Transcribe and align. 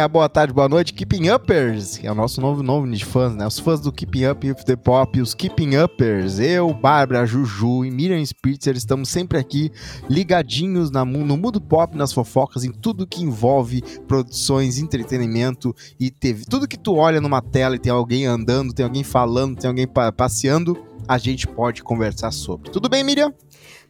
dia, 0.00 0.08
boa 0.08 0.28
tarde, 0.30 0.52
boa 0.54 0.68
noite, 0.68 0.94
Keeping 0.94 1.28
Uppers, 1.28 1.98
que 1.98 2.06
é 2.06 2.12
o 2.12 2.14
nosso 2.14 2.40
novo 2.40 2.62
nome 2.62 2.96
de 2.96 3.04
fãs, 3.04 3.34
né? 3.34 3.46
Os 3.46 3.58
fãs 3.58 3.80
do 3.80 3.92
Keeping 3.92 4.26
Up 4.28 4.48
with 4.48 4.64
the 4.64 4.74
Pop, 4.74 5.20
os 5.20 5.34
Keeping 5.34 5.76
Uppers. 5.76 6.38
Eu, 6.38 6.72
Bárbara, 6.72 7.26
Juju 7.26 7.84
e 7.84 7.90
Miriam 7.90 8.24
Spitzer 8.24 8.74
estamos 8.76 9.10
sempre 9.10 9.36
aqui 9.36 9.70
ligadinhos 10.08 10.90
na, 10.90 11.04
no 11.04 11.36
mundo 11.36 11.60
pop, 11.60 11.94
nas 11.94 12.14
fofocas, 12.14 12.64
em 12.64 12.72
tudo 12.72 13.06
que 13.06 13.22
envolve 13.22 13.82
produções, 14.08 14.78
entretenimento 14.78 15.76
e 15.98 16.10
TV. 16.10 16.44
Tudo 16.48 16.68
que 16.68 16.78
tu 16.78 16.94
olha 16.94 17.20
numa 17.20 17.42
tela 17.42 17.76
e 17.76 17.78
tem 17.78 17.92
alguém 17.92 18.24
andando, 18.24 18.72
tem 18.72 18.84
alguém 18.84 19.04
falando, 19.04 19.58
tem 19.58 19.68
alguém 19.68 19.86
pa 19.86 20.10
passeando, 20.10 20.78
a 21.06 21.18
gente 21.18 21.46
pode 21.46 21.82
conversar 21.82 22.30
sobre. 22.30 22.70
Tudo 22.70 22.88
bem, 22.88 23.04
Miriam? 23.04 23.34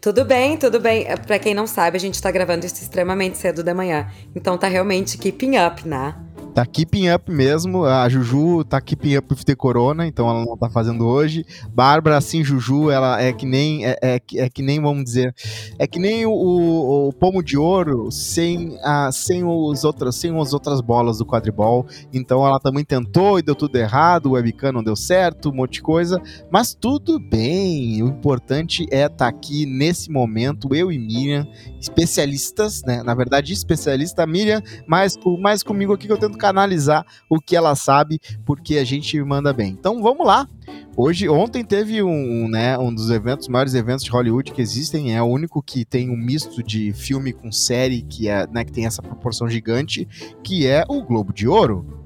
Tudo 0.01 0.25
bem, 0.25 0.57
tudo 0.57 0.81
bem. 0.81 1.07
Pra 1.27 1.39
quem 1.39 1.53
não 1.53 1.67
sabe, 1.67 1.99
a 1.99 2.01
gente 2.01 2.23
tá 2.23 2.31
gravando 2.31 2.65
isso 2.65 2.77
extremamente 2.77 3.37
cedo 3.37 3.63
da 3.63 3.75
manhã. 3.75 4.11
Então 4.35 4.57
tá 4.57 4.67
realmente 4.67 5.19
keeping 5.19 5.59
up, 5.59 5.87
né? 5.87 6.15
Tá 6.55 6.67
keeping 6.67 7.09
up 7.11 7.31
mesmo. 7.31 7.85
A 7.85 8.09
Juju 8.09 8.65
tá 8.65 8.81
keeping 8.81 9.17
up 9.17 9.33
with 9.33 9.45
the 9.45 9.55
corona, 9.55 10.07
então 10.07 10.29
ela 10.29 10.45
não 10.45 10.57
tá 10.57 10.69
fazendo 10.69 11.07
hoje. 11.07 11.45
Bárbara, 11.73 12.17
assim, 12.17 12.43
Juju, 12.43 12.91
ela 12.91 13.21
é 13.21 13.33
que 13.33 13.47
nem, 13.47 13.87
é, 13.87 13.97
é, 14.03 14.21
é 14.35 14.49
que 14.49 14.63
nem, 14.63 14.81
vamos 14.81 15.05
dizer, 15.05 15.35
é 15.79 15.87
que 15.87 15.99
nem 15.99 16.27
o, 16.27 16.33
o, 16.33 17.09
o 17.09 17.13
pomo 17.13 17.43
de 17.43 17.57
ouro 17.57 18.11
sem, 18.11 18.77
a, 18.83 19.11
sem, 19.13 19.45
os 19.45 19.85
outros, 19.85 20.17
sem 20.17 20.37
as 20.39 20.53
outras 20.53 20.81
bolas 20.81 21.19
do 21.19 21.27
quadribol. 21.27 21.87
Então 22.13 22.45
ela 22.45 22.59
também 22.59 22.85
tentou 22.85 23.39
e 23.39 23.43
deu 23.43 23.55
tudo 23.55 23.77
errado, 23.77 24.27
o 24.27 24.33
webcam 24.33 24.73
não 24.73 24.83
deu 24.83 24.97
certo, 24.97 25.51
um 25.51 25.55
monte 25.55 25.75
de 25.75 25.83
coisa. 25.83 26.21
Mas 26.51 26.75
tudo 26.75 27.19
bem. 27.21 28.03
O 28.03 28.09
importante 28.09 28.87
é 28.91 29.03
estar 29.03 29.17
tá 29.17 29.29
aqui 29.29 29.67
nesse 29.67 30.11
momento, 30.11 30.75
eu 30.75 30.91
e 30.91 30.99
Miriam, 30.99 31.47
especialistas, 31.81 32.83
né? 32.83 33.03
Na 33.03 33.15
verdade, 33.15 33.53
especialista 33.53 34.27
Miriam, 34.27 34.63
mas 34.87 35.17
mais 35.39 35.63
comigo 35.63 35.93
aqui 35.93 36.07
que 36.07 36.13
eu 36.13 36.19
tento 36.19 36.39
canalizar 36.51 37.07
o 37.29 37.41
que 37.41 37.57
ela 37.57 37.75
sabe, 37.77 38.21
porque 38.45 38.79
a 38.79 38.85
gente 38.85 39.21
manda 39.23 39.53
bem. 39.53 39.71
Então 39.71 40.03
vamos 40.03 40.27
lá. 40.27 40.49
Hoje, 40.97 41.29
ontem 41.29 41.65
teve 41.65 42.03
um, 42.03 42.49
né, 42.49 42.77
um 42.77 42.93
dos 42.93 43.11
eventos, 43.11 43.49
maiores 43.49 43.75
eventos 43.75 44.05
de 44.05 44.11
Hollywood 44.11 44.53
que 44.53 44.61
existem, 44.61 45.17
é 45.17 45.23
o 45.23 45.27
único 45.27 45.63
que 45.63 45.85
tem 45.85 46.11
um 46.11 46.17
misto 46.17 46.63
de 46.63 46.93
filme 46.93 47.33
com 47.33 47.51
série, 47.51 48.03
que 48.03 48.29
é, 48.29 48.47
né, 48.49 48.65
que 48.65 48.73
tem 48.73 48.87
essa 48.87 49.01
proporção 49.01 49.49
gigante, 49.49 50.07
que 50.43 50.67
é 50.67 50.85
o 50.89 51.03
Globo 51.03 51.33
de 51.33 51.49
Ouro. 51.49 52.01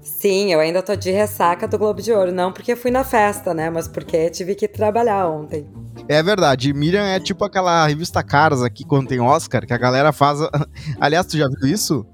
Sim, 0.00 0.52
eu 0.52 0.60
ainda 0.60 0.82
tô 0.82 0.94
de 0.96 1.10
ressaca 1.10 1.66
do 1.68 1.78
Globo 1.78 2.00
de 2.00 2.12
Ouro, 2.12 2.32
não 2.32 2.52
porque 2.52 2.76
fui 2.76 2.90
na 2.90 3.04
festa, 3.04 3.52
né, 3.52 3.68
mas 3.68 3.88
porque 3.88 4.30
tive 4.30 4.54
que 4.54 4.68
trabalhar 4.68 5.28
ontem. 5.28 5.66
É 6.08 6.22
verdade, 6.22 6.72
Miriam 6.72 7.04
é 7.04 7.20
tipo 7.20 7.44
aquela 7.44 7.86
revista 7.86 8.22
Caras 8.22 8.62
aqui 8.62 8.84
quando 8.84 9.08
tem 9.08 9.20
Oscar, 9.20 9.66
que 9.66 9.72
a 9.72 9.78
galera 9.78 10.12
faz. 10.12 10.38
Aliás, 11.00 11.26
tu 11.26 11.36
já 11.36 11.48
viu 11.48 11.68
isso? 11.68 12.06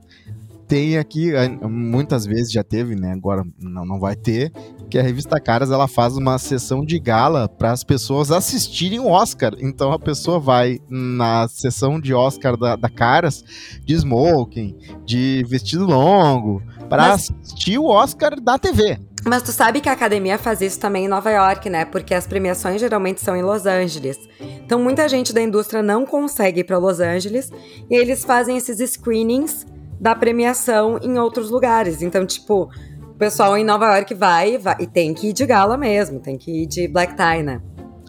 Tem 0.67 0.99
aqui, 0.99 1.33
muitas 1.63 2.27
vezes 2.27 2.53
já 2.53 2.65
teve, 2.65 2.95
né? 2.95 3.13
Agora 3.13 3.45
não, 3.59 3.85
não 3.85 4.01
vai 4.01 4.17
ter, 4.17 4.53
que 4.91 4.99
a 4.99 5.03
revista 5.03 5.41
Caras 5.41 5.71
ela 5.71 5.87
faz 5.87 6.17
uma 6.17 6.39
sessão 6.39 6.85
de 6.85 6.99
gala 6.99 7.49
para 7.49 7.73
as 7.73 7.85
pessoas 7.85 8.31
assistirem 8.31 9.01
o 9.01 9.09
Oscar. 9.09 9.55
Então 9.61 9.93
a 9.93 9.99
pessoa 9.99 10.39
vai 10.39 10.79
na 10.89 11.47
sessão 11.49 12.01
de 12.01 12.13
Oscar 12.13 12.57
da, 12.57 12.77
da 12.77 12.89
Caras 12.89 13.45
de 13.85 13.95
smoking, 13.95 14.77
de 15.05 15.45
vestido 15.49 15.87
longo, 15.87 16.63
para 16.89 17.09
Mas... 17.09 17.31
assistir 17.31 17.79
o 17.79 17.87
Oscar 17.87 18.41
da 18.41 18.59
TV. 18.59 18.99
Mas 19.25 19.43
tu 19.43 19.51
sabe 19.51 19.81
que 19.81 19.89
a 19.89 19.93
academia 19.93 20.39
faz 20.39 20.61
isso 20.61 20.79
também 20.79 21.07
em 21.07 21.09
Nova 21.09 21.31
York, 21.31 21.69
né? 21.69 21.85
Porque 21.85 22.15
as 22.15 22.29
premiações 22.29 22.81
geralmente 22.81 23.21
são 23.21 23.35
em 23.35 23.43
Los 23.43 23.67
Angeles. 23.67 24.17
Então 24.65 24.79
muita 24.79 25.09
gente 25.09 25.33
da 25.33 25.43
indústria 25.43 25.83
não 25.83 26.07
consegue 26.07 26.61
ir 26.61 26.65
para 26.65 26.79
Los 26.79 27.01
Angeles 27.01 27.51
e 27.91 27.97
eles 27.97 28.25
fazem 28.25 28.57
esses 28.57 28.79
screenings 28.89 29.67
da 30.01 30.15
premiação 30.15 30.99
em 31.03 31.19
outros 31.19 31.51
lugares. 31.51 32.03
Então, 32.03 32.27
tipo, 32.27 32.71
o 33.03 33.15
pessoal 33.19 33.57
em 33.57 33.65
Nova 33.65 33.87
York 33.95 34.15
vai, 34.15 34.59
vai 34.59 34.77
e 34.81 34.87
tem 34.87 35.15
que 35.15 35.29
ir 35.29 35.33
de 35.33 35.47
gala 35.47 35.77
mesmo, 35.77 36.21
tem 36.21 36.37
que 36.37 36.63
ir 36.63 36.67
de 36.67 36.89
black 36.89 37.15
tie, 37.17 37.43
né? 37.43 37.61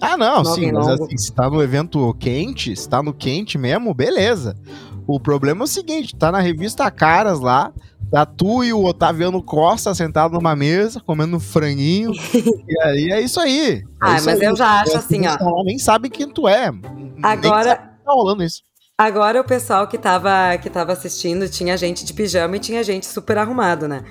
Ah, 0.01 0.15
não, 0.15 0.45
sim, 0.45 0.71
mas 0.71 0.87
assim, 0.87 1.17
se 1.17 1.33
tá 1.33 1.49
no 1.49 1.61
evento 1.61 2.13
quente, 2.19 2.75
se 2.75 2.87
tá 2.87 3.01
no 3.01 3.13
quente 3.13 3.57
mesmo, 3.57 3.93
beleza. 3.93 4.55
O 5.07 5.19
problema 5.19 5.63
é 5.63 5.65
o 5.65 5.67
seguinte, 5.67 6.15
tá 6.15 6.31
na 6.31 6.39
revista 6.39 6.91
Caras 6.91 7.39
lá, 7.39 7.71
tá 8.11 8.25
tu 8.25 8.63
e 8.63 8.73
o 8.73 8.83
Otaviano 8.83 9.41
Costa 9.41 9.95
sentado 9.95 10.33
numa 10.33 10.55
mesa, 10.55 10.99
comendo 10.99 11.37
um 11.37 11.39
franguinho, 11.39 12.11
e 12.67 12.81
aí 12.83 13.11
é 13.11 13.21
isso 13.21 13.39
aí. 13.39 13.77
É 13.77 13.83
ah, 14.01 14.17
isso 14.17 14.25
mas 14.25 14.39
aí. 14.39 14.45
eu 14.45 14.55
já 14.55 14.81
acho 14.81 14.97
assim, 14.97 15.21
ó. 15.25 15.63
Nem 15.63 15.79
sabe 15.79 16.09
quem 16.09 16.29
tu 16.29 16.47
é. 16.47 16.71
Agora... 17.23 17.75
Tá 17.75 18.13
rolando 18.13 18.43
isso. 18.43 18.61
Agora 18.99 19.39
o 19.39 19.43
pessoal 19.43 19.87
que 19.87 19.95
tava, 19.95 20.57
que 20.57 20.71
tava 20.71 20.91
assistindo 20.91 21.47
tinha 21.47 21.77
gente 21.77 22.03
de 22.03 22.11
pijama 22.11 22.57
e 22.57 22.59
tinha 22.59 22.83
gente 22.83 23.05
super 23.05 23.37
arrumado, 23.37 23.87
né? 23.87 24.03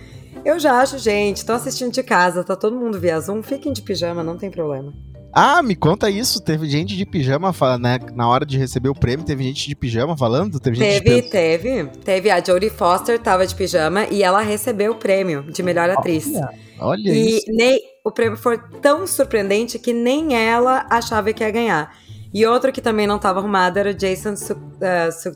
Eu 0.44 0.60
já 0.60 0.80
acho, 0.80 0.96
gente, 0.96 1.44
tô 1.44 1.54
assistindo 1.54 1.90
de 1.90 2.04
casa, 2.04 2.44
tá 2.44 2.54
todo 2.54 2.76
mundo 2.76 3.00
via 3.00 3.18
Zoom, 3.18 3.42
fiquem 3.42 3.72
de 3.72 3.82
pijama, 3.82 4.22
não 4.22 4.38
tem 4.38 4.48
problema. 4.48 4.94
Ah, 5.32 5.60
me 5.60 5.74
conta 5.74 6.08
isso. 6.08 6.40
Teve 6.40 6.68
gente 6.68 6.96
de 6.96 7.04
pijama 7.04 7.52
né, 7.80 7.98
na 8.14 8.28
hora 8.28 8.46
de 8.46 8.56
receber 8.56 8.88
o 8.88 8.94
prêmio. 8.94 9.26
Teve 9.26 9.42
gente 9.42 9.68
de 9.68 9.74
pijama 9.74 10.16
falando? 10.16 10.60
Teve, 10.60 10.78
teve, 10.78 11.22
teve. 11.22 11.84
Teve. 12.04 12.30
A 12.30 12.42
Jodie 12.42 12.70
Foster 12.70 13.18
tava 13.18 13.44
de 13.44 13.54
pijama 13.56 14.06
e 14.06 14.22
ela 14.22 14.40
recebeu 14.40 14.92
o 14.92 14.94
prêmio 14.94 15.42
de 15.52 15.62
melhor 15.64 15.90
atriz. 15.90 16.26
Olha, 16.28 16.50
olha 16.78 17.10
e 17.10 17.36
isso. 17.36 17.46
Nem, 17.48 17.78
o 18.04 18.12
prêmio 18.12 18.38
foi 18.38 18.56
tão 18.80 19.04
surpreendente 19.06 19.80
que 19.80 19.92
nem 19.92 20.36
ela 20.36 20.86
achava 20.88 21.32
que 21.32 21.42
ia 21.42 21.50
ganhar. 21.50 21.92
E 22.36 22.44
outro 22.44 22.70
que 22.70 22.82
também 22.82 23.06
não 23.06 23.16
estava 23.16 23.38
arrumado 23.38 23.78
era 23.78 23.92
o 23.92 23.94
Jason 23.94 24.34
Sudeikis, 24.36 25.26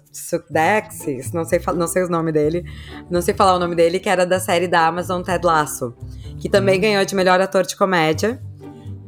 uh, 1.31 1.35
não 1.35 1.47
sei, 1.47 1.59
não 1.75 1.87
sei 1.87 2.03
o 2.03 2.11
nome 2.11 2.31
dele, 2.31 2.63
não 3.09 3.23
sei 3.23 3.33
falar 3.33 3.57
o 3.57 3.59
nome 3.59 3.75
dele, 3.75 3.99
que 3.99 4.11
era 4.11 4.27
da 4.27 4.39
série 4.39 4.69
da 4.69 4.87
Amazon 4.87 5.23
Ted 5.23 5.47
Lasso, 5.47 5.97
que 6.39 6.47
também 6.47 6.75
uhum. 6.75 6.81
ganhou 6.83 7.03
de 7.03 7.15
melhor 7.15 7.41
ator 7.41 7.65
de 7.65 7.75
comédia. 7.75 8.39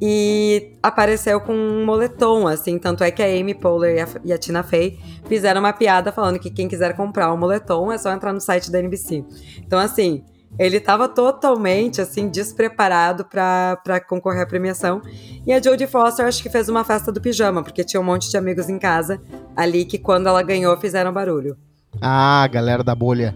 E 0.00 0.72
apareceu 0.82 1.38
com 1.42 1.52
um 1.52 1.84
moletom, 1.84 2.48
assim, 2.48 2.78
tanto 2.78 3.04
é 3.04 3.10
que 3.10 3.22
a 3.22 3.26
Amy 3.26 3.52
Poehler 3.52 3.98
e 3.98 4.00
a, 4.00 4.08
e 4.24 4.32
a 4.32 4.38
Tina 4.38 4.62
Fey 4.62 4.98
fizeram 5.26 5.60
uma 5.60 5.74
piada 5.74 6.10
falando 6.10 6.38
que 6.38 6.48
quem 6.48 6.68
quiser 6.68 6.96
comprar 6.96 7.30
o 7.30 7.34
um 7.34 7.36
moletom 7.36 7.92
é 7.92 7.98
só 7.98 8.10
entrar 8.10 8.32
no 8.32 8.40
site 8.40 8.72
da 8.72 8.78
NBC. 8.78 9.22
Então, 9.58 9.78
assim, 9.78 10.24
ele 10.58 10.76
estava 10.76 11.08
totalmente, 11.08 12.00
assim, 12.00 12.28
despreparado 12.28 13.24
para 13.24 14.00
concorrer 14.06 14.42
à 14.42 14.46
premiação. 14.46 15.00
E 15.46 15.52
a 15.52 15.60
Jodie 15.60 15.86
Foster 15.86 16.26
acho 16.26 16.42
que 16.42 16.50
fez 16.50 16.68
uma 16.68 16.84
festa 16.84 17.10
do 17.10 17.20
pijama, 17.20 17.62
porque 17.62 17.84
tinha 17.84 18.00
um 18.00 18.04
monte 18.04 18.30
de 18.30 18.36
amigos 18.36 18.68
em 18.68 18.78
casa 18.78 19.20
ali 19.56 19.84
que 19.84 19.98
quando 19.98 20.28
ela 20.28 20.42
ganhou 20.42 20.76
fizeram 20.78 21.12
barulho. 21.12 21.56
Ah, 22.00 22.48
galera 22.50 22.82
da 22.82 22.94
bolha. 22.94 23.34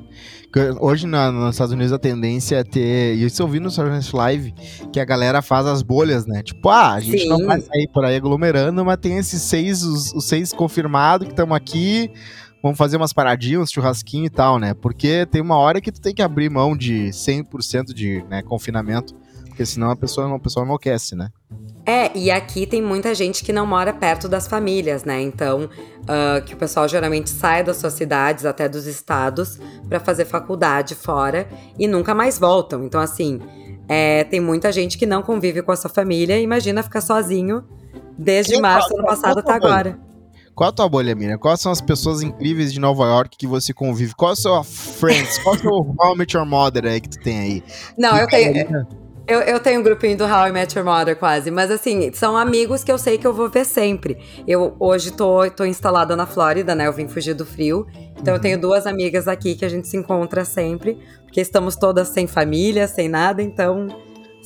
Hoje 0.81 1.07
na, 1.07 1.31
nos 1.31 1.55
Estados 1.55 1.75
Unidos 1.75 1.93
a 1.93 1.99
tendência 1.99 2.57
é 2.57 2.65
ter. 2.65 3.15
E 3.15 3.25
isso 3.25 3.43
eu 3.43 3.49
vi 3.49 3.61
no 3.61 3.71
Saturday 3.71 4.01
Live, 4.13 4.55
que 4.91 4.99
a 4.99 5.05
galera 5.05 5.43
faz 5.43 5.67
as 5.67 5.83
bolhas, 5.83 6.27
né? 6.27 6.43
Tipo, 6.43 6.71
ah, 6.71 6.95
a 6.95 7.01
gente 7.01 7.23
Sim. 7.23 7.29
não 7.29 7.45
vai 7.45 7.61
sair 7.61 7.89
por 7.93 8.05
aí 8.05 8.17
aglomerando, 8.17 8.83
mas 8.83 8.97
tem 8.97 9.19
esses 9.19 9.43
seis, 9.43 9.83
os, 9.83 10.15
os 10.15 10.27
seis 10.27 10.53
confirmados 10.55 11.27
que 11.27 11.33
estamos 11.33 11.55
aqui 11.55 12.11
vamos 12.67 12.79
fazer 12.79 12.97
umas 12.97 13.13
paradinhas, 13.13 13.63
um 13.63 13.67
churrasquinho 13.67 14.27
e 14.27 14.31
tal, 14.31 14.59
né? 14.59 14.75
Porque 14.75 15.25
tem 15.27 15.41
uma 15.41 15.57
hora 15.57 15.81
que 15.81 15.93
tu 15.93 16.01
tem 16.01 16.13
que 16.13 16.21
abrir 16.21 16.51
mão 16.51 16.77
de 16.77 17.11
100% 17.11 17.95
de 17.95 18.25
né, 18.29 18.43
confinamento, 18.43 19.15
porque 19.47 19.65
senão 19.65 19.89
a 19.89 19.97
pessoa, 19.97 20.35
a 20.35 20.39
pessoa 20.39 20.67
enlouquece, 20.67 21.15
né? 21.15 21.31
É, 21.87 22.11
e 22.19 22.29
aqui 22.29 22.67
tem 22.67 22.83
muita 22.83 23.15
gente 23.15 23.45
que 23.45 23.53
não 23.53 23.65
mora 23.65 23.93
perto 23.93 24.29
das 24.29 24.49
famílias, 24.49 25.05
né? 25.05 25.21
Então, 25.21 25.67
uh, 25.67 26.45
que 26.45 26.55
o 26.55 26.57
pessoal 26.57 26.89
geralmente 26.89 27.31
sai 27.31 27.63
das 27.63 27.77
suas 27.77 27.93
cidades, 27.93 28.45
até 28.45 28.69
dos 28.69 28.87
estados, 28.87 29.61
para 29.89 30.01
fazer 30.01 30.25
faculdade 30.25 30.97
fora 30.97 31.49
e 31.79 31.87
nunca 31.87 32.17
mais 32.17 32.37
voltam. 32.37 32.85
Então, 32.85 33.01
assim, 33.01 33.41
é, 33.89 34.25
tem 34.25 34.41
muita 34.41 34.73
gente 34.73 34.99
que 34.99 35.07
não 35.07 35.23
convive 35.23 35.63
com 35.63 35.71
a 35.71 35.77
sua 35.77 35.89
família. 35.89 36.41
Imagina 36.41 36.83
ficar 36.83 37.01
sozinho 37.01 37.63
desde 38.19 38.61
março 38.61 38.89
do 38.89 38.97
ano 38.97 39.07
passado 39.07 39.39
até 39.39 39.53
agora. 39.53 40.07
Qual 40.57 40.71
a 40.71 40.73
tua 40.73 40.89
bolha, 40.89 41.15
Miriam? 41.15 41.37
Quais 41.37 41.61
são 41.61 41.71
as 41.71 41.83
pessoas 41.83 42.23
incríveis 42.23 42.73
de 42.73 42.81
Nova 42.81 43.05
York 43.05 43.37
que 43.37 43.47
você 43.47 43.75
convive? 43.75 44.15
Qual 44.15 44.31
é 44.31 44.33
a 44.33 44.37
sua 44.37 44.65
friends? 44.65 45.37
Qual 45.45 45.55
é 45.55 45.59
o 45.59 45.61
seu 45.61 45.71
How 45.71 46.15
I 46.15 46.17
Met 46.17 46.35
Your 46.35 46.47
Mother 46.47 46.87
aí 46.87 46.99
que 46.99 47.11
tu 47.11 47.21
tem 47.21 47.39
aí? 47.39 47.63
Não, 47.99 48.17
eu 48.17 48.27
tenho... 48.27 48.87
Eu, 49.29 49.41
eu 49.41 49.61
tenho 49.61 49.81
um 49.81 49.83
grupinho 49.83 50.17
do 50.17 50.25
How 50.25 50.47
I 50.47 50.53
Met 50.53 50.79
Your 50.79 50.87
Mother 50.87 51.17
quase, 51.17 51.51
mas 51.51 51.69
assim, 51.69 52.13
são 52.13 52.37
amigos 52.37 52.85
que 52.85 52.93
eu 52.93 52.97
sei 52.97 53.19
que 53.19 53.27
eu 53.27 53.35
vou 53.35 53.51
ver 53.51 53.67
sempre. 53.67 54.17
Eu 54.47 54.77
hoje 54.79 55.11
tô, 55.11 55.51
tô 55.51 55.65
instalada 55.65 56.15
na 56.15 56.27
Flórida, 56.27 56.77
né? 56.77 56.87
Eu 56.87 56.93
vim 56.93 57.09
fugir 57.09 57.35
do 57.35 57.45
frio. 57.45 57.87
Então 58.13 58.33
uhum. 58.33 58.39
eu 58.39 58.41
tenho 58.41 58.59
duas 58.59 58.87
amigas 58.87 59.29
aqui 59.29 59.57
que 59.57 59.65
a 59.65 59.69
gente 59.69 59.89
se 59.89 59.97
encontra 59.97 60.45
sempre, 60.45 60.97
porque 61.25 61.41
estamos 61.41 61.75
todas 61.75 62.09
sem 62.09 62.27
família, 62.27 62.87
sem 62.87 63.09
nada, 63.09 63.43
então 63.43 63.89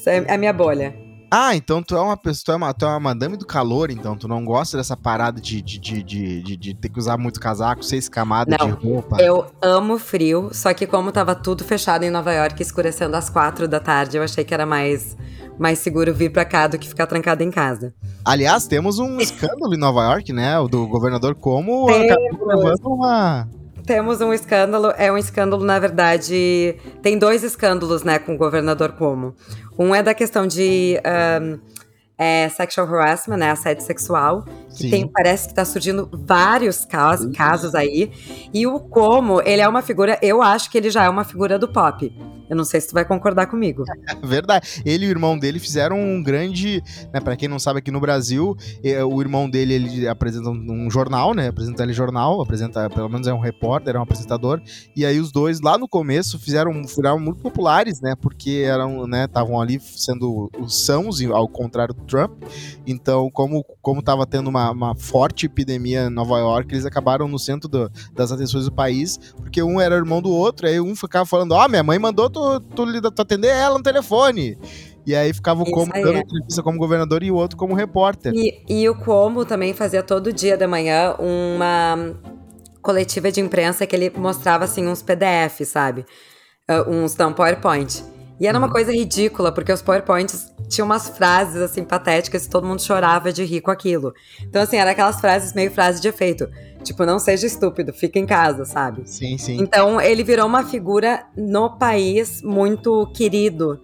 é 0.07 0.35
a 0.35 0.39
minha 0.39 0.53
bolha. 0.53 1.10
Ah, 1.31 1.55
então 1.55 1.81
tu 1.81 1.97
é 1.97 2.01
uma 2.01 2.17
pessoa, 2.17 2.45
tu 2.45 2.53
é 2.53 2.57
uma, 2.57 2.75
tu 2.75 2.85
é 2.85 2.89
uma 2.89 2.99
madame 2.99 3.37
do 3.37 3.47
calor, 3.47 3.91
então 3.91 4.17
tu 4.17 4.27
não 4.27 4.45
gosta 4.45 4.77
dessa 4.77 4.97
parada 4.97 5.41
de, 5.41 5.63
de, 5.63 5.79
de, 5.79 6.03
de, 6.03 6.57
de 6.57 6.75
ter 6.75 6.89
que 6.89 6.99
usar 6.99 7.17
muito 7.17 7.39
casaco, 7.39 7.85
seis 7.85 8.09
camadas 8.09 8.59
não, 8.59 8.67
de 8.67 8.73
roupa. 8.73 9.17
Eu 9.21 9.47
amo 9.63 9.97
frio, 9.97 10.51
só 10.53 10.75
que 10.75 10.89
como 10.89 11.13
tava 11.13 11.37
tudo 11.37 11.63
fechado 11.63 12.03
em 12.03 12.11
Nova 12.11 12.33
York, 12.33 12.61
escurecendo 12.61 13.17
às 13.17 13.31
quatro 13.31 13.69
da 13.69 13.79
tarde, 13.79 14.17
eu 14.17 14.25
achei 14.25 14.43
que 14.43 14.53
era 14.53 14.67
mais, 14.67 15.17
mais 15.57 15.79
seguro 15.79 16.13
vir 16.13 16.33
pra 16.33 16.45
cá 16.45 16.67
do 16.67 16.77
que 16.77 16.89
ficar 16.89 17.07
trancado 17.07 17.45
em 17.45 17.51
casa. 17.51 17.95
Aliás, 18.25 18.67
temos 18.67 18.99
um 18.99 19.19
escândalo 19.23 19.73
em 19.73 19.79
Nova 19.79 20.03
York, 20.03 20.33
né? 20.33 20.59
O 20.59 20.67
do 20.67 20.85
governador 20.89 21.37
Como 21.37 21.89
acabou 21.89 22.49
levando 22.49 22.87
uma 22.87 23.49
temos 23.85 24.21
um 24.21 24.33
escândalo. 24.33 24.93
É 24.97 25.11
um 25.11 25.19
escândalo, 25.19 25.65
na 25.65 25.79
verdade. 25.79 26.77
Tem 27.03 27.19
dois 27.19 27.43
escândalos, 27.43 28.03
né, 28.03 28.19
com 28.19 28.35
o 28.35 28.39
governador 28.39 28.93
Como. 28.93 29.35
Um 29.79 29.95
é 29.95 30.03
da 30.03 30.15
questão 30.15 30.47
de. 30.47 31.01
Um, 31.43 31.59
é, 32.21 32.51
sexual 32.51 32.87
harassment, 32.87 33.39
né, 33.39 33.51
assédio 33.51 33.83
sexual, 33.83 34.45
que 34.77 34.91
tem, 34.91 35.09
parece 35.09 35.45
que 35.45 35.53
está 35.53 35.65
surgindo 35.65 36.07
vários 36.13 36.85
casos, 36.85 37.35
casos 37.35 37.75
aí. 37.75 38.13
E 38.53 38.67
o 38.67 38.79
Como, 38.79 39.41
ele 39.41 39.63
é 39.63 39.67
uma 39.67 39.81
figura, 39.81 40.19
eu 40.21 40.43
acho 40.43 40.71
que 40.71 40.77
ele 40.77 40.91
já 40.91 41.05
é 41.05 41.09
uma 41.09 41.25
figura 41.25 41.59
do 41.59 41.67
pop. 41.67 42.13
Eu 42.51 42.57
não 42.57 42.65
sei 42.65 42.81
se 42.81 42.89
tu 42.89 42.95
vai 42.95 43.05
concordar 43.05 43.47
comigo. 43.47 43.85
Verdade. 44.23 44.83
Ele 44.85 45.07
e 45.07 45.09
o 45.09 45.11
irmão 45.11 45.39
dele 45.39 45.61
fizeram 45.61 45.99
um 45.99 46.23
grande, 46.23 46.83
né, 47.15 47.21
para 47.21 47.37
quem 47.37 47.49
não 47.49 47.59
sabe 47.59 47.79
aqui 47.79 47.93
no 47.93 48.01
Brasil, 48.01 48.57
é, 48.83 49.03
o 49.05 49.21
irmão 49.21 49.49
dele 49.49 49.75
ele 49.75 50.09
apresenta 50.09 50.51
um 50.51 50.91
jornal, 50.91 51.33
né, 51.33 51.49
apresenta 51.49 51.85
ele 51.85 51.93
jornal, 51.93 52.43
apresenta, 52.43 52.91
pelo 52.91 53.09
menos 53.09 53.29
é 53.29 53.33
um 53.33 53.39
repórter, 53.39 53.95
é 53.95 53.99
um 53.99 54.03
apresentador, 54.03 54.61
e 54.97 55.07
aí 55.07 55.21
os 55.21 55.31
dois 55.31 55.61
lá 55.61 55.79
no 55.79 55.89
começo 55.89 56.39
fizeram, 56.39 56.73
ficaram 56.87 57.21
muito 57.21 57.41
populares, 57.41 58.01
né, 58.01 58.15
porque 58.21 58.65
eram, 58.67 59.07
né, 59.07 59.27
estavam 59.27 59.61
ali 59.61 59.79
sendo 59.81 60.51
os 60.59 60.85
sãos 60.85 61.23
ao 61.31 61.49
contrário 61.49 61.95
do 61.95 62.03
Trump. 62.03 62.33
Então, 62.87 63.31
como 63.31 63.65
como 63.83 64.03
tava 64.03 64.27
tendo 64.27 64.49
uma, 64.49 64.71
uma 64.71 64.95
forte 64.95 65.47
epidemia 65.47 66.07
em 66.07 66.11
Nova 66.11 66.39
York, 66.39 66.73
eles 66.75 66.85
acabaram 66.85 67.27
no 67.27 67.39
centro 67.39 67.69
do, 67.69 67.91
das 68.15 68.31
atenções 68.31 68.65
do 68.65 68.73
país, 68.73 69.19
porque 69.37 69.63
um 69.63 69.81
era 69.81 69.97
irmão 69.97 70.21
do 70.21 70.31
outro, 70.31 70.67
aí 70.67 70.81
um 70.81 70.95
ficava 70.95 71.25
falando: 71.25 71.53
"Ó, 71.53 71.65
oh, 71.65 71.69
minha 71.69 71.83
mãe 71.83 71.99
mandou 71.99 72.29
tu, 72.61 72.61
tu, 72.61 73.11
tu 73.11 73.23
atender 73.23 73.49
ela 73.49 73.77
no 73.77 73.83
telefone. 73.83 74.59
E 75.07 75.15
aí 75.15 75.33
ficava 75.33 75.63
o 75.63 75.71
Como 75.71 75.93
dando 75.93 76.17
é. 76.17 76.21
entrevista 76.21 76.63
como 76.63 76.79
governador 76.79 77.23
e 77.23 77.31
o 77.31 77.35
outro 77.35 77.57
como 77.57 77.75
repórter. 77.75 78.33
E, 78.35 78.63
e 78.69 78.89
o 78.89 78.95
Como 78.95 79.45
também 79.45 79.73
fazia 79.75 80.03
todo 80.03 80.33
dia 80.33 80.57
de 80.57 80.67
manhã 80.67 81.15
uma 81.19 82.15
coletiva 82.83 83.31
de 83.31 83.41
imprensa 83.41 83.87
que 83.87 83.95
ele 83.95 84.11
mostrava 84.17 84.65
assim 84.65 84.87
uns 84.87 85.03
PDF, 85.03 85.65
sabe? 85.65 86.05
Uh, 86.71 86.91
uns 86.91 87.17
não, 87.17 87.33
PowerPoint. 87.33 88.05
E 88.41 88.47
era 88.47 88.57
uma 88.57 88.69
uhum. 88.69 88.73
coisa 88.73 88.91
ridícula, 88.91 89.53
porque 89.53 89.71
os 89.71 89.83
PowerPoints 89.83 90.51
tinham 90.67 90.87
umas 90.87 91.11
frases 91.11 91.61
assim 91.61 91.85
patéticas 91.85 92.47
e 92.47 92.49
todo 92.49 92.67
mundo 92.67 92.81
chorava 92.81 93.31
de 93.31 93.45
rir 93.45 93.61
com 93.61 93.71
aquilo. 93.71 94.15
Então, 94.43 94.63
assim, 94.63 94.79
era 94.79 94.93
aquelas 94.93 95.21
frases 95.21 95.53
meio 95.53 95.71
frase 95.71 96.01
de 96.01 96.09
efeito. 96.09 96.49
Tipo, 96.83 97.05
não 97.05 97.19
seja 97.19 97.47
estúpido, 97.47 97.93
fica 97.93 98.19
em 98.19 98.25
casa, 98.25 98.65
sabe? 98.65 99.03
Sim, 99.05 99.37
sim. 99.37 99.61
Então, 99.61 100.01
ele 100.01 100.25
virou 100.25 100.47
uma 100.47 100.65
figura 100.65 101.27
no 101.37 101.77
país 101.77 102.41
muito 102.43 103.07
querido. 103.15 103.79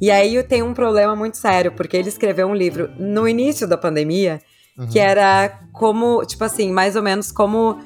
E 0.00 0.08
aí 0.08 0.40
tem 0.44 0.62
um 0.62 0.72
problema 0.72 1.16
muito 1.16 1.36
sério, 1.36 1.72
porque 1.72 1.96
ele 1.96 2.08
escreveu 2.08 2.46
um 2.46 2.54
livro 2.54 2.88
no 2.96 3.26
início 3.26 3.66
da 3.66 3.76
pandemia, 3.76 4.40
uhum. 4.78 4.86
que 4.86 5.00
era 5.00 5.58
como, 5.72 6.24
tipo 6.24 6.44
assim, 6.44 6.70
mais 6.70 6.94
ou 6.94 7.02
menos 7.02 7.32
como 7.32 7.80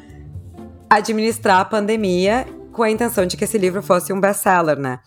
administrar 0.91 1.61
a 1.61 1.65
pandemia 1.65 2.47
com 2.73 2.83
a 2.83 2.91
intenção 2.91 3.25
de 3.25 3.39
que 3.39 3.45
esse 3.45 3.57
livro 3.57 3.83
fosse 3.83 4.13
um 4.13 4.21
best-seller, 4.21 4.79
né? 4.79 4.99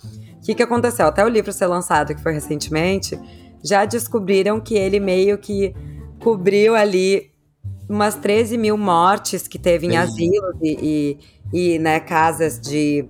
O 0.44 0.46
que, 0.46 0.56
que 0.56 0.64
aconteceu? 0.64 1.08
Até 1.08 1.24
o 1.24 1.30
livro 1.30 1.54
ser 1.54 1.68
lançado, 1.68 2.14
que 2.14 2.22
foi 2.22 2.34
recentemente, 2.34 3.18
já 3.64 3.86
descobriram 3.86 4.60
que 4.60 4.76
ele 4.76 5.00
meio 5.00 5.38
que 5.38 5.74
cobriu 6.20 6.76
ali 6.76 7.32
umas 7.88 8.16
13 8.16 8.58
mil 8.58 8.78
mortes 8.78 9.48
que 9.48 9.58
teve 9.58 9.88
em 9.88 9.96
asilos 9.96 10.56
e, 10.62 11.18
e, 11.54 11.76
e 11.76 11.80
né, 11.80 12.02
casas 12.02 12.60
de, 12.60 13.06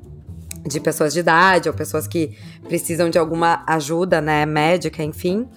de 0.64 0.80
pessoas 0.80 1.12
de 1.12 1.22
idade 1.22 1.68
ou 1.68 1.74
pessoas 1.74 2.06
que 2.06 2.38
precisam 2.68 3.10
de 3.10 3.18
alguma 3.18 3.64
ajuda 3.66 4.22
né, 4.22 4.46
médica, 4.46 5.04
enfim. 5.04 5.50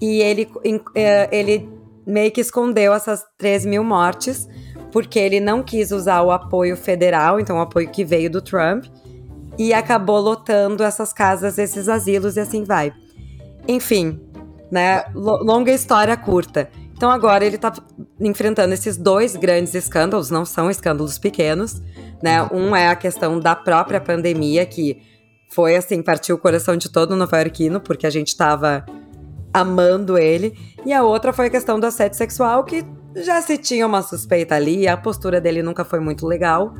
E 0.00 0.20
ele, 0.20 0.48
é, 0.94 1.28
ele 1.36 1.68
meio 2.06 2.30
que 2.30 2.40
escondeu 2.40 2.94
essas 2.94 3.24
13 3.36 3.68
mil 3.68 3.82
mortes 3.82 4.48
porque 4.92 5.18
ele 5.18 5.40
não 5.40 5.60
quis 5.60 5.90
usar 5.90 6.22
o 6.22 6.30
apoio 6.30 6.76
federal, 6.76 7.40
então 7.40 7.58
o 7.58 7.60
apoio 7.60 7.90
que 7.90 8.04
veio 8.04 8.30
do 8.30 8.40
Trump, 8.40 8.86
e 9.60 9.74
acabou 9.74 10.18
lotando 10.18 10.82
essas 10.82 11.12
casas, 11.12 11.58
esses 11.58 11.86
asilos 11.86 12.38
e 12.38 12.40
assim 12.40 12.64
vai. 12.64 12.94
Enfim, 13.68 14.18
né? 14.72 15.04
longa 15.14 15.70
história 15.70 16.16
curta. 16.16 16.70
Então 16.96 17.10
agora 17.10 17.44
ele 17.44 17.58
tá 17.58 17.70
enfrentando 18.18 18.72
esses 18.72 18.96
dois 18.96 19.36
grandes 19.36 19.74
escândalos, 19.74 20.30
não 20.30 20.46
são 20.46 20.70
escândalos 20.70 21.18
pequenos, 21.18 21.82
né? 22.22 22.42
Um 22.50 22.74
é 22.74 22.88
a 22.88 22.96
questão 22.96 23.38
da 23.38 23.54
própria 23.54 24.00
pandemia, 24.00 24.64
que 24.64 25.02
foi 25.50 25.76
assim, 25.76 26.00
partiu 26.00 26.36
o 26.36 26.38
coração 26.38 26.74
de 26.74 26.88
todo 26.88 27.14
nova-iorquino, 27.14 27.82
porque 27.82 28.06
a 28.06 28.10
gente 28.10 28.34
tava 28.34 28.86
amando 29.52 30.16
ele. 30.16 30.56
E 30.86 30.92
a 30.94 31.02
outra 31.02 31.34
foi 31.34 31.48
a 31.48 31.50
questão 31.50 31.78
do 31.78 31.84
assédio 31.84 32.16
sexual, 32.16 32.64
que 32.64 32.82
já 33.14 33.42
se 33.42 33.58
tinha 33.58 33.86
uma 33.86 34.00
suspeita 34.00 34.54
ali, 34.54 34.88
a 34.88 34.96
postura 34.96 35.38
dele 35.38 35.62
nunca 35.62 35.84
foi 35.84 36.00
muito 36.00 36.26
legal. 36.26 36.72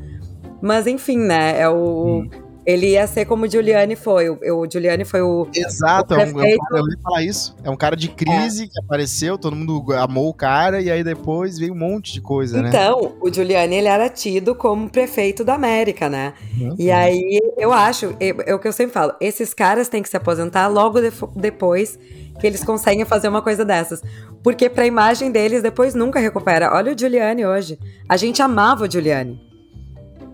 Mas 0.62 0.87
enfim, 0.87 1.19
né? 1.19 1.61
É 1.61 1.69
o. 1.69 2.23
Hum 2.23 2.50
ele 2.64 2.90
ia 2.90 3.06
ser 3.06 3.24
como 3.24 3.44
o 3.44 3.48
Giuliani 3.48 3.96
foi. 3.96 4.28
O, 4.28 4.38
o 4.60 4.70
Giuliani 4.70 5.04
foi 5.04 5.22
o. 5.22 5.48
Exato, 5.54 6.14
o 6.14 6.20
é 6.20 6.26
um, 6.26 6.40
é 6.40 6.56
um 6.56 6.76
eu 6.76 6.88
ia 6.88 6.98
falar 7.02 7.22
isso. 7.22 7.56
É 7.64 7.70
um 7.70 7.76
cara 7.76 7.96
de 7.96 8.08
crise 8.08 8.64
é. 8.64 8.66
que 8.66 8.78
apareceu, 8.78 9.38
todo 9.38 9.56
mundo 9.56 9.92
amou 9.94 10.28
o 10.28 10.34
cara, 10.34 10.80
e 10.80 10.90
aí 10.90 11.02
depois 11.02 11.58
veio 11.58 11.72
um 11.72 11.78
monte 11.78 12.12
de 12.12 12.20
coisa, 12.20 12.58
então, 12.58 12.70
né? 12.70 12.70
Então, 12.70 13.16
o 13.20 13.32
Giuliani 13.32 13.76
ele 13.76 13.88
era 13.88 14.08
tido 14.08 14.54
como 14.54 14.88
prefeito 14.88 15.44
da 15.44 15.54
América, 15.54 16.08
né? 16.08 16.34
Uhum. 16.58 16.74
E 16.78 16.90
aí 16.90 17.40
eu 17.56 17.72
acho, 17.72 18.14
é, 18.20 18.50
é, 18.50 18.54
o 18.54 18.58
que 18.58 18.68
eu 18.68 18.72
sempre 18.72 18.92
falo, 18.92 19.14
esses 19.20 19.54
caras 19.54 19.88
têm 19.88 20.02
que 20.02 20.08
se 20.08 20.16
aposentar 20.16 20.66
logo 20.68 21.00
de, 21.00 21.12
depois 21.36 21.98
que 22.38 22.46
eles 22.46 22.64
conseguem 22.64 23.04
fazer 23.04 23.28
uma 23.28 23.42
coisa 23.42 23.64
dessas. 23.64 24.02
Porque 24.42 24.68
pra 24.70 24.86
imagem 24.86 25.30
deles 25.30 25.62
depois 25.62 25.94
nunca 25.94 26.18
recupera. 26.18 26.72
Olha 26.72 26.92
o 26.92 26.98
Giuliani 26.98 27.44
hoje. 27.44 27.78
A 28.08 28.16
gente 28.16 28.40
amava 28.40 28.84
o 28.84 28.90
Giuliani. 28.90 29.50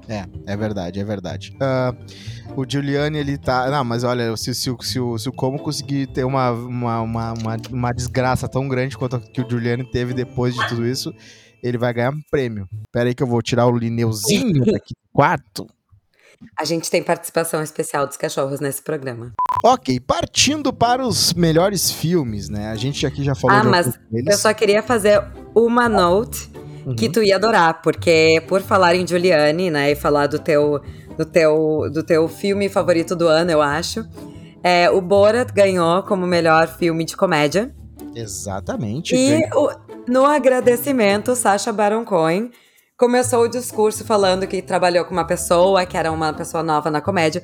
É, 0.09 0.25
é 0.47 0.57
verdade, 0.57 1.01
é 1.01 1.05
verdade. 1.05 1.57
Uh, 1.57 2.61
o 2.61 2.65
Giuliani, 2.69 3.19
ele 3.19 3.37
tá. 3.37 3.69
Não, 3.71 3.85
mas 3.85 4.05
olha, 4.05 4.37
se, 4.37 4.55
se, 4.55 4.75
se, 4.81 5.01
o, 5.01 5.19
se 5.19 5.29
o 5.29 5.33
Como 5.33 5.59
conseguir 5.59 6.07
ter 6.07 6.25
uma, 6.25 6.51
uma, 6.51 7.01
uma, 7.01 7.33
uma, 7.33 7.57
uma 7.71 7.93
desgraça 7.93 8.49
tão 8.49 8.69
grande 8.69 8.97
quanto 8.97 9.17
a 9.17 9.21
que 9.21 9.41
o 9.41 9.49
Giuliani 9.49 9.85
teve 9.91 10.15
depois 10.15 10.55
de 10.55 10.69
tudo 10.69 10.87
isso, 10.87 11.13
ele 11.63 11.77
vai 11.77 11.93
ganhar 11.93 12.11
um 12.11 12.21
prêmio. 12.31 12.69
Pera 12.93 13.09
aí 13.09 13.15
que 13.15 13.23
eu 13.23 13.27
vou 13.27 13.43
tirar 13.43 13.67
o 13.67 13.77
Lineuzinho 13.77 14.65
daqui 14.73 14.95
do 14.95 15.13
quarto. 15.13 15.67
A 16.59 16.65
gente 16.65 16.91
tem 16.91 17.03
participação 17.03 17.63
especial 17.63 18.07
dos 18.07 18.17
cachorros 18.17 18.61
nesse 18.61 18.83
programa. 18.83 19.33
Ok, 19.65 19.99
partindo 20.01 20.73
para 20.73 21.05
os 21.05 21.33
melhores 21.33 21.91
filmes, 21.91 22.49
né? 22.49 22.69
A 22.69 22.77
gente 22.77 23.07
aqui 23.07 23.25
já 23.25 23.35
falou. 23.35 23.57
Ah, 23.57 23.65
mas 23.65 23.99
eu 24.13 24.37
só 24.37 24.53
queria 24.53 24.83
fazer 24.83 25.23
uma 25.55 25.89
note 25.89 26.51
uhum. 26.87 26.95
que 26.95 27.09
tu 27.09 27.23
ia 27.23 27.37
adorar, 27.37 27.83
porque 27.83 28.43
por 28.49 28.63
falar 28.63 28.95
em 28.95 29.07
Giuliani, 29.07 29.71
né, 29.71 29.91
e 29.91 29.97
falar 29.97 30.29
do 30.29 30.39
teu, 30.39 30.81
do 31.19 31.25
teu, 31.25 31.91
do 31.93 32.03
teu 32.03 32.29
filme 32.29 32.69
favorito 32.69 33.17
do 33.17 33.27
ano, 33.27 33.51
eu 33.51 33.61
acho, 33.61 34.07
é, 34.63 34.89
o 34.89 35.01
Borat 35.01 35.53
ganhou 35.53 36.03
como 36.05 36.27
melhor 36.27 36.69
filme 36.69 37.05
de 37.05 37.17
comédia. 37.17 37.75
Exatamente. 38.15 39.15
E 39.15 39.43
o, 39.55 39.71
no 40.09 40.25
agradecimento, 40.25 41.35
Sacha 41.35 41.73
Baron 41.73 42.05
Cohen 42.05 42.51
começou 42.97 43.43
o 43.43 43.49
discurso 43.49 44.05
falando 44.05 44.47
que 44.47 44.63
trabalhou 44.63 45.05
com 45.05 45.13
uma 45.13 45.27
pessoa, 45.27 45.85
que 45.85 45.97
era 45.97 46.11
uma 46.11 46.33
pessoa 46.33 46.63
nova 46.63 46.91
na 46.91 47.01
comédia. 47.01 47.43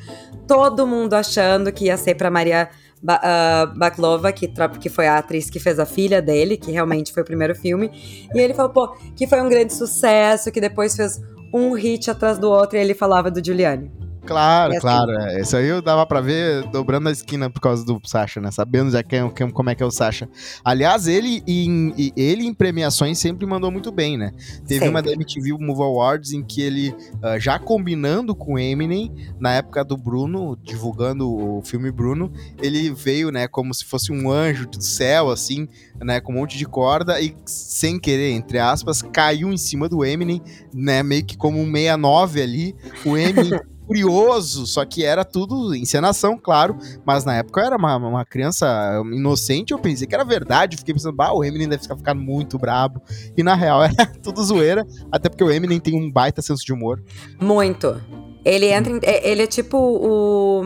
Todo 0.49 0.87
mundo 0.87 1.15
achando 1.15 1.71
que 1.71 1.87
ia 1.87 1.97
ser 1.97 2.15
para 2.15 2.31
Maria 2.31 2.71
ba 3.03 3.21
uh, 3.21 3.79
Baklova, 3.79 4.33
que, 4.33 4.49
que 4.81 4.89
foi 4.89 5.09
a 5.09 5.19
atriz 5.19 5.51
que 5.51 5.59
fez 5.59 5.79
a 5.79 5.85
filha 5.85 6.23
dele, 6.23 6.57
que 6.57 6.71
realmente 6.71 7.13
foi 7.13 7.23
o 7.23 7.27
primeiro 7.27 7.55
filme. 7.55 7.91
E 8.35 8.39
ele 8.39 8.55
falou, 8.55 8.73
pô, 8.73 8.89
que 9.17 9.27
foi 9.27 9.41
um 9.41 9.49
grande 9.49 9.75
sucesso, 9.75 10.53
que 10.53 10.61
depois 10.61 10.95
fez 10.95 11.21
um 11.53 11.73
hit 11.73 12.11
atrás 12.11 12.39
do 12.39 12.49
outro, 12.49 12.79
e 12.79 12.81
ele 12.81 12.95
falava 12.95 13.31
do 13.31 13.45
Giuliani. 13.45 14.02
Claro, 14.25 14.73
assim. 14.73 14.81
claro. 14.81 15.11
É. 15.13 15.41
Isso 15.41 15.57
aí 15.57 15.67
eu 15.67 15.83
dava 15.83 16.07
pra 16.07 16.21
ver 16.21 16.65
dobrando 16.69 17.09
a 17.09 17.13
esquina 17.13 17.51
por 17.51 17.61
causa 17.61 17.85
do 17.85 18.01
Sasha, 18.05 18.41
né? 18.41 18.51
Sabendo 18.51 18.91
já 18.91 19.03
quem, 19.03 19.29
quem, 19.31 19.51
como 19.51 19.71
é 19.71 19.75
que 19.75 19.83
é 19.83 19.87
o 19.87 19.91
Sasha. 19.91 20.29
Aliás, 20.65 21.07
ele 21.07 21.43
em, 21.47 22.13
ele 22.17 22.47
em 22.47 22.55
premiações 22.55 23.19
sempre 23.19 23.47
mandou 23.47 23.71
muito 23.71 23.91
bem, 23.91 24.17
né? 24.17 24.33
Teve 24.67 24.75
sempre. 24.75 24.89
uma 24.89 25.03
da 25.03 25.13
MTV 25.13 25.53
Move 25.59 25.83
Awards 25.83 26.33
em 26.33 26.43
que 26.43 26.63
ele, 26.63 26.91
uh, 26.91 27.39
já 27.39 27.59
combinando 27.59 28.35
com 28.35 28.59
Eminem, 28.59 29.13
na 29.41 29.55
época 29.55 29.85
do 29.85 29.97
Bruno, 29.97 30.57
divulgando 30.63 31.29
o 31.29 31.63
filme 31.63 31.91
Bruno, 31.91 32.33
ele 32.63 32.91
veio, 32.91 33.31
né, 33.31 33.49
como 33.49 33.75
se 33.75 33.85
fosse 33.85 34.13
um 34.13 34.31
anjo 34.31 34.67
do 34.67 34.83
céu, 34.83 35.31
assim, 35.31 35.69
né, 36.01 36.21
com 36.21 36.33
um 36.33 36.37
monte 36.37 36.57
de 36.57 36.65
corda 36.65 37.21
e 37.21 37.35
sem 37.45 37.99
querer, 37.99 38.33
entre 38.33 38.59
aspas, 38.59 39.03
caiu 39.03 39.53
em 39.53 39.57
cima 39.57 39.89
do 39.89 40.05
Eminem, 40.05 40.43
né, 40.73 41.03
meio 41.03 41.25
que 41.25 41.37
como 41.37 41.59
um 41.61 41.71
69 41.71 42.43
ali. 42.43 42.77
O 43.05 43.17
Eminem 43.17 43.61
curioso, 43.87 44.67
só 44.67 44.85
que 44.85 45.05
era 45.05 45.25
tudo 45.25 45.75
encenação, 45.75 46.39
claro, 46.39 46.77
mas 47.05 47.25
na 47.25 47.37
época 47.37 47.61
eu 47.61 47.67
era 47.67 47.77
uma, 47.77 47.97
uma 47.97 48.25
criança 48.25 49.03
inocente, 49.13 49.73
eu 49.73 49.79
pensei 49.79 50.07
que 50.07 50.15
era 50.15 50.25
verdade, 50.25 50.77
fiquei 50.77 50.95
pensando, 50.95 51.17
bah, 51.17 51.33
o 51.33 51.45
Eminem 51.45 51.69
deve 51.69 51.83
ficar 51.83 51.97
ficando 51.97 52.21
muito 52.21 52.59
brabo, 52.59 53.03
e 53.37 53.43
na 53.43 53.55
real 53.55 53.83
era 53.85 54.07
tudo 54.23 54.43
zoeira, 54.43 54.87
até 55.11 55.29
porque 55.29 55.45
o 55.45 55.51
Eminem 55.51 55.81
tem 55.81 55.95
um 55.95 56.11
baita 56.11 56.41
senso 56.43 56.65
de 56.65 56.73
humor. 56.73 57.03
Muito. 57.41 58.01
Ele 58.45 58.67
entra 58.67 58.93
em, 58.93 59.01
é, 59.03 59.31
ele 59.31 59.43
é 59.43 59.47
tipo 59.47 59.77
o 59.79 60.63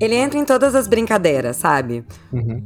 ele 0.00 0.16
entra 0.16 0.38
em 0.38 0.44
todas 0.44 0.74
as 0.74 0.88
brincadeiras, 0.88 1.56
sabe? 1.56 2.04
Uhum. 2.32 2.62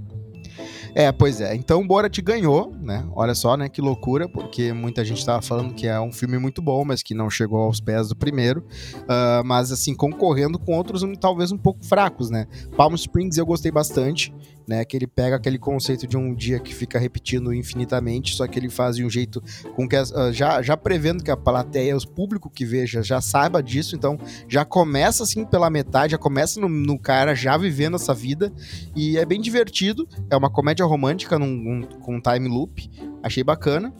É, 0.98 1.12
pois 1.12 1.40
é. 1.40 1.54
Então 1.54 1.86
Borat 1.86 2.18
ganhou, 2.20 2.74
né? 2.80 3.06
Olha 3.14 3.32
só, 3.32 3.56
né? 3.56 3.68
Que 3.68 3.80
loucura, 3.80 4.28
porque 4.28 4.72
muita 4.72 5.04
gente 5.04 5.24
tava 5.24 5.40
falando 5.40 5.72
que 5.72 5.86
é 5.86 6.00
um 6.00 6.10
filme 6.10 6.38
muito 6.38 6.60
bom, 6.60 6.84
mas 6.84 7.04
que 7.04 7.14
não 7.14 7.30
chegou 7.30 7.60
aos 7.60 7.80
pés 7.80 8.08
do 8.08 8.16
primeiro. 8.16 8.64
Uh, 9.02 9.46
mas, 9.46 9.70
assim, 9.70 9.94
concorrendo 9.94 10.58
com 10.58 10.76
outros 10.76 11.04
talvez 11.20 11.52
um 11.52 11.56
pouco 11.56 11.86
fracos, 11.86 12.30
né? 12.30 12.48
Palm 12.76 12.96
Springs 12.96 13.38
eu 13.38 13.46
gostei 13.46 13.70
bastante 13.70 14.34
né? 14.68 14.84
Que 14.84 14.96
ele 14.96 15.06
pega 15.06 15.36
aquele 15.36 15.58
conceito 15.58 16.06
de 16.06 16.16
um 16.16 16.34
dia 16.34 16.60
que 16.60 16.74
fica 16.74 16.98
repetindo 16.98 17.52
infinitamente, 17.52 18.34
só 18.34 18.46
que 18.46 18.58
ele 18.58 18.68
faz 18.68 18.96
de 18.96 19.04
um 19.04 19.10
jeito 19.10 19.42
com 19.74 19.88
que 19.88 19.96
uh, 19.96 20.32
já, 20.32 20.60
já 20.60 20.76
prevendo 20.76 21.24
que 21.24 21.30
a 21.30 21.36
plateia, 21.36 21.96
o 21.96 22.08
público 22.08 22.50
que 22.50 22.64
veja, 22.64 23.02
já 23.02 23.20
saiba 23.20 23.62
disso, 23.62 23.96
então 23.96 24.18
já 24.46 24.64
começa 24.64 25.22
assim 25.22 25.44
pela 25.44 25.70
metade, 25.70 26.12
já 26.12 26.18
começa 26.18 26.60
no, 26.60 26.68
no 26.68 26.98
cara 26.98 27.34
já 27.34 27.56
vivendo 27.56 27.96
essa 27.96 28.12
vida 28.12 28.52
e 28.94 29.16
é 29.16 29.24
bem 29.24 29.40
divertido. 29.40 30.06
É 30.30 30.36
uma 30.36 30.50
comédia 30.50 30.84
romântica 30.84 31.38
num, 31.38 31.46
um, 31.46 31.82
com 32.00 32.16
um 32.16 32.20
time 32.20 32.48
loop, 32.48 32.90
achei 33.22 33.42
bacana. 33.42 33.92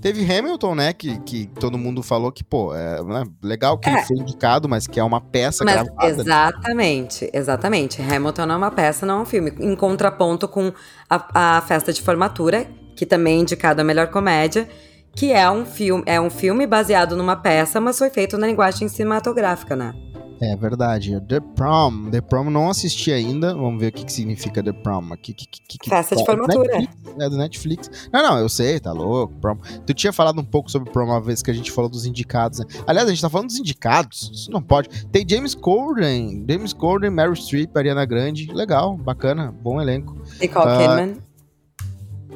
Teve 0.00 0.30
Hamilton, 0.30 0.74
né? 0.74 0.92
Que, 0.92 1.18
que 1.20 1.46
todo 1.58 1.78
mundo 1.78 2.02
falou 2.02 2.30
que, 2.30 2.44
pô, 2.44 2.74
é 2.74 3.02
né, 3.02 3.24
legal 3.42 3.78
que 3.78 3.88
é. 3.88 3.92
ele 3.92 4.02
foi 4.02 4.16
indicado, 4.18 4.68
mas 4.68 4.86
que 4.86 5.00
é 5.00 5.04
uma 5.04 5.20
peça 5.20 5.64
mas, 5.64 5.74
gravada. 5.74 6.06
Exatamente, 6.08 7.30
exatamente. 7.32 8.02
Hamilton 8.02 8.46
não 8.46 8.54
é 8.54 8.58
uma 8.58 8.70
peça, 8.70 9.06
não 9.06 9.18
é 9.18 9.22
um 9.22 9.26
filme. 9.26 9.52
Em 9.60 9.74
contraponto 9.74 10.46
com 10.46 10.72
a, 11.08 11.56
a 11.56 11.60
festa 11.62 11.92
de 11.92 12.02
formatura, 12.02 12.66
que 12.96 13.06
também 13.06 13.38
é 13.38 13.40
indicado 13.40 13.80
a 13.80 13.84
melhor 13.84 14.08
comédia, 14.08 14.68
que 15.16 15.32
é 15.32 15.48
um 15.50 15.64
filme, 15.64 16.02
é 16.06 16.20
um 16.20 16.30
filme 16.30 16.66
baseado 16.66 17.16
numa 17.16 17.36
peça, 17.36 17.80
mas 17.80 17.98
foi 17.98 18.10
feito 18.10 18.36
na 18.36 18.46
linguagem 18.46 18.88
cinematográfica, 18.88 19.76
né? 19.76 19.92
É 20.40 20.56
verdade. 20.56 21.20
The 21.20 21.40
Prom. 21.40 22.10
The 22.10 22.20
Prom 22.20 22.50
não 22.50 22.68
assisti 22.68 23.12
ainda. 23.12 23.54
Vamos 23.54 23.80
ver 23.80 23.88
o 23.88 23.92
que, 23.92 24.04
que 24.04 24.12
significa 24.12 24.62
The 24.62 24.72
Prom. 24.72 25.10
Que, 25.16 25.32
que, 25.32 25.46
que, 25.46 25.88
Festa 25.88 26.16
de 26.16 26.24
formatura. 26.24 26.78
Netflix, 26.78 27.14
é 27.18 27.28
do 27.28 27.36
Netflix. 27.36 28.08
Não, 28.12 28.22
não, 28.22 28.38
eu 28.38 28.48
sei, 28.48 28.80
tá 28.80 28.92
louco. 28.92 29.34
Prom. 29.40 29.56
Tu 29.86 29.94
tinha 29.94 30.12
falado 30.12 30.40
um 30.40 30.44
pouco 30.44 30.70
sobre 30.70 30.90
Prom 30.90 31.06
uma 31.06 31.20
vez 31.20 31.42
que 31.42 31.50
a 31.50 31.54
gente 31.54 31.70
falou 31.70 31.88
dos 31.88 32.04
indicados. 32.04 32.58
Né? 32.58 32.66
Aliás, 32.86 33.08
a 33.08 33.10
gente 33.10 33.22
tá 33.22 33.30
falando 33.30 33.48
dos 33.48 33.58
indicados. 33.58 34.30
Isso 34.34 34.50
não 34.50 34.62
pode. 34.62 34.88
Tem 35.06 35.26
James 35.28 35.54
Corden. 35.54 36.44
James 36.48 36.72
Corden, 36.72 37.10
Meryl 37.10 37.36
Streep, 37.36 37.76
Ariana 37.76 38.04
Grande. 38.04 38.52
Legal, 38.52 38.96
bacana. 38.96 39.52
Bom 39.62 39.80
elenco. 39.80 40.16
Nicole 40.40 40.70
uh, 40.70 40.78
Kidman. 40.78 41.16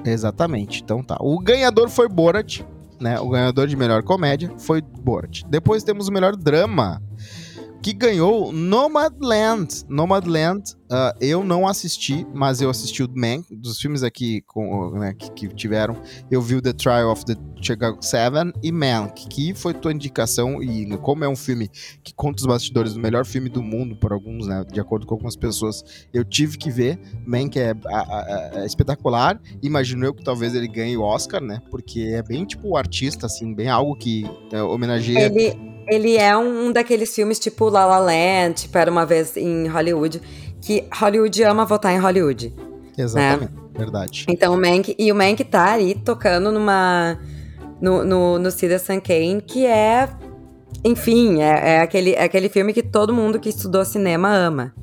Exatamente. 0.05 0.83
Então 0.83 1.03
tá. 1.03 1.17
O 1.21 1.39
ganhador 1.39 1.89
foi 1.89 2.09
Borat. 2.09 2.61
Né, 3.01 3.21
o 3.21 3.29
ganhador 3.29 3.69
de 3.69 3.77
melhor 3.77 4.03
comédia 4.03 4.53
foi 4.59 4.83
Borat. 4.83 5.45
Depois 5.49 5.85
temos 5.85 6.09
o 6.09 6.13
melhor 6.13 6.35
drama 6.35 7.01
que 7.83 7.93
ganhou 7.93 8.53
Nomadland. 8.53 9.85
Nomadland, 9.89 10.75
uh, 10.91 11.17
eu 11.21 11.45
não 11.45 11.67
assisti, 11.67 12.27
mas 12.35 12.61
eu 12.61 12.71
assisti 12.71 13.03
o 13.03 13.09
Man, 13.15 13.43
dos 13.51 13.81
filmes 13.81 14.03
aqui 14.03 14.43
com, 14.43 14.91
né, 14.99 15.15
que, 15.15 15.31
que, 15.33 15.49
tiveram. 15.55 15.97
Eu 16.31 16.43
vi 16.43 16.57
o 16.57 16.63
The 16.63 16.73
Trial 16.73 17.11
of 17.11 17.25
the 17.25 17.35
Chicago 17.61 17.99
Seven 18.03 18.53
e 18.63 18.73
Man, 18.73 19.09
que 19.09 19.55
foi 19.55 19.75
tua 19.75 19.93
indicação. 19.93 20.63
E 20.63 20.97
como 20.99 21.25
é 21.25 21.29
um 21.29 21.37
filme 21.37 21.71
que 22.03 22.13
conta 22.13 22.41
os 22.41 22.47
bastidores 22.47 22.95
do 22.95 23.01
melhor 23.01 23.25
filme 23.25 23.49
do 23.49 23.63
mundo, 23.63 23.97
por 23.97 24.13
alguns, 24.13 24.47
né, 24.47 24.65
de 24.71 24.81
acordo 24.81 25.07
com 25.07 25.15
algumas 25.15 25.37
pessoas, 25.37 25.85
eu 26.13 26.25
tive 26.25 26.59
que 26.59 26.71
ver. 26.71 26.99
Man, 27.27 27.49
que 27.49 27.61
é, 27.61 27.75
é 28.55 28.67
espetacular. 28.67 29.41
Imagino 29.63 30.05
eu 30.05 30.15
que 30.15 30.25
talvez 30.25 30.55
ele 30.55 30.69
ganhe 30.69 30.97
o 30.97 31.03
Oscar, 31.03 31.43
né? 31.43 31.63
Porque 31.71 32.01
é 32.01 32.23
bem 32.23 32.45
tipo 32.45 32.77
artista, 32.77 33.27
assim, 33.27 33.55
bem 33.55 33.69
algo 33.69 33.95
que 33.95 34.25
é, 34.53 34.63
homenageia. 34.63 35.27
Ele 35.27 35.78
ele 35.89 36.17
é 36.17 36.37
um 36.37 36.73
daqueles 36.73 37.15
filmes 37.15 37.39
tipo 37.39 37.69
La 37.69 37.85
La 37.85 37.99
Land, 37.99 38.55
tipo 38.55 38.77
Era 38.77 38.91
Uma 38.91 39.07
Vez 39.07 39.37
em 39.37 39.67
Hollywood, 39.67 40.21
que 40.61 40.87
Hollywood 40.95 41.43
ama 41.45 41.65
votar 41.65 41.93
em 41.93 41.99
Hollywood. 41.99 42.55
Exatamente, 42.97 43.53
né? 43.53 43.61
verdade. 43.77 44.27
Então 44.29 44.55
o 44.55 44.57
Mank, 44.61 44.95
e 44.99 45.13
o 45.13 45.15
Mank 45.15 45.45
tá 45.45 45.73
aí 45.73 45.95
tocando 45.95 46.51
numa, 46.51 47.19
no, 47.81 48.05
no, 48.05 48.39
no 48.39 48.51
Kane, 49.03 49.41
que 49.47 49.65
é, 49.65 50.09
enfim, 50.85 51.41
é, 51.41 51.77
é, 51.77 51.81
aquele, 51.81 52.13
é 52.13 52.25
aquele 52.25 52.49
filme 52.49 52.73
que 52.73 52.83
todo 52.83 53.13
mundo 53.13 53.39
que 53.39 53.49
estudou 53.49 53.85
cinema 53.85 54.35
ama. 54.35 54.75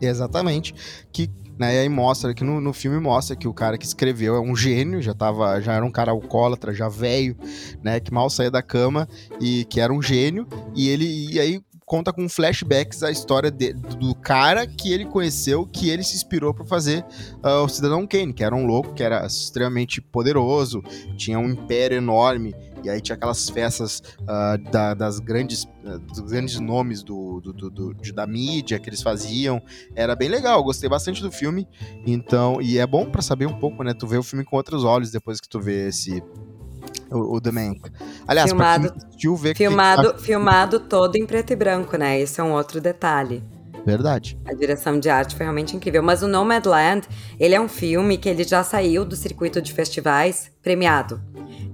Exatamente, 0.00 0.74
que 1.12 1.30
né? 1.58 1.74
E 1.74 1.78
aí 1.80 1.88
mostra 1.88 2.34
que 2.34 2.44
no, 2.44 2.60
no 2.60 2.72
filme 2.72 2.98
mostra 2.98 3.36
que 3.36 3.48
o 3.48 3.54
cara 3.54 3.78
que 3.78 3.86
escreveu 3.86 4.34
é 4.36 4.40
um 4.40 4.56
gênio, 4.56 5.00
já 5.00 5.14
tava, 5.14 5.60
já 5.60 5.74
era 5.74 5.84
um 5.84 5.90
cara 5.90 6.10
alcoólatra, 6.10 6.72
já 6.74 6.88
velho, 6.88 7.36
né, 7.82 8.00
que 8.00 8.12
mal 8.12 8.28
saía 8.28 8.50
da 8.50 8.62
cama 8.62 9.08
e 9.40 9.64
que 9.66 9.80
era 9.80 9.92
um 9.92 10.02
gênio, 10.02 10.46
e 10.74 10.88
ele 10.88 11.32
e 11.32 11.40
aí 11.40 11.60
conta 11.86 12.12
com 12.12 12.28
flashbacks 12.28 13.02
a 13.02 13.10
história 13.10 13.50
de, 13.50 13.72
do 13.72 14.14
cara 14.14 14.66
que 14.66 14.92
ele 14.92 15.04
conheceu, 15.04 15.66
que 15.66 15.90
ele 15.90 16.02
se 16.02 16.16
inspirou 16.16 16.54
para 16.54 16.64
fazer 16.64 17.04
uh, 17.44 17.62
o 17.64 17.68
Cidadão 17.68 18.06
Kane, 18.06 18.32
que 18.32 18.42
era 18.42 18.54
um 18.54 18.66
louco, 18.66 18.94
que 18.94 19.02
era 19.02 19.24
extremamente 19.26 20.00
poderoso, 20.00 20.82
tinha 21.16 21.38
um 21.38 21.50
império 21.50 21.98
enorme 21.98 22.54
e 22.84 22.90
aí 22.90 23.00
tinha 23.00 23.16
aquelas 23.16 23.48
festas 23.48 24.02
uh, 24.20 24.70
da, 24.70 24.94
das 24.94 25.18
grandes, 25.18 25.64
uh, 25.64 25.98
dos 25.98 26.20
grandes 26.20 26.60
nomes 26.60 27.02
do, 27.02 27.40
do, 27.40 27.52
do, 27.52 27.70
do 27.70 27.94
de, 27.94 28.12
da 28.12 28.26
mídia 28.26 28.78
que 28.78 28.88
eles 28.88 29.02
faziam. 29.02 29.60
Era 29.94 30.14
bem 30.14 30.28
legal, 30.28 30.62
gostei 30.62 30.88
bastante 30.88 31.22
do 31.22 31.32
filme. 31.32 31.66
Então, 32.06 32.60
e 32.60 32.78
é 32.78 32.86
bom 32.86 33.10
para 33.10 33.22
saber 33.22 33.46
um 33.46 33.58
pouco, 33.58 33.82
né? 33.82 33.94
Tu 33.94 34.06
vê 34.06 34.18
o 34.18 34.22
filme 34.22 34.44
com 34.44 34.56
outros 34.56 34.84
olhos 34.84 35.10
depois 35.10 35.40
que 35.40 35.48
tu 35.48 35.60
vê 35.60 35.88
esse 35.88 36.22
o, 37.10 37.36
o 37.36 37.40
The 37.40 37.50
Man. 37.50 37.74
Aliás, 38.26 38.50
filmado, 38.50 38.94
assistiu, 38.96 39.36
vê 39.36 39.54
filmado, 39.54 40.14
que... 40.14 40.22
filmado 40.22 40.80
todo 40.80 41.16
em 41.16 41.26
preto 41.26 41.52
e 41.52 41.56
branco, 41.56 41.96
né? 41.96 42.20
Esse 42.20 42.40
é 42.40 42.44
um 42.44 42.52
outro 42.52 42.80
detalhe. 42.80 43.42
Verdade. 43.84 44.38
A 44.46 44.54
direção 44.54 44.98
de 44.98 45.10
arte 45.10 45.36
foi 45.36 45.44
realmente 45.44 45.76
incrível. 45.76 46.02
Mas 46.02 46.22
o 46.22 46.28
Nomadland, 46.28 47.06
ele 47.38 47.54
é 47.54 47.60
um 47.60 47.68
filme 47.68 48.16
que 48.16 48.28
ele 48.28 48.42
já 48.42 48.64
saiu 48.64 49.04
do 49.04 49.14
circuito 49.14 49.60
de 49.60 49.72
festivais 49.72 50.50
premiado. 50.62 51.20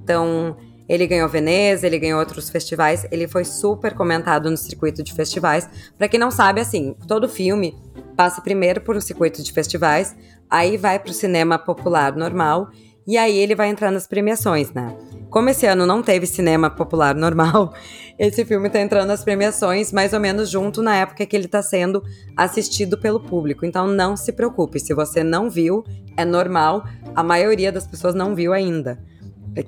Então, 0.03 0.57
ele 0.91 1.07
ganhou 1.07 1.29
Veneza, 1.29 1.87
ele 1.87 2.01
ganhou 2.01 2.19
outros 2.19 2.51
festivais, 2.51 3.07
ele 3.13 3.29
foi 3.29 3.45
super 3.45 3.95
comentado 3.95 4.51
no 4.51 4.57
circuito 4.57 5.05
de 5.05 5.15
festivais. 5.15 5.71
Para 5.97 6.09
quem 6.09 6.19
não 6.19 6.33
sabe, 6.33 6.61
assim, 6.61 6.97
todo 7.07 7.29
filme 7.29 7.79
passa 8.17 8.41
primeiro 8.41 8.81
por 8.81 8.97
um 8.97 9.01
circuito 9.01 9.41
de 9.41 9.53
festivais, 9.53 10.17
aí 10.51 10.77
vai 10.77 10.99
para 10.99 11.13
o 11.13 11.15
cinema 11.15 11.57
popular 11.61 12.17
normal 12.17 12.71
e 13.07 13.17
aí 13.17 13.39
ele 13.39 13.55
vai 13.55 13.69
entrar 13.69 13.93
nas 13.93 14.09
premiações, 14.09 14.73
né? 14.73 14.93
Como 15.31 15.49
esse 15.49 15.65
ano 15.65 15.87
não 15.87 16.03
teve 16.03 16.27
cinema 16.27 16.69
popular 16.69 17.15
normal, 17.15 17.73
esse 18.19 18.45
filme 18.45 18.69
tá 18.69 18.81
entrando 18.81 19.07
nas 19.07 19.23
premiações 19.23 19.93
mais 19.93 20.13
ou 20.13 20.19
menos 20.19 20.51
junto 20.51 20.83
na 20.83 20.97
época 20.97 21.25
que 21.25 21.37
ele 21.37 21.47
tá 21.47 21.63
sendo 21.63 22.03
assistido 22.37 22.99
pelo 22.99 23.21
público. 23.21 23.65
Então 23.65 23.87
não 23.87 24.17
se 24.17 24.33
preocupe, 24.33 24.81
se 24.81 24.93
você 24.93 25.23
não 25.23 25.49
viu, 25.49 25.85
é 26.17 26.25
normal, 26.25 26.85
a 27.15 27.23
maioria 27.23 27.71
das 27.71 27.87
pessoas 27.87 28.13
não 28.13 28.35
viu 28.35 28.53
ainda 28.53 28.99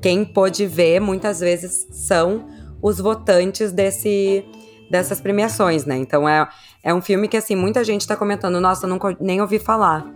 quem 0.00 0.24
pôde 0.24 0.66
ver 0.66 1.00
muitas 1.00 1.40
vezes 1.40 1.86
são 1.90 2.46
os 2.80 2.98
votantes 2.98 3.72
desse, 3.72 4.44
dessas 4.90 5.20
premiações, 5.20 5.84
né? 5.84 5.96
Então 5.96 6.28
é, 6.28 6.48
é 6.82 6.92
um 6.92 7.00
filme 7.00 7.28
que, 7.28 7.36
assim, 7.36 7.54
muita 7.54 7.84
gente 7.84 8.06
tá 8.06 8.16
comentando, 8.16 8.60
nossa, 8.60 8.86
nunca 8.86 9.16
nem 9.20 9.40
ouvi 9.40 9.58
falar. 9.58 10.06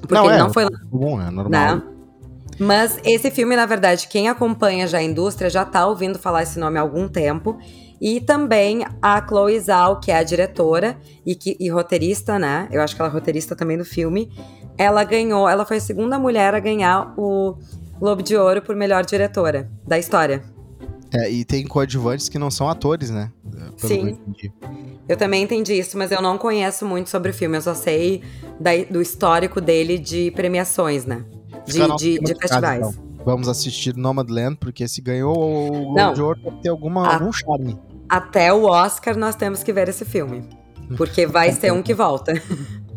Porque 0.00 0.14
não, 0.14 0.30
é, 0.30 0.38
não 0.38 0.52
foi 0.52 0.64
lá. 0.64 0.70
Bom, 0.90 1.20
é 1.20 1.30
normal. 1.30 1.76
Né? 1.76 1.82
Mas 2.58 2.98
esse 3.04 3.30
filme, 3.30 3.56
na 3.56 3.66
verdade, 3.66 4.06
quem 4.08 4.28
acompanha 4.28 4.86
já 4.86 4.98
a 4.98 5.02
indústria 5.02 5.50
já 5.50 5.64
tá 5.64 5.86
ouvindo 5.86 6.18
falar 6.18 6.42
esse 6.42 6.58
nome 6.58 6.78
há 6.78 6.82
algum 6.82 7.08
tempo. 7.08 7.58
E 8.00 8.20
também 8.20 8.84
a 9.00 9.26
Chloe 9.26 9.58
Zhao, 9.58 9.98
que 10.00 10.10
é 10.10 10.18
a 10.18 10.22
diretora 10.22 10.96
e, 11.24 11.34
que, 11.34 11.56
e 11.58 11.70
roteirista, 11.70 12.38
né? 12.38 12.68
Eu 12.70 12.82
acho 12.82 12.94
que 12.94 13.00
ela 13.00 13.10
é 13.10 13.12
roteirista 13.12 13.56
também 13.56 13.78
do 13.78 13.84
filme. 13.84 14.30
Ela 14.76 15.04
ganhou, 15.04 15.48
ela 15.48 15.64
foi 15.64 15.78
a 15.78 15.80
segunda 15.80 16.18
mulher 16.18 16.54
a 16.54 16.60
ganhar 16.60 17.14
o 17.16 17.56
Globo 17.98 18.22
de 18.22 18.36
Ouro 18.36 18.62
por 18.62 18.74
melhor 18.74 19.04
diretora 19.04 19.70
da 19.86 19.98
história. 19.98 20.42
É, 21.12 21.30
e 21.30 21.44
tem 21.44 21.64
coadjuvantes 21.64 22.28
que 22.28 22.38
não 22.38 22.50
são 22.50 22.68
atores, 22.68 23.10
né? 23.10 23.30
Pelo 23.80 23.88
Sim. 23.88 24.18
Eu 25.08 25.16
também 25.16 25.44
entendi 25.44 25.74
isso, 25.74 25.96
mas 25.96 26.10
eu 26.10 26.20
não 26.20 26.36
conheço 26.36 26.84
muito 26.84 27.08
sobre 27.08 27.30
o 27.30 27.34
filme. 27.34 27.56
Eu 27.56 27.62
só 27.62 27.74
sei 27.74 28.22
da, 28.58 28.70
do 28.90 29.00
histórico 29.00 29.60
dele 29.60 29.96
de 29.96 30.32
premiações, 30.32 31.04
né? 31.04 31.24
De, 31.66 31.96
de, 31.96 32.18
de 32.18 32.34
festivais. 32.34 32.80
Casa, 32.80 32.90
então. 32.90 33.24
Vamos 33.24 33.48
assistir 33.48 33.96
Nomadland, 33.96 34.56
porque 34.56 34.86
se 34.88 35.00
ganhou 35.00 35.34
o 35.34 35.94
Globo 35.94 36.14
de 36.14 36.22
Ouro, 36.22 36.40
deve 36.42 36.56
ter 36.62 36.68
alguma, 36.68 37.06
a, 37.06 37.14
algum 37.14 37.32
charme. 37.32 37.78
Até 38.08 38.52
o 38.52 38.64
Oscar 38.64 39.16
nós 39.16 39.34
temos 39.34 39.62
que 39.62 39.72
ver 39.72 39.88
esse 39.88 40.04
filme. 40.04 40.44
Porque 40.96 41.26
vai 41.26 41.52
ser 41.54 41.72
um 41.72 41.82
que 41.82 41.94
volta. 41.94 42.34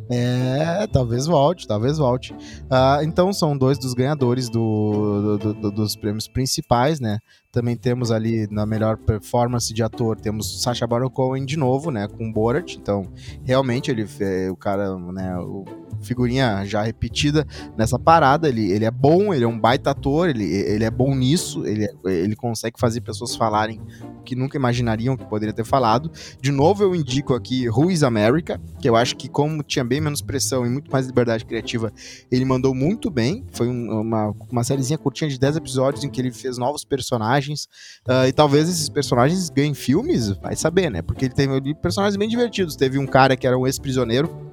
É, 0.10 0.88
talvez 0.88 1.26
volte, 1.26 1.68
talvez 1.68 1.98
volte. 1.98 2.34
Uh, 2.34 3.04
então 3.04 3.34
são 3.34 3.58
dois 3.58 3.78
dos 3.78 3.94
ganhadores 3.94 4.50
do, 4.50 5.38
do, 5.38 5.54
do, 5.54 5.72
dos 5.72 5.96
prêmios 5.96 6.28
principais, 6.28 7.00
né? 7.00 7.20
Também 7.52 7.76
temos 7.76 8.12
ali 8.12 8.48
na 8.52 8.66
melhor 8.66 8.98
performance 8.98 9.74
de 9.74 9.84
ator, 9.84 10.20
temos 10.20 10.62
Sacha 10.62 10.86
Baron 10.86 11.10
Cohen 11.10 11.46
de 11.46 11.58
novo, 11.58 11.92
né? 11.92 12.08
Com 12.08 12.32
Borat. 12.32 12.76
Então, 12.76 13.08
realmente 13.44 13.92
ele, 13.92 14.06
o 14.50 14.56
cara, 14.56 14.98
né? 14.98 15.38
O, 15.40 15.66
figurinha 16.02 16.64
já 16.66 16.82
repetida 16.82 17.46
nessa 17.78 17.98
parada. 17.98 18.48
Ele, 18.48 18.72
ele 18.72 18.86
é 18.86 18.92
bom, 18.92 19.34
ele 19.34 19.44
é 19.44 19.48
um 19.48 19.60
baita 19.60 19.92
ator, 19.92 20.30
ele, 20.30 20.44
ele 20.44 20.84
é 20.84 20.92
bom 20.92 21.16
nisso, 21.16 21.66
ele, 21.66 21.88
ele 22.06 22.36
consegue 22.36 22.80
fazer 22.80 23.02
pessoas 23.02 23.36
falarem 23.36 23.82
o 24.20 24.24
que 24.24 24.36
nunca 24.36 24.58
imaginariam 24.58 25.16
que 25.16 25.26
poderia 25.26 25.54
ter 25.54 25.66
falado. 25.66 26.12
De 26.42 26.52
novo, 26.52 26.84
eu 26.84 26.96
indico 26.96 27.34
aqui 27.34 27.68
is 27.90 28.04
America, 28.04 28.60
que 28.80 28.90
eu 28.90 28.96
acho 28.96 29.16
que, 29.16 29.28
como 29.28 29.64
tinha 29.64 29.84
bem 29.86 30.02
menos 30.02 30.22
pressão 30.22 30.66
e 30.66 30.70
muito 30.70 30.92
mais 30.92 31.08
liberdade 31.08 31.46
criativa, 31.46 31.92
ele 32.32 32.46
mandou 32.46 32.74
muito 32.74 33.10
bem. 33.10 33.46
Foi 33.52 33.68
um, 33.68 34.02
uma, 34.02 34.36
uma 34.50 34.64
sériezinha 34.64 34.98
curtinha 34.98 35.30
de 35.30 35.40
10 35.40 35.58
episódios 35.58 36.04
em 36.04 36.10
que 36.10 36.20
ele 36.20 36.32
fez 36.32 36.58
novos 36.58 36.84
personagens. 36.84 37.68
Uh, 38.08 38.28
e 38.28 38.34
talvez 38.34 38.70
esses 38.70 38.90
personagens 38.90 39.50
ganhem 39.50 39.74
filmes, 39.74 40.30
vai 40.30 40.56
saber, 40.56 40.90
né? 40.90 41.02
Porque 41.02 41.26
ele 41.26 41.34
teve 41.34 41.74
personagens 41.76 42.18
bem 42.18 42.28
divertidos. 42.28 42.76
Teve 42.76 42.98
um 43.00 43.06
cara 43.06 43.36
que 43.36 43.48
era 43.48 43.58
um 43.58 43.66
ex-prisioneiro 43.66 44.47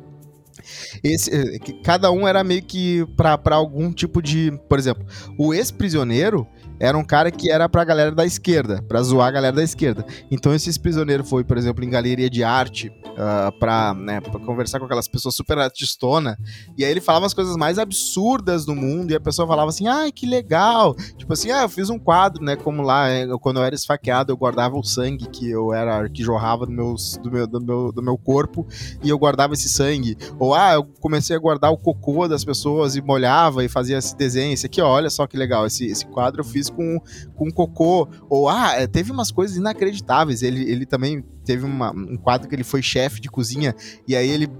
esse, 1.02 1.30
eh, 1.30 1.58
cada 1.82 2.10
um 2.10 2.26
era 2.26 2.42
meio 2.42 2.62
que 2.62 3.06
para 3.16 3.54
algum 3.54 3.92
tipo 3.92 4.22
de. 4.22 4.52
Por 4.68 4.78
exemplo, 4.78 5.06
o 5.38 5.52
ex-prisioneiro 5.52 6.46
era 6.78 6.96
um 6.96 7.04
cara 7.04 7.30
que 7.30 7.50
era 7.50 7.68
pra 7.68 7.84
galera 7.84 8.12
da 8.12 8.24
esquerda, 8.24 8.82
pra 8.88 9.02
zoar 9.02 9.28
a 9.28 9.30
galera 9.30 9.56
da 9.56 9.62
esquerda. 9.62 10.04
Então 10.30 10.54
esse 10.54 10.78
prisioneiro 10.78 11.24
foi, 11.24 11.44
por 11.44 11.56
exemplo, 11.56 11.84
em 11.84 11.90
galeria 11.90 12.28
de 12.28 12.42
arte, 12.42 12.88
uh, 12.88 13.56
pra, 13.58 13.94
né, 13.94 14.20
pra 14.20 14.40
conversar 14.40 14.78
com 14.78 14.86
aquelas 14.86 15.08
pessoas 15.08 15.34
super 15.34 15.58
artistona, 15.58 16.38
e 16.76 16.84
aí 16.84 16.90
ele 16.90 17.00
falava 17.00 17.26
as 17.26 17.34
coisas 17.34 17.56
mais 17.56 17.78
absurdas 17.78 18.64
do 18.64 18.74
mundo, 18.74 19.12
e 19.12 19.14
a 19.14 19.20
pessoa 19.20 19.46
falava 19.46 19.68
assim, 19.68 19.86
ai, 19.86 20.10
que 20.12 20.26
legal! 20.26 20.94
Tipo 21.16 21.32
assim, 21.32 21.50
ah, 21.50 21.62
eu 21.62 21.68
fiz 21.68 21.90
um 21.90 21.98
quadro, 21.98 22.42
né, 22.42 22.56
como 22.56 22.82
lá, 22.82 23.08
eh, 23.08 23.26
quando 23.40 23.58
eu 23.58 23.64
era 23.64 23.74
esfaqueado, 23.74 24.32
eu 24.32 24.36
guardava 24.36 24.76
o 24.76 24.84
sangue 24.84 25.28
que 25.28 25.48
eu 25.48 25.72
era, 25.72 26.08
que 26.08 26.22
jorrava 26.22 26.66
do, 26.66 26.72
meus, 26.72 27.16
do, 27.22 27.30
meu, 27.30 27.46
do, 27.46 27.60
meu, 27.60 27.92
do 27.92 28.02
meu 28.02 28.18
corpo, 28.18 28.66
e 29.02 29.08
eu 29.08 29.18
guardava 29.18 29.54
esse 29.54 29.68
sangue. 29.68 30.16
Ou, 30.38 30.54
ah, 30.54 30.74
eu 30.74 30.84
comecei 31.00 31.36
a 31.36 31.38
guardar 31.38 31.70
o 31.70 31.76
cocô 31.76 32.26
das 32.28 32.44
pessoas 32.44 32.96
e 32.96 33.02
molhava 33.02 33.64
e 33.64 33.68
fazia 33.68 33.98
esse 33.98 34.16
desenho, 34.16 34.52
esse 34.52 34.66
aqui, 34.66 34.80
ó, 34.80 34.88
olha 34.88 35.10
só 35.10 35.26
que 35.26 35.36
legal, 35.36 35.66
esse, 35.66 35.86
esse 35.86 36.06
quadro 36.06 36.40
eu 36.40 36.44
fiz 36.44 36.63
fiz 36.64 36.70
com, 36.70 37.00
com 37.34 37.50
cocô. 37.50 38.08
Ou, 38.28 38.48
ah, 38.48 38.72
é, 38.72 38.86
teve 38.86 39.12
umas 39.12 39.30
coisas 39.30 39.56
inacreditáveis. 39.56 40.42
Ele, 40.42 40.70
ele 40.70 40.86
também 40.86 41.22
teve 41.44 41.64
uma, 41.64 41.90
um 41.92 42.16
quadro 42.16 42.48
que 42.48 42.54
ele 42.54 42.64
foi 42.64 42.82
chefe 42.82 43.20
de 43.20 43.28
cozinha, 43.28 43.74
e 44.08 44.16
aí 44.16 44.28
ele. 44.28 44.48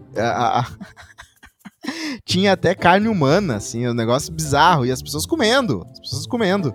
Tinha 2.25 2.52
até 2.52 2.75
carne 2.75 3.08
humana, 3.08 3.56
assim, 3.56 3.87
um 3.87 3.92
negócio 3.92 4.32
bizarro, 4.32 4.87
e 4.87 4.90
as 4.90 5.02
pessoas 5.02 5.26
comendo, 5.26 5.87
as 5.92 6.00
pessoas 6.00 6.26
comendo. 6.26 6.75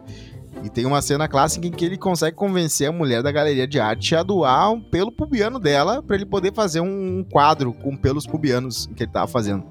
E 0.63 0.69
tem 0.69 0.85
uma 0.85 1.01
cena 1.01 1.27
clássica 1.27 1.65
em 1.65 1.71
que 1.71 1.83
ele 1.83 1.97
consegue 1.97 2.35
convencer 2.35 2.89
a 2.89 2.91
mulher 2.91 3.23
da 3.23 3.31
galeria 3.31 3.67
de 3.67 3.79
arte 3.79 4.15
a 4.15 4.21
doar 4.21 4.71
um 4.71 4.79
pelo 4.79 5.11
pubiano 5.11 5.57
dela 5.57 6.03
para 6.03 6.15
ele 6.15 6.27
poder 6.27 6.53
fazer 6.53 6.81
um 6.81 7.23
quadro 7.23 7.73
com 7.73 7.95
pelos 7.95 8.27
pubianos 8.27 8.87
que 8.95 9.03
ele 9.03 9.11
tava 9.11 9.25
fazendo. 9.25 9.65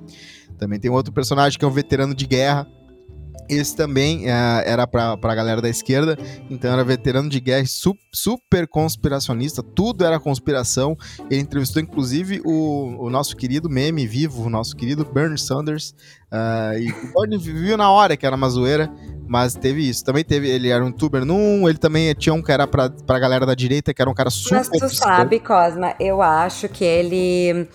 Também 0.58 0.80
tem 0.80 0.90
outro 0.90 1.12
personagem 1.12 1.56
que 1.56 1.64
é 1.64 1.68
um 1.68 1.72
veterano 1.72 2.14
de 2.14 2.26
guerra, 2.26 2.66
esse 3.48 3.74
também 3.74 4.26
uh, 4.26 4.62
era 4.64 4.86
pra, 4.86 5.16
pra 5.16 5.34
galera 5.34 5.62
da 5.62 5.68
esquerda, 5.68 6.18
então 6.50 6.72
era 6.72 6.84
veterano 6.84 7.28
de 7.28 7.40
guerra, 7.40 7.64
su 7.66 7.96
super 8.12 8.66
conspiracionista, 8.66 9.62
tudo 9.62 10.04
era 10.04 10.18
conspiração. 10.20 10.96
Ele 11.30 11.40
entrevistou 11.40 11.82
inclusive 11.82 12.40
o, 12.44 13.06
o 13.06 13.10
nosso 13.10 13.36
querido 13.36 13.68
meme 13.70 14.06
vivo, 14.06 14.44
o 14.44 14.50
nosso 14.50 14.76
querido 14.76 15.04
Bernie 15.04 15.38
Sanders. 15.38 15.94
Uh, 16.30 16.78
e 16.78 16.92
o 16.92 17.12
Bernie 17.12 17.38
viu 17.38 17.76
na 17.76 17.90
hora 17.90 18.16
que 18.16 18.26
era 18.26 18.36
uma 18.36 18.48
zoeira, 18.48 18.92
mas 19.26 19.54
teve 19.54 19.88
isso. 19.88 20.04
Também 20.04 20.24
teve, 20.24 20.48
ele 20.48 20.68
era 20.68 20.84
um 20.84 20.92
tuber 20.92 21.24
num, 21.24 21.68
ele 21.68 21.78
também 21.78 22.14
tinha 22.14 22.34
um 22.34 22.42
que 22.42 22.52
era 22.52 22.66
pra, 22.66 22.90
pra 22.90 23.18
galera 23.18 23.46
da 23.46 23.54
direita, 23.54 23.94
que 23.94 24.02
era 24.02 24.10
um 24.10 24.14
cara 24.14 24.30
super. 24.30 24.56
Mas 24.56 24.68
tu 24.68 24.88
sabe, 24.94 25.40
Cosma, 25.40 25.94
eu 25.98 26.20
acho 26.20 26.68
que 26.68 26.84
ele. 26.84 27.68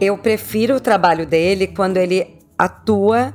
Eu 0.00 0.16
prefiro 0.16 0.76
o 0.76 0.80
trabalho 0.80 1.26
dele 1.26 1.66
quando 1.66 1.96
ele 1.96 2.38
atua 2.58 3.34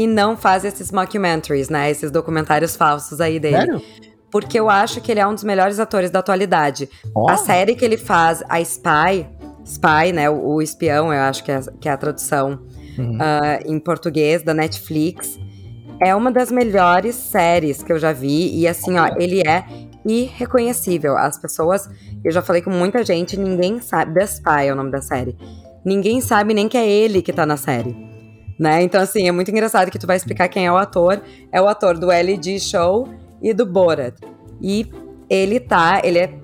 e 0.00 0.06
não 0.06 0.34
faz 0.34 0.64
esses 0.64 0.90
mockumentaries, 0.90 1.68
né? 1.68 1.90
Esses 1.90 2.10
documentários 2.10 2.74
falsos 2.74 3.20
aí 3.20 3.38
dele. 3.38 3.56
Sério? 3.58 3.82
Porque 4.30 4.58
eu 4.58 4.70
acho 4.70 4.98
que 5.02 5.12
ele 5.12 5.20
é 5.20 5.26
um 5.26 5.34
dos 5.34 5.44
melhores 5.44 5.78
atores 5.78 6.10
da 6.10 6.20
atualidade. 6.20 6.88
Oh. 7.14 7.28
A 7.28 7.36
série 7.36 7.74
que 7.74 7.84
ele 7.84 7.98
faz, 7.98 8.42
a 8.48 8.58
Spy, 8.62 9.28
Spy, 9.62 10.12
né? 10.14 10.30
O, 10.30 10.54
o 10.54 10.62
espião, 10.62 11.12
eu 11.12 11.20
acho 11.20 11.44
que 11.44 11.52
é, 11.52 11.60
que 11.78 11.86
é 11.86 11.92
a 11.92 11.98
tradução 11.98 12.62
uhum. 12.96 13.18
uh, 13.18 13.60
em 13.66 13.78
português 13.78 14.42
da 14.42 14.54
Netflix. 14.54 15.38
É 16.02 16.14
uma 16.14 16.32
das 16.32 16.50
melhores 16.50 17.14
séries 17.14 17.82
que 17.82 17.92
eu 17.92 17.98
já 17.98 18.10
vi. 18.10 18.58
E 18.58 18.66
assim, 18.66 18.98
ó, 18.98 19.06
ele 19.18 19.46
é 19.46 19.66
irreconhecível. 20.06 21.14
As 21.18 21.36
pessoas. 21.36 21.90
Eu 22.24 22.32
já 22.32 22.40
falei 22.40 22.62
com 22.62 22.70
muita 22.70 23.04
gente, 23.04 23.38
ninguém 23.38 23.82
sabe. 23.82 24.14
The 24.14 24.24
Spy 24.24 24.66
é 24.66 24.72
o 24.72 24.76
nome 24.76 24.90
da 24.90 25.02
série. 25.02 25.36
Ninguém 25.84 26.22
sabe 26.22 26.54
nem 26.54 26.70
que 26.70 26.78
é 26.78 26.88
ele 26.88 27.20
que 27.20 27.34
tá 27.34 27.44
na 27.44 27.58
série 27.58 28.09
né? 28.60 28.82
Então, 28.82 29.00
assim, 29.00 29.26
é 29.26 29.32
muito 29.32 29.50
engraçado 29.50 29.90
que 29.90 29.98
tu 29.98 30.06
vai 30.06 30.18
explicar 30.18 30.46
quem 30.46 30.66
é 30.66 30.70
o 30.70 30.76
ator. 30.76 31.22
É 31.50 31.62
o 31.62 31.66
ator 31.66 31.96
do 31.96 32.12
LG 32.12 32.60
Show 32.60 33.08
e 33.40 33.54
do 33.54 33.64
Borat. 33.64 34.14
E 34.60 34.86
ele 35.30 35.58
tá, 35.58 36.02
ele 36.04 36.18
é 36.18 36.34